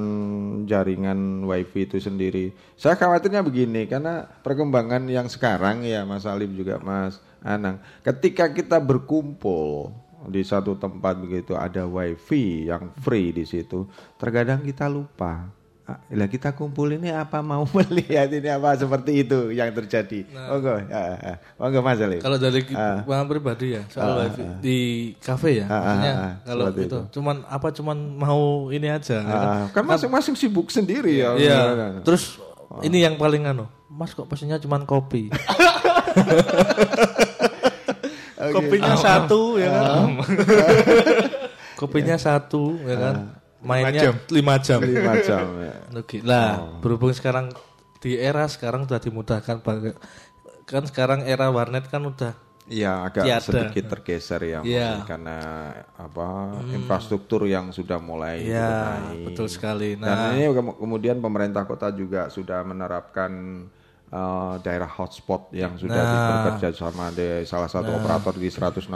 [0.65, 2.57] jaringan wifi itu sendiri?
[2.81, 8.81] Saya khawatirnya begini karena perkembangan yang sekarang ya Mas Alif juga Mas Anang, ketika kita
[8.81, 9.93] berkumpul
[10.33, 13.85] di satu tempat begitu ada wifi yang free di situ,
[14.17, 15.53] terkadang kita lupa.
[15.85, 20.25] Ah, lah kita kumpul ini apa mau melihat ini apa seperti itu yang terjadi.
[20.33, 20.57] Nah.
[20.57, 21.35] Monggo, ya, ya.
[21.61, 22.25] monggo Mas Alif.
[22.25, 24.57] Kalau dari pengalaman pribadi ya soal wifi ah.
[24.65, 24.79] di
[25.21, 27.01] kafe ya, ah, maksudnya ah, kalau itu itu.
[27.13, 29.21] cuman apa cuman mau ini aja.
[29.29, 31.37] Ah, kan masing-masing sibuk sendiri ya.
[31.37, 31.59] Iya.
[31.77, 32.01] Gimana?
[32.01, 32.41] Terus
[32.81, 35.29] ini yang paling anu, Mas kok pesennya cuman kopi.
[38.57, 40.17] Kopinya satu ya kan.
[41.77, 43.44] Kopinya satu ya kan.
[43.65, 44.15] Mainnya jam.
[44.29, 44.81] lima jam.
[44.81, 45.75] Lima jam, ya.
[45.95, 46.21] Oke.
[46.21, 47.51] Lah, berhubung sekarang
[47.99, 49.97] di era sekarang sudah dimudahkan pakai
[50.63, 52.33] kan sekarang era warnet kan udah
[52.67, 53.41] Iya agak tiada.
[53.43, 55.37] sedikit tergeser ya mungkin karena
[55.95, 56.73] apa Hmm.
[56.75, 59.21] infrastruktur yang sudah mulai Iya, dibenahi.
[59.23, 59.89] betul sekali.
[59.95, 60.33] Dan Nah.
[60.33, 63.33] ini ke- kemudian pemerintah kota juga sudah menerapkan
[64.07, 66.29] uh, daerah hotspot yang sudah Nah.
[66.47, 67.99] bekerja sama di salah satu Nah.
[67.99, 68.89] operator di 160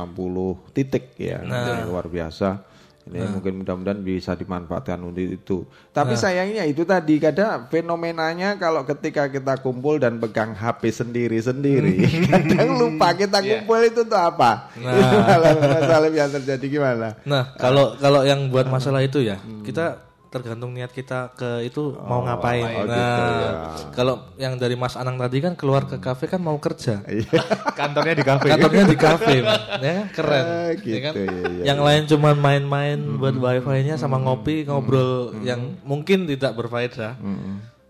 [0.70, 1.64] titik ya Nah.
[1.74, 2.64] Ini luar biasa.
[3.08, 3.30] Ini Nah.
[3.32, 5.64] mungkin mudah-mudahan bisa dimanfaatkan untuk itu.
[5.90, 6.20] Tapi Nah.
[6.20, 11.96] sayangnya itu tadi kadang fenomenanya kalau ketika kita kumpul dan pegang HP sendiri-sendiri,
[12.32, 14.68] kadang lupa kita kumpul itu untuk apa.
[14.76, 14.92] Nah.
[15.78, 17.16] Masalah yang terjadi gimana?
[17.24, 22.20] Nah, kalau kalau yang buat masalah itu ya, kita tergantung niat kita ke itu mau
[22.20, 22.60] ngapain.
[22.60, 23.50] oh nah, gitu, ya.
[23.90, 27.00] kalau yang dari Mas Anang tadi kan keluar ke kafe kan mau kerja.
[27.80, 28.46] Kantornya di kafe.
[28.48, 29.36] Kantornya di kafe,
[29.80, 30.44] ya keren.
[30.44, 31.12] Ah, Ya kan?
[31.16, 31.86] gitu, iya, iya, yang iya.
[31.88, 37.16] lain cuma main-main buat wifi-nya sama ngopi, ngobrol yang mungkin tidak berfaedah.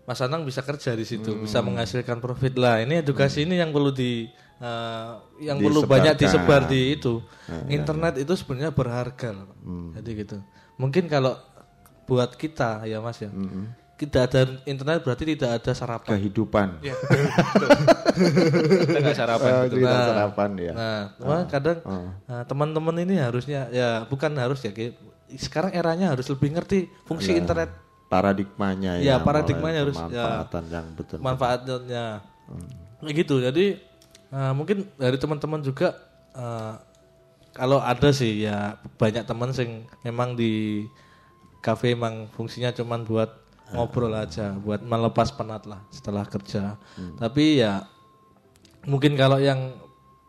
[0.03, 2.79] Mas Anang bisa kerja di situ, bisa menghasilkan profit lah.
[2.79, 4.25] Ini edukasi ini yang perlu di
[4.57, 5.11] eh,
[5.43, 6.39] yang perlu banyak Disebarkan.
[6.47, 7.13] disebar di itu.
[7.45, 9.29] Ah, iya, Internet itu sebenarnya berharga.
[9.35, 9.51] loh.
[9.93, 10.37] Jadi gitu.
[10.79, 11.35] Mungkin kalau
[12.09, 13.29] buat kita ya Mas ya.
[13.99, 16.15] Tidak ada internet berarti tidak ada sarapan.
[16.15, 16.67] Kehidupan.
[16.79, 16.95] Iya.
[18.87, 19.49] Kita nggak sarapan.
[19.51, 19.77] Oh, betul.
[19.83, 20.73] tidak sarapan ya.
[20.73, 22.09] Nah, cuma kadang Ah.
[22.23, 24.71] nah, teman-teman ini harusnya ya bukan harus ya.
[25.35, 27.69] Sekarang eranya harus lebih ngerti fungsi Lah, internet.
[28.09, 29.15] Paradigmanya Ya, ya.
[29.21, 31.21] paradigmanya harus ya yang betul.
[31.21, 32.23] manfaatnya.
[33.03, 33.35] Kayak gitu.
[33.43, 33.65] Jadi
[34.31, 35.93] eh, mungkin dari teman-teman juga
[36.33, 36.73] eh,
[37.53, 40.85] kalau ada sih ya banyak teman sing memang di
[41.59, 43.29] kafe emang fungsinya cuman buat
[43.69, 46.73] ngobrol aja, buat melepas penat lah setelah kerja.
[47.15, 47.85] Tapi ya
[48.83, 49.75] mungkin kalau yang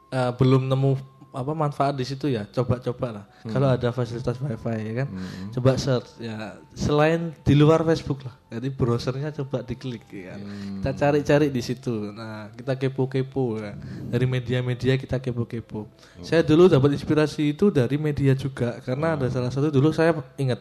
[0.09, 0.93] eh, belum nemu
[1.31, 3.55] apa manfaat di situ ya coba-coba lah Hmm.
[3.55, 5.09] kalau ada fasilitas wifi ya kan
[5.49, 10.41] coba search ya selain di luar Facebook lah jadi browsernya coba diklik ya kan.
[10.43, 10.77] Hmm.
[10.77, 13.79] kita cari-cari di situ nah kita kepo-kepo ya.
[14.11, 16.21] dari media-media kita kepo-kepo Hmm.
[16.21, 20.59] saya dulu dapat inspirasi itu dari media juga karena ada salah satu dulu saya ingat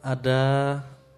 [0.00, 0.40] ada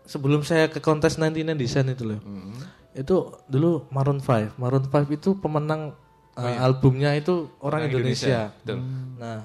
[0.04, 2.20] sebelum saya ke kontes 99 design itu loh.
[2.22, 2.58] Hmm.
[2.92, 3.16] itu
[3.48, 5.96] dulu Maroon 5 Maroon 5 itu pemenang
[6.32, 6.64] Oh, uh, iya.
[6.64, 8.78] albumnya itu orang, Orang Indonesia, Indonesia, betul.
[9.20, 9.38] nah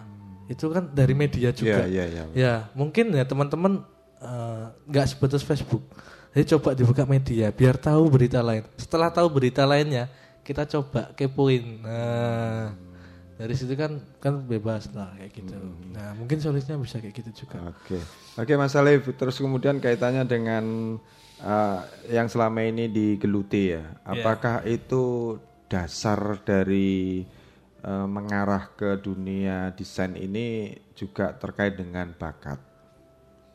[0.48, 1.84] itu kan dari media juga.
[1.84, 2.24] Iya, iya, iya.
[2.32, 3.84] ya mungkin ya teman-teman
[4.24, 5.84] uh, nggak sebatas Facebook.
[6.32, 8.64] Jadi coba dibuka media biar tahu berita lain.
[8.80, 10.08] Setelah tahu berita lainnya
[10.48, 11.84] kita coba kepoin.
[11.84, 12.72] Nah
[13.38, 15.58] dari situ kan kan bebas lah kayak gitu
[15.94, 18.00] nah mungkin solusinya bisa kayak gitu juga Oke,
[18.38, 19.08] oke Mas Alif.
[19.16, 20.98] Terus kemudian kaitannya dengan
[21.42, 23.84] uh, yang selama ini digeluti ya.
[24.04, 25.36] Apakah itu
[25.68, 27.24] dasar dari
[27.84, 32.67] uh, mengarah ke dunia desain ini juga terkait dengan bakat?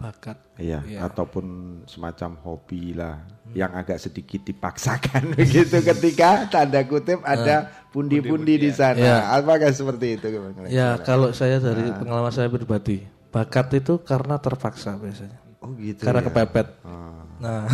[0.03, 0.99] Bakat Iya, Iya.
[1.07, 1.45] ataupun
[1.87, 3.23] semacam hobi lah
[3.53, 8.99] yang agak sedikit dipaksakan begitu ketika tanda kutip ada pundi-pundi di sana.
[8.99, 9.17] Iya.
[9.33, 10.27] Apakah seperti itu?
[10.67, 11.97] Ya kalau saya dari Nah.
[11.97, 15.39] pengalaman saya pribadi, bakat itu karena terpaksa biasanya.
[15.63, 16.27] Oh gitu Karena ya?
[16.27, 16.67] kepepet.
[16.83, 17.23] Oh.
[17.39, 17.71] Nah,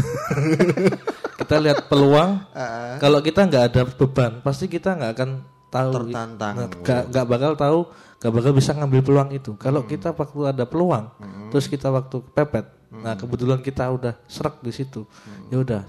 [1.40, 2.40] kita lihat peluang.
[2.52, 2.96] Ah.
[2.98, 5.30] kalau kita nggak ada beban, pasti kita nggak akan
[5.68, 5.92] tahu.
[5.96, 6.54] Tertantang.
[6.56, 6.68] Nah,
[7.04, 7.78] nggak bakal tahu,
[8.18, 9.54] nggak bakal bisa ngambil peluang itu.
[9.54, 9.88] Kalau Hmm.
[9.88, 11.06] kita waktu ada peluang,
[11.48, 13.20] terus kita waktu kepepet, nah Hmm.
[13.20, 15.06] kebetulan kita udah serak di situ,
[15.48, 15.82] ya udah.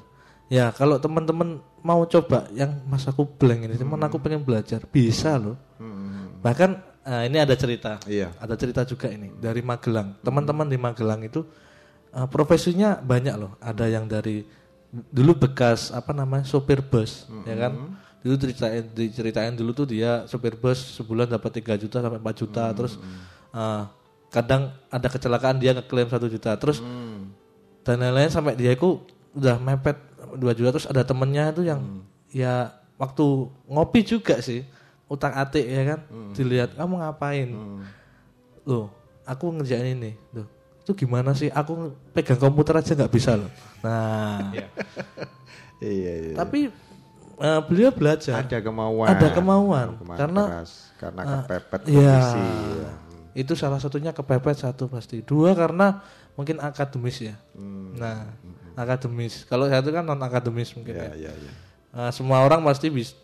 [0.46, 5.38] Ya kalau teman-teman mau coba yang mas aku blank ini, cuman aku pengen belajar, bisa
[5.38, 5.58] loh.
[6.40, 6.70] Bahkan
[7.00, 8.10] eh, ini ada cerita, Hmm.
[8.10, 8.28] Iya.
[8.38, 10.22] ada cerita juga ini dari Magelang.
[10.22, 11.42] Teman-teman di Magelang itu
[12.10, 13.58] eh, profesinya banyak loh.
[13.58, 14.42] Ada yang dari
[14.90, 17.74] dulu bekas apa namanya sopir bus, ya kan?
[18.20, 22.64] Dulu ceritain diceritain dulu tuh dia sopir bus sebulan dapat 3 juta sampai 4 juta,
[22.76, 23.00] terus
[23.56, 23.84] eh,
[24.30, 26.84] kadang ada kecelakaan dia ngeklaim satu juta, terus
[27.88, 29.00] dan lain-lain sampai dia itu
[29.34, 29.98] udah mepet
[30.36, 30.70] 2 juta.
[30.76, 33.26] Terus ada temennya itu yang ya waktu
[33.66, 34.68] ngopi juga sih
[35.08, 36.00] utang atik ya kan?
[36.36, 37.50] Dilihat kamu ngapain?
[38.68, 38.92] Loh
[39.24, 40.20] aku ngerjain ini.
[40.36, 40.60] Loh
[40.90, 41.54] itu gimana sih?
[41.54, 43.52] Aku pegang komputer aja nggak bisa loh.
[43.86, 44.50] Nah.
[45.80, 46.36] Iya, iya.
[46.36, 46.68] tapi
[47.40, 48.44] eh, beliau belajar.
[48.44, 49.08] Ada kemauan.
[49.08, 49.88] ada kemauan.
[49.98, 52.42] Kemauan karena keras, karena eh, kepepet ya, kondisi,
[52.84, 52.92] ya.
[53.34, 55.24] itu salah satunya kepepet satu pasti.
[55.24, 56.04] Dua karena
[56.36, 57.36] mungkin akademis ya.
[57.56, 57.96] Hmm.
[57.98, 58.30] nah
[58.78, 59.44] akademis.
[59.48, 61.52] Kalau saya itu kan non akademis mungkin Ya, ya, ya, ya.
[61.90, 63.18] Eh, semua orang pasti bisa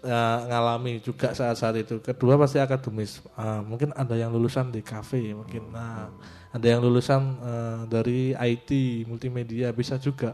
[0.49, 2.01] ngalami juga saat-saat itu.
[2.01, 3.21] Kedua pasti akademis.
[3.21, 5.69] Eh, mungkin ada yang lulusan di kafe mungkin.
[5.69, 6.09] Nah
[6.49, 8.69] ada yang lulusan eh, dari IT
[9.05, 10.33] multimedia bisa juga.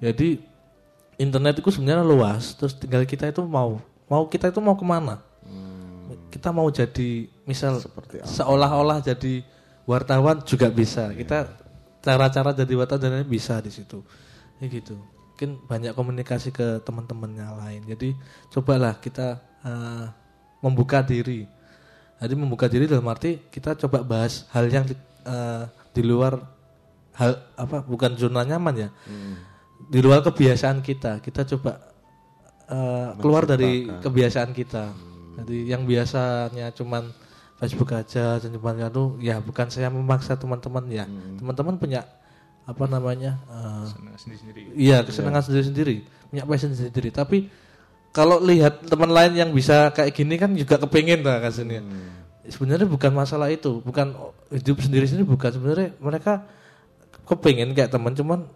[0.00, 0.40] Jadi
[1.20, 2.56] internet itu sebenarnya luas.
[2.56, 3.76] Terus tinggal kita itu mau
[4.08, 5.20] mau kita itu mau ke mana?
[6.32, 7.82] Kita mau jadi misal
[8.24, 9.44] seolah-olah jadi
[9.84, 11.12] wartawan juga bisa.
[11.12, 11.44] Kita
[12.00, 14.00] cara-cara jadi wartawan bisa di situ.
[14.62, 14.96] Ya gitu.
[15.36, 17.82] Mungkin banyak komunikasi ke teman-temannya lain.
[17.84, 18.16] Jadi
[18.48, 20.06] cobalah kita eh,
[20.64, 21.44] membuka diri.
[22.20, 24.94] Jadi membuka diri dalam arti kita coba bahas hal yang di,
[25.26, 26.40] eh, di luar
[27.20, 28.90] hal apa bukan zona nyaman ya
[29.88, 31.80] di luar kebiasaan kita kita coba
[32.68, 34.92] eh, keluar dari kebiasaan kita.
[35.40, 37.08] Jadi yang biasanya cuman
[37.56, 41.04] Facebook aja dan cuman itu ya bukan saya memaksa teman-teman ya.
[41.40, 42.04] Teman-teman punya
[42.68, 44.60] apa namanya eh, Senang sendiri-sendiri.
[44.76, 45.96] iya kesenangan sendiri-sendiri.
[46.28, 47.48] Punya passion sendiri tapi
[48.10, 51.82] kalau lihat teman lain yang bisa kayak gini kan juga kepengen lah kasihnya
[52.50, 53.80] sebenarnya bukan masalah itu.
[53.80, 54.12] Bukan
[54.50, 55.50] hidup sendiri sendiri bukan.
[55.54, 56.44] Sebenarnya mereka
[57.24, 58.50] kepengen kayak teman cuman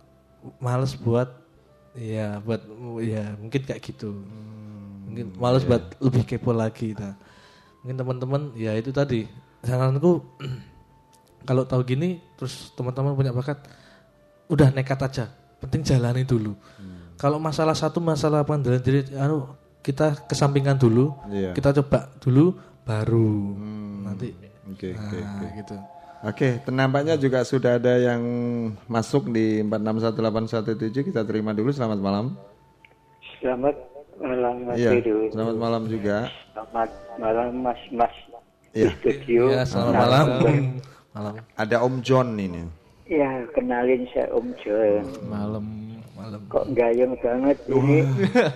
[0.60, 1.28] males buat
[1.94, 2.60] ya buat
[3.00, 4.10] ya mungkin kayak gitu.
[5.08, 7.14] Mungkin males buat lebih kepo lagi nah
[7.84, 9.28] mungkin teman-teman ya itu tadi.
[9.64, 10.20] Saranku
[11.48, 13.62] kalau tahu gini terus teman-teman punya bakat
[14.50, 15.24] udah nekat aja.
[15.60, 16.52] Penting jalani dulu.
[17.16, 19.54] Kalau masalah satu masalah pengendalian diri anu
[19.84, 21.52] kita kesampingkan dulu Iya.
[21.52, 23.30] kita coba dulu baru.
[24.04, 24.32] Nanti.
[24.64, 25.46] Oke, nah, oke, oke.
[25.60, 25.76] gitu
[26.24, 28.22] Oke, nampaknya juga sudah ada yang
[28.88, 31.04] masuk di 461817.
[31.04, 31.68] Kita terima dulu.
[31.68, 32.32] Selamat malam.
[33.44, 33.76] Selamat
[34.16, 35.28] malam Mas Iya, Heru.
[35.28, 36.32] selamat malam juga.
[36.56, 36.90] Selamat
[37.20, 38.14] malam Mas Mas
[38.72, 38.88] Iya.
[38.88, 39.52] di studio.
[39.52, 40.26] Ya, selamat malam.
[41.12, 41.34] Malam.
[41.60, 42.64] Ada Om John ini.
[43.04, 45.04] Ya, kenalin saya Om John.
[45.28, 45.64] Malam,
[46.24, 46.40] malam.
[46.48, 47.98] Kok gayeng banget ini?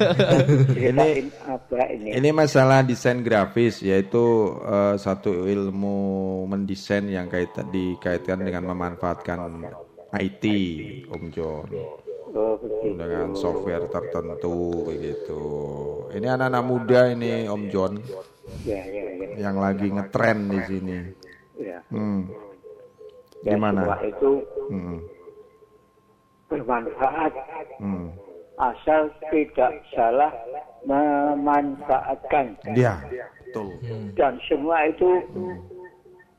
[0.73, 2.09] Ceritain apa ini?
[2.17, 5.99] Ini masalah desain grafis yaitu eh, satu ilmu
[6.49, 9.69] mendesain yang kaitan dikaitkan dengan memanfaatkan
[10.17, 10.45] IT,
[11.13, 11.69] Om John.
[12.33, 12.97] Oh, begitu.
[12.97, 15.43] Dengan software tertentu begitu.
[16.13, 17.93] Ini anak-anak muda ini Om John.
[18.65, 19.29] Ya, ya, ya.
[19.49, 20.99] yang lagi ngetren di sini.
[21.61, 21.85] Ya.
[21.93, 22.33] Hmm.
[23.45, 24.01] Gimana?
[24.09, 24.41] itu
[24.73, 25.18] Hmm.
[26.49, 27.33] Bermanfaat
[27.79, 28.11] Hmm.
[28.59, 30.33] asal tidak salah
[30.83, 32.59] memanfaatkan.
[32.75, 32.99] Dia.
[33.47, 33.79] Betul.
[34.19, 35.23] Dan semua itu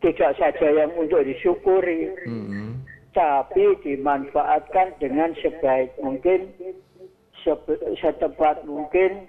[0.04, 2.84] tidak saja yang untuk disyukuri, Hmm.
[3.16, 6.52] tapi dimanfaatkan dengan sebaik mungkin,
[8.00, 9.28] setepat mungkin,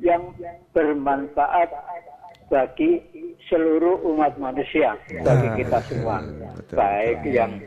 [0.00, 0.32] yang
[0.72, 1.68] bermanfaat
[2.48, 3.02] bagi
[3.50, 6.22] seluruh umat manusia, bagi kita semua,
[6.72, 7.60] baik yang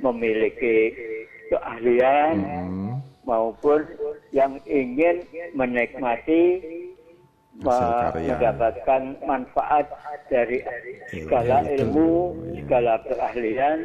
[0.00, 0.90] memiliki
[1.52, 2.34] keahlian
[3.28, 3.84] maupun
[4.32, 5.20] yang ingin
[5.52, 6.64] menikmati
[7.60, 9.84] mendapatkan manfaat
[10.32, 10.64] dari
[11.12, 12.32] segala ilmu,
[12.64, 13.84] segala keahlian.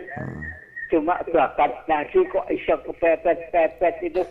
[0.88, 4.22] Cuma bakat tadi kok bisa kepepet-pepet itu?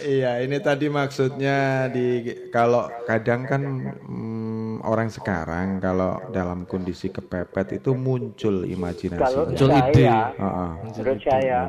[0.00, 3.62] Iya, ini tadi maksudnya di kalau kadang kan
[4.00, 9.20] mm, orang sekarang kalau dalam kondisi kepepet itu muncul imajinasi.
[9.20, 10.32] Kalau saya,
[10.80, 11.68] menurut saya,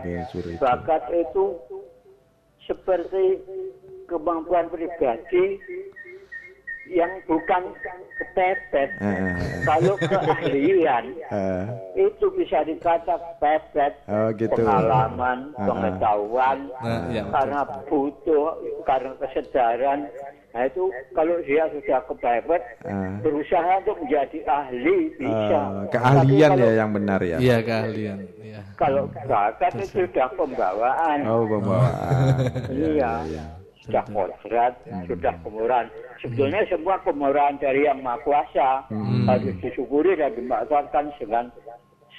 [0.58, 1.60] bakat itu
[2.66, 3.44] seperti
[4.08, 5.60] kemampuan pribadi
[6.92, 7.72] yang bukan
[8.18, 8.90] kepepet.
[9.64, 11.06] Kalau keahlian
[12.06, 14.52] itu bisa dikata pepet, Oh, gitu.
[14.54, 15.66] pengalaman, ah.
[15.66, 16.58] pengetahuan,
[17.10, 20.00] iya, karena butuh, karena kesedaran.
[20.52, 23.16] Nah itu kalau dia sudah kepepet, Ah.
[23.24, 25.60] berusaha untuk menjadi ahli bisa.
[25.64, 27.38] Eh, keahlian ya kalau- yang benar ya.
[27.40, 28.20] Iya keahlian.
[28.38, 28.60] Iya.
[28.76, 31.18] Kalau bakat itu sudah pembawaan.
[31.24, 32.36] Oh, pembawaan.
[32.68, 33.14] Iya.
[33.82, 34.78] Sudah kodrat,
[35.10, 35.90] sudah kemurahan.
[36.22, 39.26] Sebetulnya semua kemurahan dari yang Maha Kuasa Hmm.
[39.26, 41.50] harus disyukuri dan dimanfaatkan dengan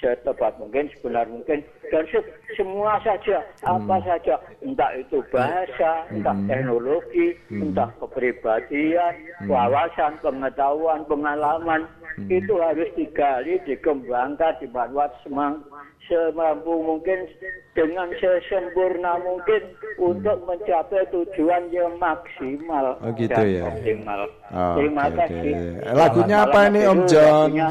[0.03, 2.27] setepat mungkin, sebenar mungkin, dan se-
[2.59, 4.03] semua saja, apa Hmm.
[4.03, 7.71] saja, entah itu bahasa, entah teknologi, Hmm.
[7.71, 9.13] entah kepribadian,
[9.47, 11.87] wawasan, pengetahuan, pengalaman,
[12.19, 12.27] Hmm.
[12.27, 15.63] itu harus digali, dikembangkan, dimanfaat semang
[16.03, 17.25] semampu mungkin
[17.71, 19.61] dengan sesempurna mungkin
[19.95, 23.63] untuk mencapai tujuan yang maksimal Oh, gitu dan ya.
[23.65, 24.21] optimal.
[24.51, 25.53] Oh, Terima oke, kasih.
[25.53, 25.89] oke.
[25.91, 26.99] Lagunya Selamat apa ini, Om.
[27.07, 27.49] John?
[27.49, 27.69] Lagunya,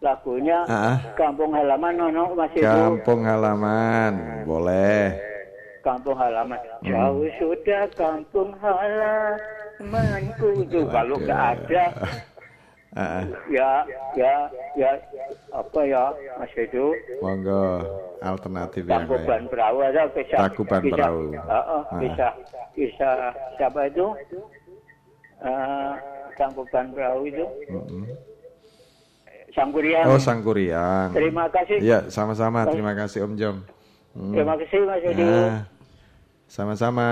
[0.00, 0.96] lagunya Ah.
[1.14, 2.66] Kampung Halaman Nono Mas Edo.
[2.66, 4.12] Kampung halaman,
[4.42, 5.12] boleh.
[5.82, 6.58] Kampung halaman.
[6.80, 6.86] Hmm.
[6.86, 11.84] Jauh sudah kampung halamanku itu kalau nggak ada
[13.48, 14.34] Ya ya
[14.76, 14.90] ya
[15.48, 16.92] apa ya Mas Edo
[17.24, 17.80] monggo
[18.20, 19.48] alternatif yang Tangkuban lain.
[19.48, 21.22] Perahu ada bisa Tangkuban bisa, Perahu.
[21.32, 22.26] uh, uh, bisa
[22.76, 23.10] bisa
[23.56, 24.06] siapa itu
[25.40, 25.92] uh,
[26.36, 28.04] Tangkuban Perahu itu Mm-mm.
[29.52, 31.12] Sangguriang Oh, Sangkuriang.
[31.12, 31.76] Terima kasih.
[31.76, 32.64] Iya, sama-sama.
[32.64, 33.56] Terima kasih Om Jom.
[34.16, 34.32] Hmm.
[34.32, 35.28] Terima kasih Mas Edo.
[35.28, 35.60] Nah,
[36.48, 37.08] sama-sama.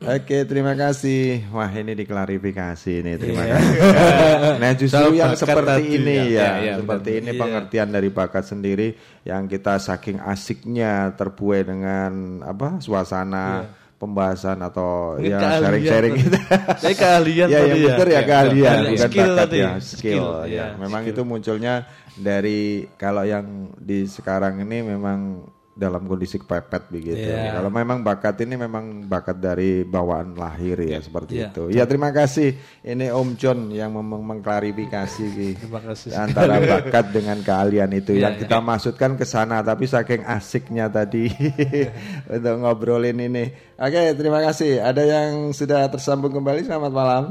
[0.00, 1.44] Oke, terima kasih.
[1.52, 3.14] Wah, ini diklarifikasi nih.
[3.14, 3.52] Terima Iya.
[3.52, 3.76] kasih.
[4.64, 6.24] nah, justru Soal yang seperti ini ya.
[6.24, 7.20] ya, Ya, ya, seperti benar.
[7.20, 7.38] ini Iya.
[7.38, 8.88] pengertian dari bakat sendiri
[9.22, 16.36] yang kita saking asiknya terbuai dengan apa suasana pembahasan atau Mungkin ya sharing-sharing gitu.
[16.80, 17.88] Jadi keahlian ya, tadi yang ya.
[17.92, 18.80] benar ya Ya, keahlian, keahlian.
[18.88, 19.58] bukan Skill bakat tadi.
[19.60, 20.26] ya, Skill, skill.
[20.40, 20.48] ya.
[20.48, 21.12] ya, Memang skill.
[21.12, 21.74] itu munculnya
[22.16, 22.60] dari
[22.96, 23.44] kalau yang
[23.76, 25.44] di sekarang ini memang
[25.80, 27.24] dalam kondisi kepepet begitu.
[27.24, 27.56] Iya.
[27.56, 31.48] Kalau memang bakat ini memang bakat dari bawaan lahir ya seperti Iya.
[31.48, 31.62] itu.
[31.72, 32.52] Ya terima kasih.
[32.84, 35.24] Ini Om John yang mem- mengklarifikasi.
[35.56, 36.12] Terima kasih.
[36.12, 38.40] antara bakat dengan keahlian itu Iya, yang iya.
[38.44, 41.32] kita maksudkan ke sana tapi saking asiknya tadi
[42.36, 43.48] untuk ngobrolin ini.
[43.74, 44.84] Oke, terima kasih.
[44.84, 46.60] Ada yang sudah tersambung kembali.
[46.60, 47.24] Selamat malam.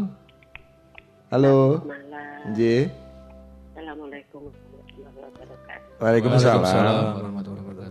[1.29, 1.85] Halo.
[1.85, 2.57] Malam.
[2.57, 2.89] Ji.
[3.69, 6.01] Assalamualaikum warahmatullahi wabarakatuh.
[6.01, 6.63] Waalaikumsalam.
[6.63, 7.38] warahmatullahi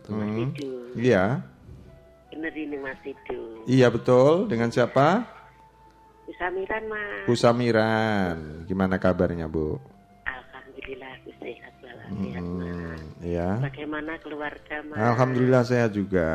[0.08, 0.64] wabarakatuh.
[0.64, 0.98] Hmm.
[0.98, 1.24] Iya.
[2.28, 3.64] Bener ini Mas Idu.
[3.68, 4.48] Iya betul.
[4.48, 5.24] Dengan siapa?
[6.28, 7.24] Usamiran Mas.
[7.24, 8.36] Bu Samiran.
[8.68, 9.80] Gimana kabarnya, Bu?
[10.28, 12.42] Alhamdulillah aku sehat walafiat.
[12.44, 13.50] Hmm, iya.
[13.64, 14.96] Bagaimana keluarga Mas?
[14.96, 16.30] Alhamdulillah saya juga.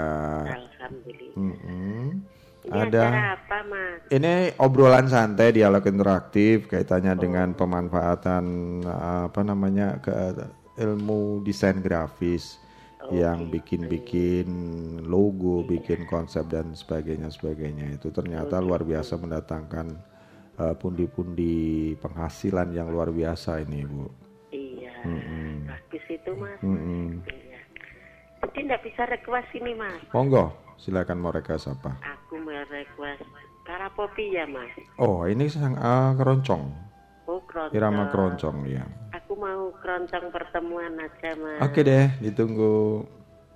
[0.49, 1.37] Alhamdulillah.
[1.37, 2.05] Mm-mm.
[2.63, 3.03] Ini Ada
[3.37, 3.99] apa Mas?
[4.09, 8.45] Ini obrolan santai, dialog interaktif kaitannya dengan pemanfaatan
[8.87, 10.13] apa namanya ke
[10.79, 12.62] ilmu desain grafis
[13.11, 14.47] yang bikin-bikin
[15.03, 19.91] logo, bikin konsep dan sebagainya sebagainya itu ternyata luar biasa mendatangkan
[20.61, 24.07] eh, pundi-pundi penghasilan yang luar biasa ini, Bu.
[24.53, 24.93] Iya.
[25.03, 25.67] Mm-mm.
[25.67, 26.59] Bagus itu Mas.
[26.63, 27.25] Mm-mm.
[27.27, 27.59] Iya.
[28.43, 29.99] Jadi nggak bisa request ini Mas.
[30.15, 31.99] Monggo, silakan mau request apa?
[31.99, 33.25] Aku mau request
[33.67, 34.71] karapopi ya Mas.
[34.95, 36.71] Oh, ini sang ah, keroncong.
[37.27, 37.75] Oh keroncong.
[37.75, 38.85] Irama keroncong ya.
[39.33, 41.57] Aku mau keroncong pertemuan aja Mas.
[41.65, 43.01] Oke deh, ditunggu.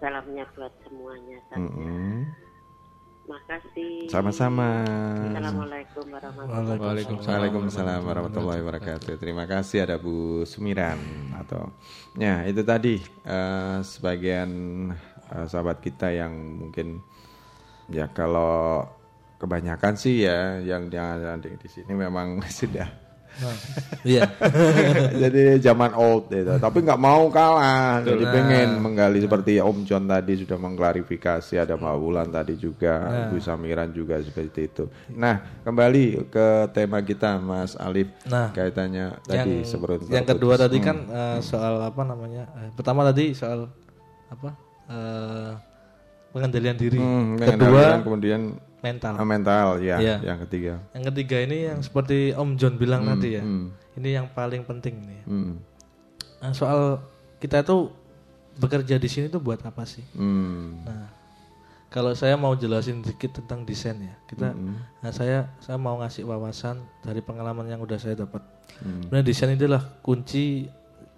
[0.01, 1.37] Salamnya buat semuanya.
[1.53, 2.25] Mm-mm.
[3.29, 4.09] Makasih.
[4.09, 4.81] Sama-sama.
[5.21, 7.29] Assalamualaikum warahmatullahi wabarakatuh.
[7.29, 9.21] Waalaikumsalam warahmatullahi wabarakatuh.
[9.21, 10.97] Terima kasih ada Bu Sumiran
[11.45, 11.69] atau
[12.17, 14.49] ya itu tadi eh, sebagian
[15.29, 17.05] eh, sahabat kita yang mungkin
[17.85, 18.81] ya kalau
[19.37, 23.06] kebanyakan sih ya yang yang di, di sini memang sudah
[24.03, 24.23] Iya.
[25.23, 28.01] Jadi zaman old itu, tapi nggak mau kalah.
[28.01, 28.31] Jadi Nah.
[28.31, 33.27] pengen menggali seperti Om John tadi sudah mengklarifikasi, ada Mbak Wulan tadi juga, Nah.
[33.27, 34.83] Bu Samiran juga seperti itu.
[35.11, 38.09] Nah, kembali ke tema kita, Mas Alif.
[38.23, 40.85] Nah, kaitannya tadi yang, sebelum yang kedua tadi Hmm.
[40.85, 42.49] kan eh, soal apa namanya?
[42.57, 43.69] eh, pertama tadi soal
[44.27, 44.49] apa?
[44.87, 45.51] eh,
[46.29, 46.95] pengendalian diri.
[46.95, 49.13] Hmm, kedua kemudian mental.
[49.13, 50.15] ah, mental, ya, Iya.
[50.23, 50.73] yang ketiga.
[50.91, 53.41] Yang ketiga ini yang seperti Om John bilang Hmm, tadi ya.
[53.41, 53.67] hmm.
[53.95, 55.21] Ini yang paling penting nih.
[55.23, 55.53] Hmm.
[56.37, 57.01] Nah, soal
[57.37, 57.89] kita tuh
[58.55, 60.05] bekerja di sini tuh buat apa sih?
[60.13, 60.81] Hmm.
[60.83, 61.09] Nah,
[61.87, 64.77] kalau saya mau jelasin sedikit tentang desain ya, kita, Hmm.
[64.99, 68.45] nah saya saya mau ngasih wawasan dari pengalaman yang udah saya dapat.
[68.77, 69.01] Hmm.
[69.03, 70.69] Sebenarnya desain itulah kunci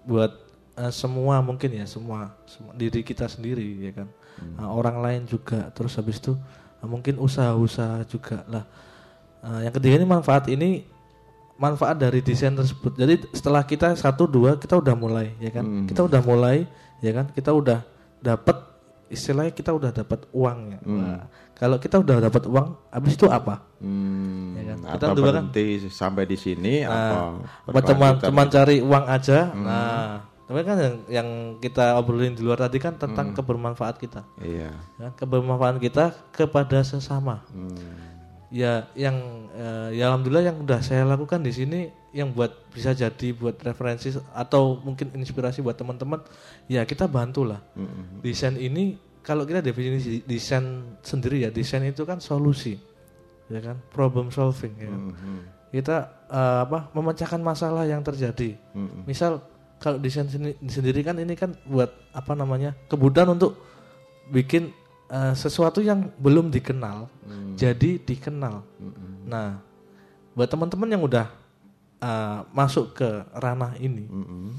[0.02, 0.32] buat
[0.72, 4.56] eh, semua mungkin ya semua, semua diri kita sendiri ya kan, Hmm.
[4.56, 5.68] Nah, orang lain juga.
[5.68, 6.32] Terus habis itu
[6.82, 8.64] mungkin usaha-usaha juga lah.
[9.40, 10.84] Eh, yang ketiga ini manfaat ini
[11.56, 12.96] manfaat dari desain tersebut.
[12.96, 15.86] Jadi setelah kita satu dua kita udah mulai ya kan, Hmm.
[15.86, 16.64] kita udah mulai
[17.00, 17.84] ya kan, kita udah
[18.20, 18.56] dapat
[19.10, 20.78] istilahnya kita udah dapat uang ya.
[20.80, 20.98] Hmm.
[21.02, 21.20] Nah,
[21.52, 23.60] kalau kita udah dapat uang, habis itu apa?
[23.82, 24.56] Hmm.
[24.56, 24.78] Ya kan?
[24.80, 27.36] Kita Atau kan berhenti sampai di sini Nah,
[27.66, 28.28] apa berkelanjutan?
[28.32, 29.38] cuman cari uang aja.
[29.52, 29.64] Hmm.
[29.66, 30.08] Nah,
[30.50, 31.28] tapi kan yang, yang
[31.62, 33.38] kita obrolin di luar tadi kan tentang Hmm.
[33.38, 34.26] kebermanfaat kita.
[34.42, 34.74] Iya.
[34.98, 37.46] Ya, kebermanfaatan kita kepada sesama.
[37.54, 37.70] Hmm.
[38.50, 43.30] Ya, yang eh, ya alhamdulillah yang udah saya lakukan di sini yang buat bisa jadi
[43.30, 46.18] buat referensi atau mungkin inspirasi buat teman-teman,
[46.66, 47.62] ya kita bantulah.
[47.78, 48.18] Hmm.
[48.18, 52.74] Desain ini kalau kita definisi desain sendiri ya, desain itu kan solusi.
[53.46, 53.78] Ya kan?
[53.94, 55.14] Problem solving ya kan.
[55.14, 55.42] Hmm.
[55.70, 56.90] Kita eh, apa?
[56.90, 58.58] memecahkan masalah yang terjadi.
[58.74, 59.06] Hmm.
[59.06, 59.38] Misal
[59.80, 62.76] kalau desain seni- sendiri kan ini kan buat apa namanya?
[62.86, 63.56] kebutuhan untuk
[64.28, 64.70] bikin
[65.08, 67.58] eh, sesuatu yang belum dikenal Hmm.
[67.58, 68.62] jadi dikenal.
[68.78, 69.26] Hmm.
[69.26, 69.58] Nah,
[70.32, 71.26] buat teman-teman yang udah
[71.98, 74.54] eh, masuk ke ranah ini, Hmm.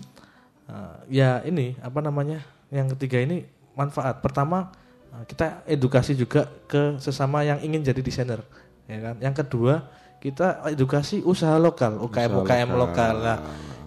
[0.67, 2.43] eh, ya ini apa namanya?
[2.67, 3.37] Yang ketiga ini
[3.71, 4.19] manfaat.
[4.19, 4.69] Pertama
[5.25, 8.39] kita edukasi juga ke sesama yang ingin jadi desainer,
[8.87, 9.15] ya kan?
[9.19, 9.87] Yang kedua
[10.21, 13.13] kita edukasi usaha lokal, UKM UKM lokal.
[13.17, 13.37] Nah,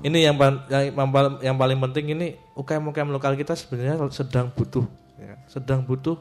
[0.03, 0.35] ini yang,
[0.67, 4.83] yang yang paling- yang paling penting ini UKM UKM lokal kita sebenarnya sedang butuh,
[5.17, 6.19] ya, sedang butuh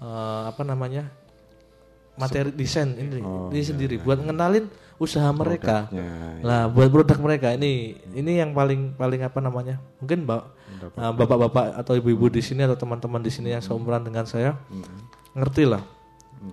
[0.00, 1.12] eh, apa namanya
[2.14, 4.66] materi desain ini, ini sendiri buat ngenalin
[4.96, 5.90] usaha mereka.
[6.40, 7.72] Lah buat produk mereka ini
[8.12, 10.42] ini yang paling paling apa namanya mungkin mbak
[10.96, 14.54] eh, bapak-bapak atau ibu-ibu di sini atau teman-teman di sini yang seumuran dengan saya
[15.32, 15.82] ngerti lah.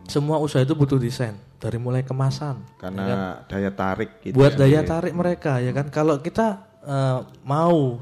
[0.07, 2.91] Semua usaha itu butuh desain dari mulai kemasan ya kan?
[2.91, 3.03] Karena
[3.45, 4.87] daya tarik gitu buat ya, daya Bi.
[4.87, 6.47] tarik mereka ya kan kalau kita
[6.81, 7.99] eh, mau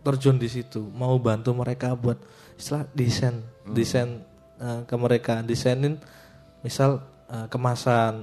[0.00, 2.18] terjun di situ mau bantu mereka buat
[2.54, 3.74] istilah desain Hmm.
[3.74, 4.08] desain
[4.56, 5.98] eh, ke mereka desainin
[6.60, 8.22] misal eh, kemasan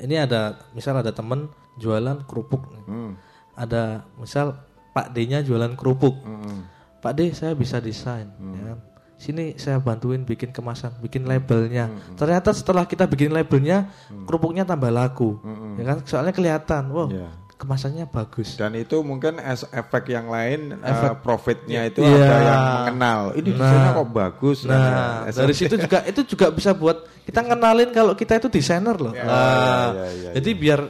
[0.00, 2.64] ini ada misal ada temen jualan kerupuk.
[2.84, 3.14] Hmm.
[3.52, 4.56] ada misal
[4.90, 6.64] Pak D-nya jualan kerupuk Hmm.
[6.98, 8.78] Pak D saya bisa desain ya kan
[9.20, 12.16] sini saya bantuin bikin kemasan bikin labelnya Hmm.
[12.16, 13.92] ternyata setelah kita bikin labelnya
[14.24, 15.76] kerupuknya tambah laku Hmm.
[15.76, 17.28] ya kan soalnya kelihatan wow Iya.
[17.54, 22.16] kemasannya bagus Dan itu mungkin es- efek yang lain eh, Efek- profitnya itu Iya.
[22.16, 23.20] ada yang mengenal.
[23.36, 24.58] Ini desainnya kok bagus.
[24.64, 24.80] Nah,
[25.28, 29.12] Dan, dari situ juga itu juga bisa buat kita ngenalin kalau kita itu desainer loh.
[29.12, 30.80] Ya, Nah, ya, ya, jadi biar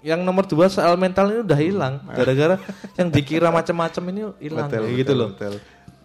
[0.00, 2.56] yang nomor dua soal mental ini udah hilang gara-gara
[2.94, 5.28] yang dikira macam-macam ini hilang Betul, gitu betul, loh.
[5.36, 5.54] betul.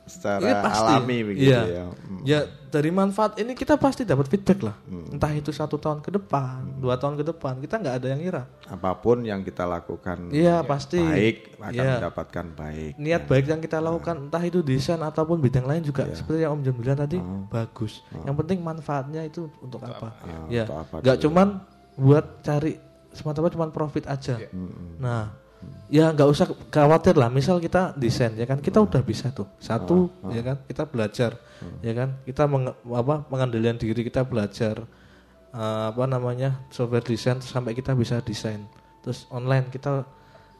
[0.03, 0.83] Secara Ini pasti.
[0.83, 1.61] alami begitu Iya.
[1.63, 1.85] ya.
[1.87, 2.19] Hmm.
[2.21, 4.75] Ya dari manfaat ini kita pasti dapat feedback lah.
[4.85, 8.43] Entah itu satu tahun ke depan, dua tahun ke depan, kita nggak ada yang ngira.
[8.65, 10.99] Apa pun yang kita lakukan Iya pasti.
[10.99, 11.93] baik akan Iya.
[11.97, 12.91] mendapatkan baik.
[12.97, 16.15] Niat baik yang kita lakukan, entah itu desain ataupun bidang lain juga Iya.
[16.17, 17.17] seperti yang Om Jom bilang tadi
[17.47, 17.93] bagus.
[18.17, 20.19] Yang penting manfaatnya itu untuk apa?
[20.47, 21.23] Ya, untuk apa nggak dulu.
[21.23, 21.47] cuman
[21.95, 22.75] buat cari
[23.09, 24.35] semata-mata cuman profit aja.
[24.35, 24.49] Iya.
[24.51, 24.97] Hmm.
[24.97, 25.23] Nah,
[25.87, 27.27] ya nggak usah khawatir lah.
[27.27, 29.45] Misal kita desain ya kan, kita udah bisa tuh.
[29.57, 31.31] Satu Ah, ya kan, kita belajar
[31.79, 34.83] ya kan, kita menge- apa pengendalian diri kita belajar
[35.49, 38.65] eh, apa namanya software desain sampai kita bisa desain.
[38.99, 40.01] Terus online kita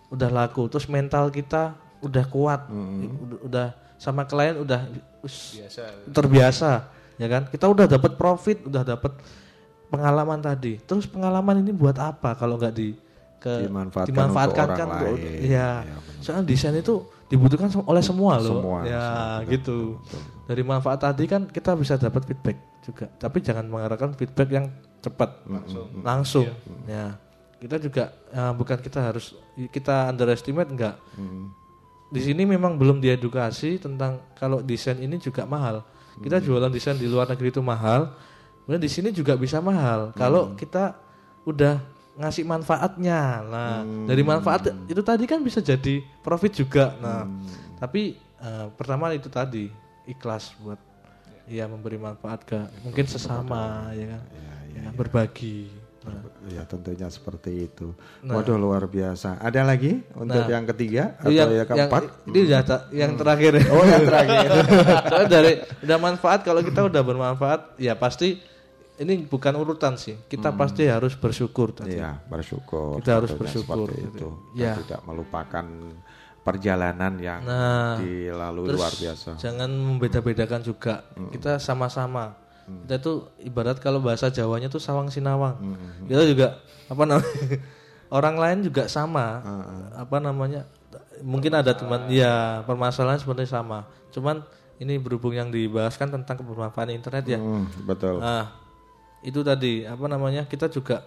[0.08, 4.86] udah laku, terus mental kita udah kuat, udah, udah sama klien udah
[5.22, 5.58] us-
[6.10, 6.72] terbiasa
[7.16, 7.48] ya kan.
[7.48, 9.18] Kita udah dapat profit, udah dapat
[9.88, 10.78] pengalaman tadi.
[10.80, 12.94] Terus pengalaman ini buat apa kalau nggak di
[13.44, 15.52] ke Dimanfaatkan dimanfaatkan untuk kan orang untuk- lain.
[15.52, 15.70] ya.
[16.24, 16.95] Soalnya desain itu
[17.28, 18.64] dibutuhkan oleh semua loh.
[18.64, 19.78] Semua, ya semua, betul, gitu.
[20.48, 23.06] Dari manfaat tadi kan kita bisa dapat feedback juga.
[23.11, 24.65] Tapi jangan mengharapkan feedback yang
[25.03, 25.88] cepat Langsung.
[25.99, 26.48] langsung.
[26.88, 26.88] Iya.
[26.88, 27.06] Ya.
[27.60, 29.36] Kita juga eh, bukan kita harus
[29.68, 30.95] kita underestimate enggak.
[32.07, 35.84] Di sini memang belum diedukasi tentang kalau desain ini juga mahal.
[36.14, 38.14] Kita jualan desain di luar negeri itu mahal.
[38.64, 40.95] Kemudian di sini juga bisa mahal kalau kita
[41.44, 41.84] udah
[42.15, 43.19] ngasih manfaatnya.
[43.44, 43.76] Nah,
[44.06, 46.94] dari manfaat itu tadi kan bisa jadi profit juga.
[46.95, 47.26] Nah,
[47.76, 49.69] tapi eh, pertama itu tadi
[50.06, 50.77] ikhlas buat
[51.45, 54.22] ya memberi manfaat ke mungkin sesama ya kan.
[54.73, 55.69] Ya, berbagi.
[56.03, 57.95] Nah, Ya tentunya seperti itu.
[58.19, 58.35] Nah.
[58.35, 59.40] Waduh luar biasa.
[59.40, 62.02] Ada lagi untuk Nah, yang ketiga atau yang- yang keempat?
[62.03, 63.53] yang- ini udah ta- yang terakhir.
[63.72, 64.49] Oh yang terakhir.
[65.07, 68.35] Soalnya dari udah manfaat kalau kita udah bermanfaat ya pasti
[69.04, 70.16] ini bukan urutan sih.
[70.26, 72.00] Kita pasti harus bersyukur tadi.
[72.00, 73.00] Iya bersyukur.
[73.04, 74.28] Kita harus bersyukur seperti gitu.
[74.56, 74.60] itu.
[74.64, 74.74] Ya.
[74.80, 75.66] Tidak melupakan
[76.44, 79.30] perjalanan yang Nah, dilalui terus luar biasa.
[79.40, 81.08] Jangan membeda-bedakan juga.
[81.32, 82.36] Kita sama-sama.
[82.64, 85.56] Kita tuh ibarat kalau bahasa Jawanya tuh sawang sinawang.
[86.08, 87.32] Kita juga apa namanya?
[88.18, 89.42] Orang lain juga sama.
[89.96, 90.68] Apa namanya?
[91.24, 93.88] Mungkin ada teman ya permasalahan sebenarnya sama.
[94.12, 94.44] Cuman
[94.84, 97.40] ini berhubung yang dibahas kan tentang kebermanfaatan internet ya.
[97.40, 98.20] Hmm, betul.
[98.20, 98.52] Nah,
[99.24, 100.44] itu tadi apa namanya?
[100.45, 101.04] Kita juga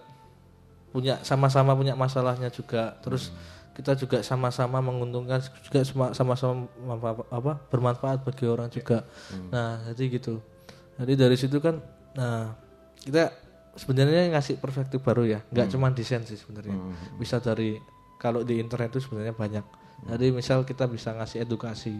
[0.89, 2.97] punya sama-sama punya masalahnya juga.
[3.01, 3.29] Terus
[3.77, 6.65] kita juga sama-sama menguntungkan juga sama- sama-sama
[7.29, 9.05] apa bermanfaat bagi orang juga.
[9.53, 10.41] Nah, jadi gitu.
[10.97, 11.77] Jadi dari situ kan
[12.17, 12.57] nah
[12.97, 13.29] kita
[13.77, 15.39] sebenarnya ngasih perspektif baru ya.
[15.53, 16.73] nggak cuma desain sih sebenarnya.
[17.15, 17.77] Bisa dari
[18.17, 19.65] kalau di internet itu sebenarnya banyak.
[20.09, 21.93] Jadi misal kita bisa ngasih edukasi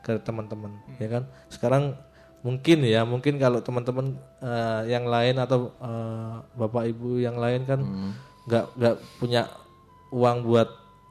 [0.00, 1.28] ke teman-teman, ya kan?
[1.48, 1.92] Sekarang
[2.42, 7.80] mungkin ya, mungkin kalau teman-teman eh, yang lain atau eh, bapak ibu yang lain kan
[8.48, 9.42] nggak nggak punya
[10.08, 10.68] uang buat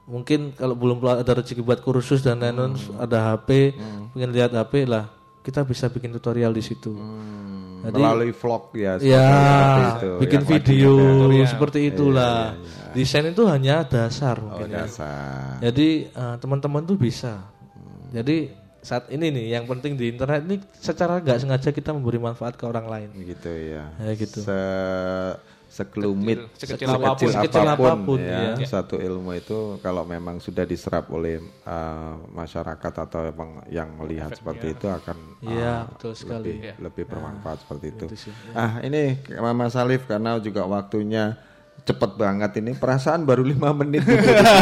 [0.07, 3.75] mungkin kalau belum ada rezeki buat kursus dan lain-lain ada HP
[4.15, 5.11] pengen lihat HP lah
[5.43, 6.91] kita bisa bikin tutorial di situ.
[7.87, 9.27] Jadi- Melalui vlog ya, ya
[9.95, 10.93] itu, bikin yang lagi video
[11.47, 12.51] seperti itulah.
[12.51, 12.91] Iya, iya.
[12.91, 14.83] desain itu hanya dasar mungkin ya.
[14.83, 15.61] dasar.
[15.63, 17.47] jadi eh, teman-teman tuh bisa.
[18.11, 18.51] Jadi
[18.87, 22.63] saat ini nih yang penting di internet ini secara nggak sengaja kita memberi manfaat ke
[22.63, 23.91] orang lain gitu ya.
[23.99, 24.39] Ya, gitu.
[24.39, 24.59] Se
[25.67, 27.27] sekelumit, Sekecil sekecil apa pun.
[27.29, 28.65] Sekecil apa pun, ya, ya.
[28.65, 31.37] Satu ilmu itu kalau memang sudah diserap oleh
[31.67, 36.39] uh, masyarakat atau emang yang melihat seperti itu akan Iya, uh, betul sekali.
[36.39, 36.73] lebih, Iya.
[36.79, 38.05] lebih bermanfaat seperti itu.
[38.09, 38.51] Itu sih, ya.
[38.55, 41.35] Ah ini Mama Salif karena juga waktunya
[41.83, 44.01] cepet banget ini perasaan baru lima menit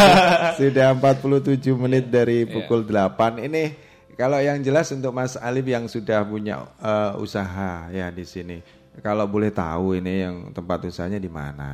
[0.60, 3.85] sudah 47 menit dari pukul 8 ini
[4.16, 8.60] kalau yang jelas untuk Mas Alif yang sudah punya eh, usaha ya di sini
[8.98, 11.72] kalau boleh tahu ini yang tempat usahanya di mana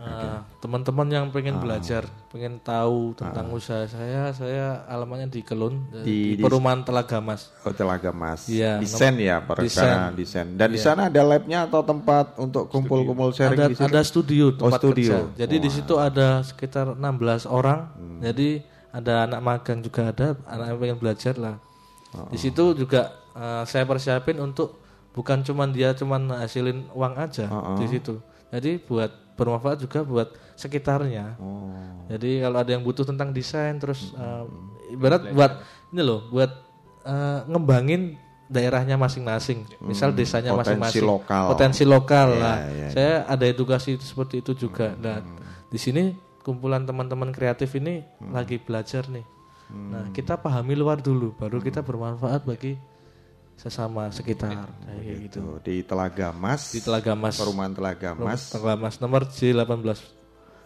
[0.00, 1.60] Nah, teman-teman yang pengen Ah.
[1.60, 7.20] belajar, pengen tahu tentang usaha saya, saya alamatnya di Kelun Di- di, di- Perumahan Telaga
[7.20, 7.52] Mas.
[7.60, 10.56] Oh Telaga Mas Iya, desain ya perkara desain.
[10.56, 10.84] dan di Iya.
[10.88, 13.84] sana ada labnya atau tempat untuk kumpul-kumpul sharing ada di situ?
[13.84, 15.36] ada studio oh, tempat studio kerja.
[15.36, 17.92] Jadi di situ ada sekitar 16 orang.
[17.92, 18.24] Hmm.
[18.24, 18.48] Jadi
[18.88, 21.56] ada anak magang juga ada, anak yang pengen belajar lah.
[22.26, 24.78] Di situ juga eh, saya persiapin untuk
[25.10, 27.76] bukan cuman dia cuman hasilin uang aja Oh, oh.
[27.76, 28.18] di situ.
[28.50, 31.38] Jadi buat bermanfaat juga buat sekitarnya.
[31.38, 31.70] Oh.
[32.06, 34.44] Jadi kalau ada yang butuh tentang desain terus Hmm.
[34.88, 35.52] eh, ibarat buat
[35.88, 36.50] ini loh, buat
[37.00, 39.62] eh, ngembangin daerahnya masing-masing.
[39.80, 41.06] Misal Hmm, desanya potensi masing-masing.
[41.06, 41.44] lokal.
[41.48, 42.56] Potensi lokal Iya, lah.
[42.66, 44.90] iya, Hmm, Saya ada edukasi itu seperti itu juga.
[44.92, 45.22] Nah,
[45.66, 48.34] di sini kumpulan teman-teman kreatif ini Hmm.
[48.34, 49.22] lagi belajar nih.
[49.70, 52.74] Nah, kita pahami luar dulu, baru kita bermanfaat bagi
[53.54, 55.38] sesama sekitar kayak gitu.
[55.44, 57.36] Tuh, di Telaga Mas Di Telaga Mas.
[57.36, 60.00] perumahan Telaga Mas Telaga Mas nomor J18.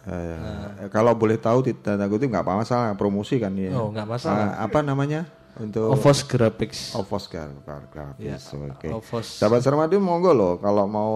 [0.05, 3.73] Eh, kalau boleh tahu tanda kutip nggak apa masalah promosi kan ya.
[3.73, 4.53] Oh, nggak masalah.
[4.53, 5.25] Ah, apa namanya
[5.57, 6.93] untuk Ovos Graphics.
[6.93, 8.21] Ovos Graphics.
[8.21, 8.37] Ya,
[8.69, 8.93] Oke.
[8.93, 9.27] Ovos.
[9.27, 11.11] Sahabat Sermadi monggo loh kalau mau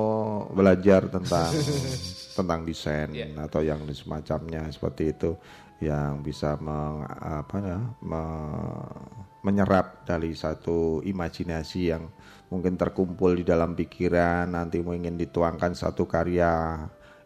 [0.51, 1.53] belajar tentang
[2.37, 3.07] tentang desain
[3.39, 5.37] atau yang semacamnya seperti itu
[5.79, 8.99] yang bisa meng, apa ya, me-
[9.39, 12.11] menyerap dari satu imajinasi yang
[12.51, 16.75] mungkin terkumpul di dalam pikiran nanti mau ingin dituangkan satu karya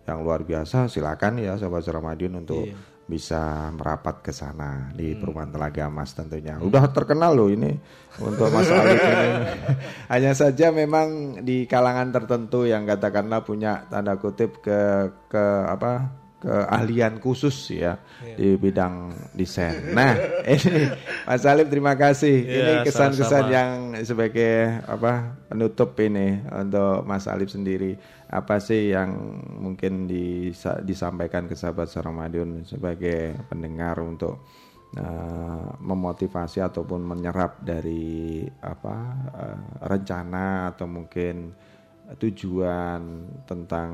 [0.04, 2.76] yang luar biasa silakan ya sahabat Ramadion untuk Iya.
[3.04, 6.56] bisa merapat ke sana di perumahan Telaga Mas tentunya.
[6.56, 7.76] Udah terkenal loh ini
[8.16, 9.28] untuk Mas Alif ini.
[10.14, 14.80] Hanya saja memang di kalangan tertentu yang katakanlah punya tanda kutip ke
[15.28, 17.96] ke apa keahlian khusus ya
[18.36, 19.96] di bidang desain.
[19.96, 20.12] Nah,
[20.44, 20.92] ini
[21.24, 22.36] Mas Alif terima kasih.
[22.44, 23.70] Ya, ini kesan-kesan yang
[24.04, 27.96] sebagai apa penutup ini untuk Mas Alif sendiri.
[28.28, 29.16] Apa sih yang
[29.62, 34.44] mungkin disa- disampaikan ke sahabat Ramadan sebagai pendengar untuk
[35.00, 38.96] eh, memotivasi ataupun menyerap dari apa
[39.32, 41.56] eh, rencana atau mungkin
[42.20, 43.02] tujuan
[43.48, 43.90] tentang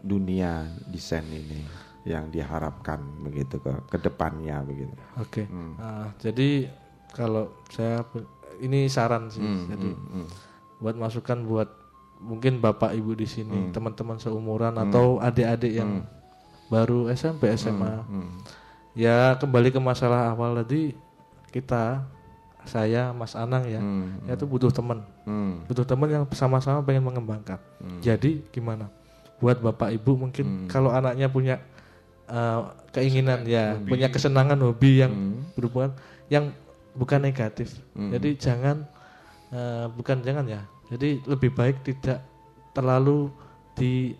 [0.00, 1.66] dunia desain ini
[2.08, 4.94] yang diharapkan begitu ke ke depannya begitu.
[5.20, 5.44] Oke.
[5.44, 5.76] Hmm.
[5.76, 6.70] Nah, jadi
[7.12, 8.00] kalau saya
[8.60, 9.42] ini saran sih.
[9.42, 10.26] Hmm, jadi hmm, hmm.
[10.80, 11.68] buat masukan buat
[12.20, 13.72] mungkin bapak ibu di sini, Hmm.
[13.72, 14.84] teman-teman seumuran Hmm.
[14.88, 16.08] atau adik-adik yang Hmm.
[16.72, 18.04] baru SMP SMA.
[18.04, 18.28] Hmm, hmm.
[18.96, 20.92] Ya kembali ke masalah awal tadi
[21.50, 22.04] kita
[22.64, 25.64] saya Mas Anang ya, Hmm, ya itu butuh teman, Hmm.
[25.64, 27.56] butuh teman yang sama-sama pengen mengembangkan.
[27.80, 28.00] Hmm.
[28.00, 28.92] Jadi gimana?
[29.40, 31.56] Buat bapak ibu mungkin kalau anaknya punya
[32.28, 33.88] uh, keinginan ya, hobi.
[33.88, 35.40] punya kesenangan hobi yang Hmm.
[35.56, 35.92] berhubungan
[36.28, 36.52] yang
[36.92, 37.80] bukan negatif.
[37.96, 38.12] Hmm.
[38.12, 38.84] Jadi jangan
[39.50, 40.60] uh, bukan jangan ya.
[40.90, 42.20] Jadi lebih baik tidak
[42.74, 43.30] terlalu
[43.74, 44.12] di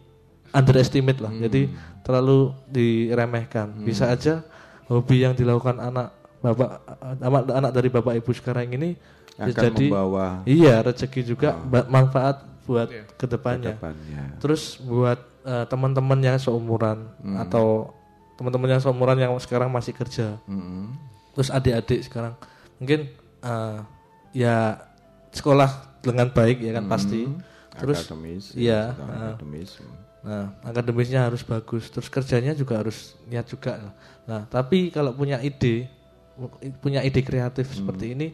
[0.50, 1.30] underestimate lah.
[1.30, 1.42] Hmm.
[1.44, 1.70] Jadi
[2.02, 3.84] terlalu diremehkan.
[3.84, 4.42] Bisa aja
[4.88, 6.70] hobi yang dilakukan anak bapak
[7.20, 8.96] anak, anak dari bapak ibu sekarang ini
[9.36, 13.04] Akan jadi membawa- iya rezeki juga ba- manfaat buat Iya.
[13.10, 13.72] ke depannya.
[13.72, 14.22] Ke depannya.
[14.38, 17.36] Terus buat uh, teman-teman yang seumuran Hmm.
[17.38, 17.92] atau
[18.36, 20.36] teman-teman yang seumuran yang sekarang masih kerja.
[20.44, 20.92] Hmm.
[21.32, 22.36] Terus adik-adik sekarang
[22.76, 23.08] mungkin
[23.40, 23.80] uh,
[24.30, 24.80] ya
[25.30, 25.68] sekolah
[26.00, 26.92] dengan baik ya kan Hmm.
[26.92, 27.20] pasti.
[27.70, 29.70] Terus Akademis, iya, ya, uh, akademis.
[30.20, 31.88] Nah, akademisnya harus bagus.
[31.88, 33.96] Terus kerjanya juga harus niat juga.
[34.28, 35.88] Nah, tapi kalau punya ide,
[36.80, 38.28] punya ide kreatif seperti ini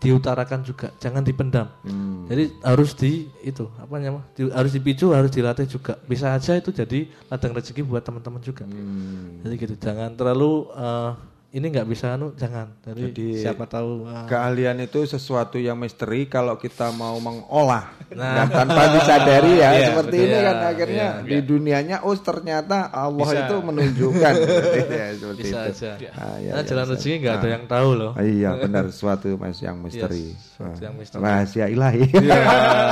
[0.00, 1.68] diutarakan juga, jangan dipendam.
[1.84, 2.24] Hmm.
[2.26, 4.24] Jadi harus di itu apa namanya?
[4.34, 6.00] di- harus dipicu, harus dilatih juga.
[6.08, 8.64] Bisa aja itu jadi ladang rezeki buat teman-teman juga.
[8.64, 9.44] Hmm.
[9.44, 11.10] Jadi gitu, jangan terlalu eh,
[11.52, 12.72] ini nggak bisa anu, jangan.
[12.80, 18.44] Jadi, Jadi siapa tahu ah, keahlian itu sesuatu yang misteri kalau kita mau mengolah Nah.
[18.44, 21.24] dan tanpa disadari ya Iya, seperti ini kan Iya, akhirnya iya.
[21.24, 23.40] di dunianya oh ternyata Allah Bisa.
[23.42, 24.34] itu menunjukkan
[24.92, 25.72] ya, seperti Bisa itu.
[25.76, 25.90] aja.
[25.92, 26.92] Ah, iya, Nah, iya, jalan bisa.
[26.94, 27.52] rezeki nggak ada Ah.
[27.52, 28.12] yang tahu loh.
[28.12, 30.32] Ah, Iya benar sesuatu mas yang misteri.
[30.32, 31.20] Yes, Ah, yang misteri.
[31.20, 32.04] Rahasia ilahi.
[32.10, 32.40] Iya,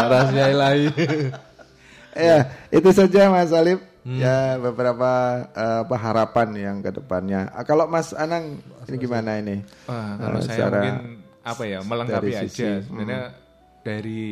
[0.07, 0.85] rahasia ilahi.
[2.29, 2.39] ya
[2.71, 3.81] itu saja Mas Alif.
[4.01, 4.17] Hmm.
[4.17, 5.11] Ya beberapa
[5.53, 7.53] eh, apa harapan yang ke depannya.
[7.53, 8.57] Ah, kalau Mas Anang
[8.89, 9.61] ini gimana ini?
[9.85, 10.97] Wah, kalau Eh, saya mungkin
[11.41, 13.37] apa ya melengkapi dari aja sisi, sebenarnya hmm.
[13.85, 14.25] dari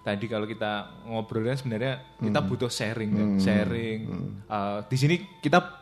[0.00, 0.72] tadi kalau kita
[1.04, 2.48] ngobrolnya sebenarnya kita Hmm.
[2.48, 3.40] butuh sharing kan, Hmm.
[3.40, 4.00] sharing
[4.48, 5.77] Uh, di sini kita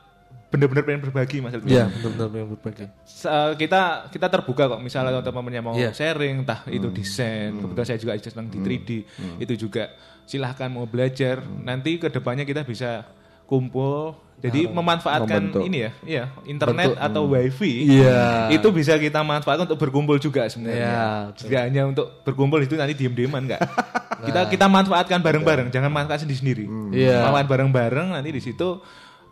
[0.47, 1.52] benar-benar pengen berbagi mas.
[1.60, 2.85] Iya, benar-benar pengen berbagi.
[3.02, 4.81] Se- uh, kita kita terbuka kok.
[4.81, 5.90] Misalnya teman-temannya mau Iya.
[5.90, 7.51] sharing entah itu desain.
[7.52, 8.90] Kebetulan saya juga senang di 3D
[9.39, 9.90] itu juga
[10.23, 11.39] silahkan mau belajar.
[11.43, 13.05] Nanti ke depannya kita bisa
[13.44, 14.14] kumpul.
[14.36, 15.64] Jadi Nah, memanfaatkan membentuk.
[15.64, 17.01] ini ya iya internet Bentuk.
[17.01, 17.89] atau wifi.
[17.89, 18.52] Iya.
[18.52, 20.77] itu bisa kita manfaatkan untuk berkumpul juga sebenarnya.
[20.77, 23.64] Iya, tidak hanya untuk berkumpul itu nanti diem-dieman enggak
[24.28, 26.68] kita kita manfaatkan bareng-bareng jangan manfaatkan sendiri-sendiri.
[26.93, 27.24] Iya.
[27.24, 28.77] manfaatkan bareng-bareng nanti di situ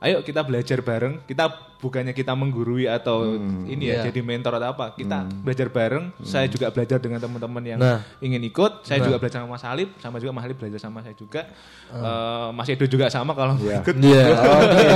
[0.00, 1.46] ayo kita belajar bareng kita
[1.78, 4.08] bukannya kita menggurui atau ini ya Iya.
[4.08, 8.00] jadi mentor atau apa kita belajar bareng saya juga belajar dengan teman-teman yang Nah.
[8.18, 9.06] ingin ikut saya Nah.
[9.06, 11.44] juga belajar sama Mas Alip sama juga Mas Alip belajar sama saya juga
[11.86, 13.78] Eh, Mas Edo juga sama kalau Iya.
[13.80, 14.24] ikut Iya.
[14.34, 14.86] Oke,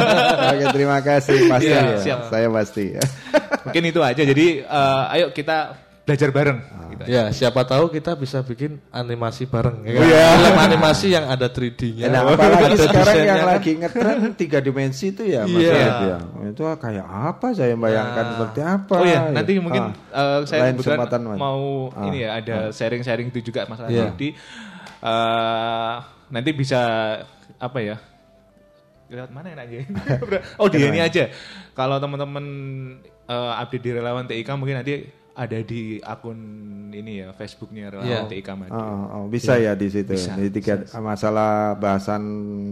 [0.51, 1.69] Oke, terima kasih pasti.
[1.69, 1.99] Iya, ya.
[2.01, 2.19] siap.
[2.27, 2.85] Saya pasti.
[3.63, 6.59] mungkin itu aja jadi eh, ayo kita belajar bareng
[6.89, 7.13] gitu aja.
[7.13, 10.03] Ya, siapa tahu kita bisa bikin animasi bareng ya kan?
[10.03, 10.25] Iya.
[10.33, 12.09] Film animasi yang ada 3D-nya.
[12.09, 13.49] Nah, apalagi Ada sekarang desainnya yang kan.
[13.53, 15.77] lagi ngetren tiga dimensi itu ya, Mas Iya.
[15.77, 16.19] Ya.
[16.49, 18.33] Itu kayak apa saya bayangkan Nah.
[18.33, 18.95] seperti apa?
[18.97, 19.23] Oh ya, ya.
[19.31, 20.17] nanti mungkin Ah.
[20.17, 21.61] eh, saya kebetulan kesempatan, mau
[21.93, 22.09] Ah.
[22.09, 24.09] ini ya ada sharing-sharing itu juga masalah Iya.
[24.09, 24.29] Jadi
[24.99, 25.95] eh,
[26.29, 26.81] nanti bisa
[27.55, 27.97] apa ya?
[29.09, 29.89] Lewat mana enaknya?
[30.61, 31.29] oh di ini aja.
[31.73, 32.45] Kalau teman-teman
[33.25, 35.05] eh, update di relawan TIK mungkin nanti
[35.39, 36.35] ada di akun
[36.91, 38.27] ini ya Facebooknya relawan Iya.
[38.27, 38.75] TIK Madiun.
[38.75, 40.11] Oh, oh, bisa ya di situ.
[40.19, 42.23] Bisa, Di tiga masalah bahasan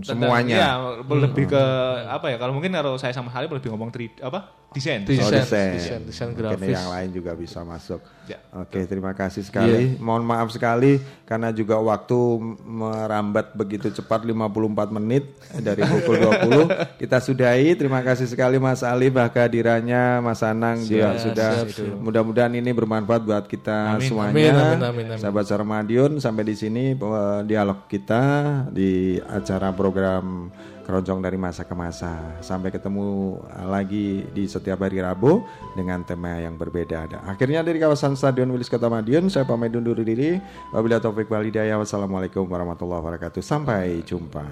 [0.02, 0.56] semuanya.
[0.58, 0.70] Iya,
[1.06, 1.64] lebih ke
[2.10, 2.36] apa ya?
[2.42, 4.65] Kalau mungkin kalau saya sama Halil lebih ngomong 3 apa?
[4.74, 5.00] Desain.
[5.00, 5.72] Oh, Desain, desain.
[5.72, 6.74] desain, desain Mungkin grafis.
[6.76, 8.00] yang lain juga bisa masuk.
[8.26, 8.42] Ya.
[8.52, 9.94] Oke, terima kasih sekali.
[9.96, 12.18] Mohon maaf sekali karena juga waktu
[12.60, 16.68] merambat begitu cepat 54 menit dari pukul 20.
[17.00, 17.72] Kita sudahi.
[17.72, 21.50] Terima kasih sekali Mas Ali kehadirannya, Mas Anang juga Siap, sudah.
[21.62, 21.96] siap, siap.
[21.96, 24.04] Mudah-mudahan ini bermanfaat buat kita Amin.
[24.04, 24.34] semuanya.
[24.34, 25.20] Amin, amin, amin, amin.
[25.22, 28.22] Sahabat Sarmadion, sampai di sini eh, dialog kita
[28.68, 30.50] di acara program
[30.86, 32.38] Keroncong dari Masa ke Masa.
[32.38, 35.42] Sampai ketemu lagi di setiap hari Rabu
[35.74, 37.10] dengan tema yang berbeda.
[37.10, 40.38] Dan akhirnya dari kawasan Stadion Wilis Kota Madiun, saya pamit undur diri.
[40.70, 41.82] Wabillahi taufik wal hidayah.
[41.82, 43.42] Wassalamualaikum warahmatullahi wabarakatuh.
[43.42, 44.46] Sampai jumpa.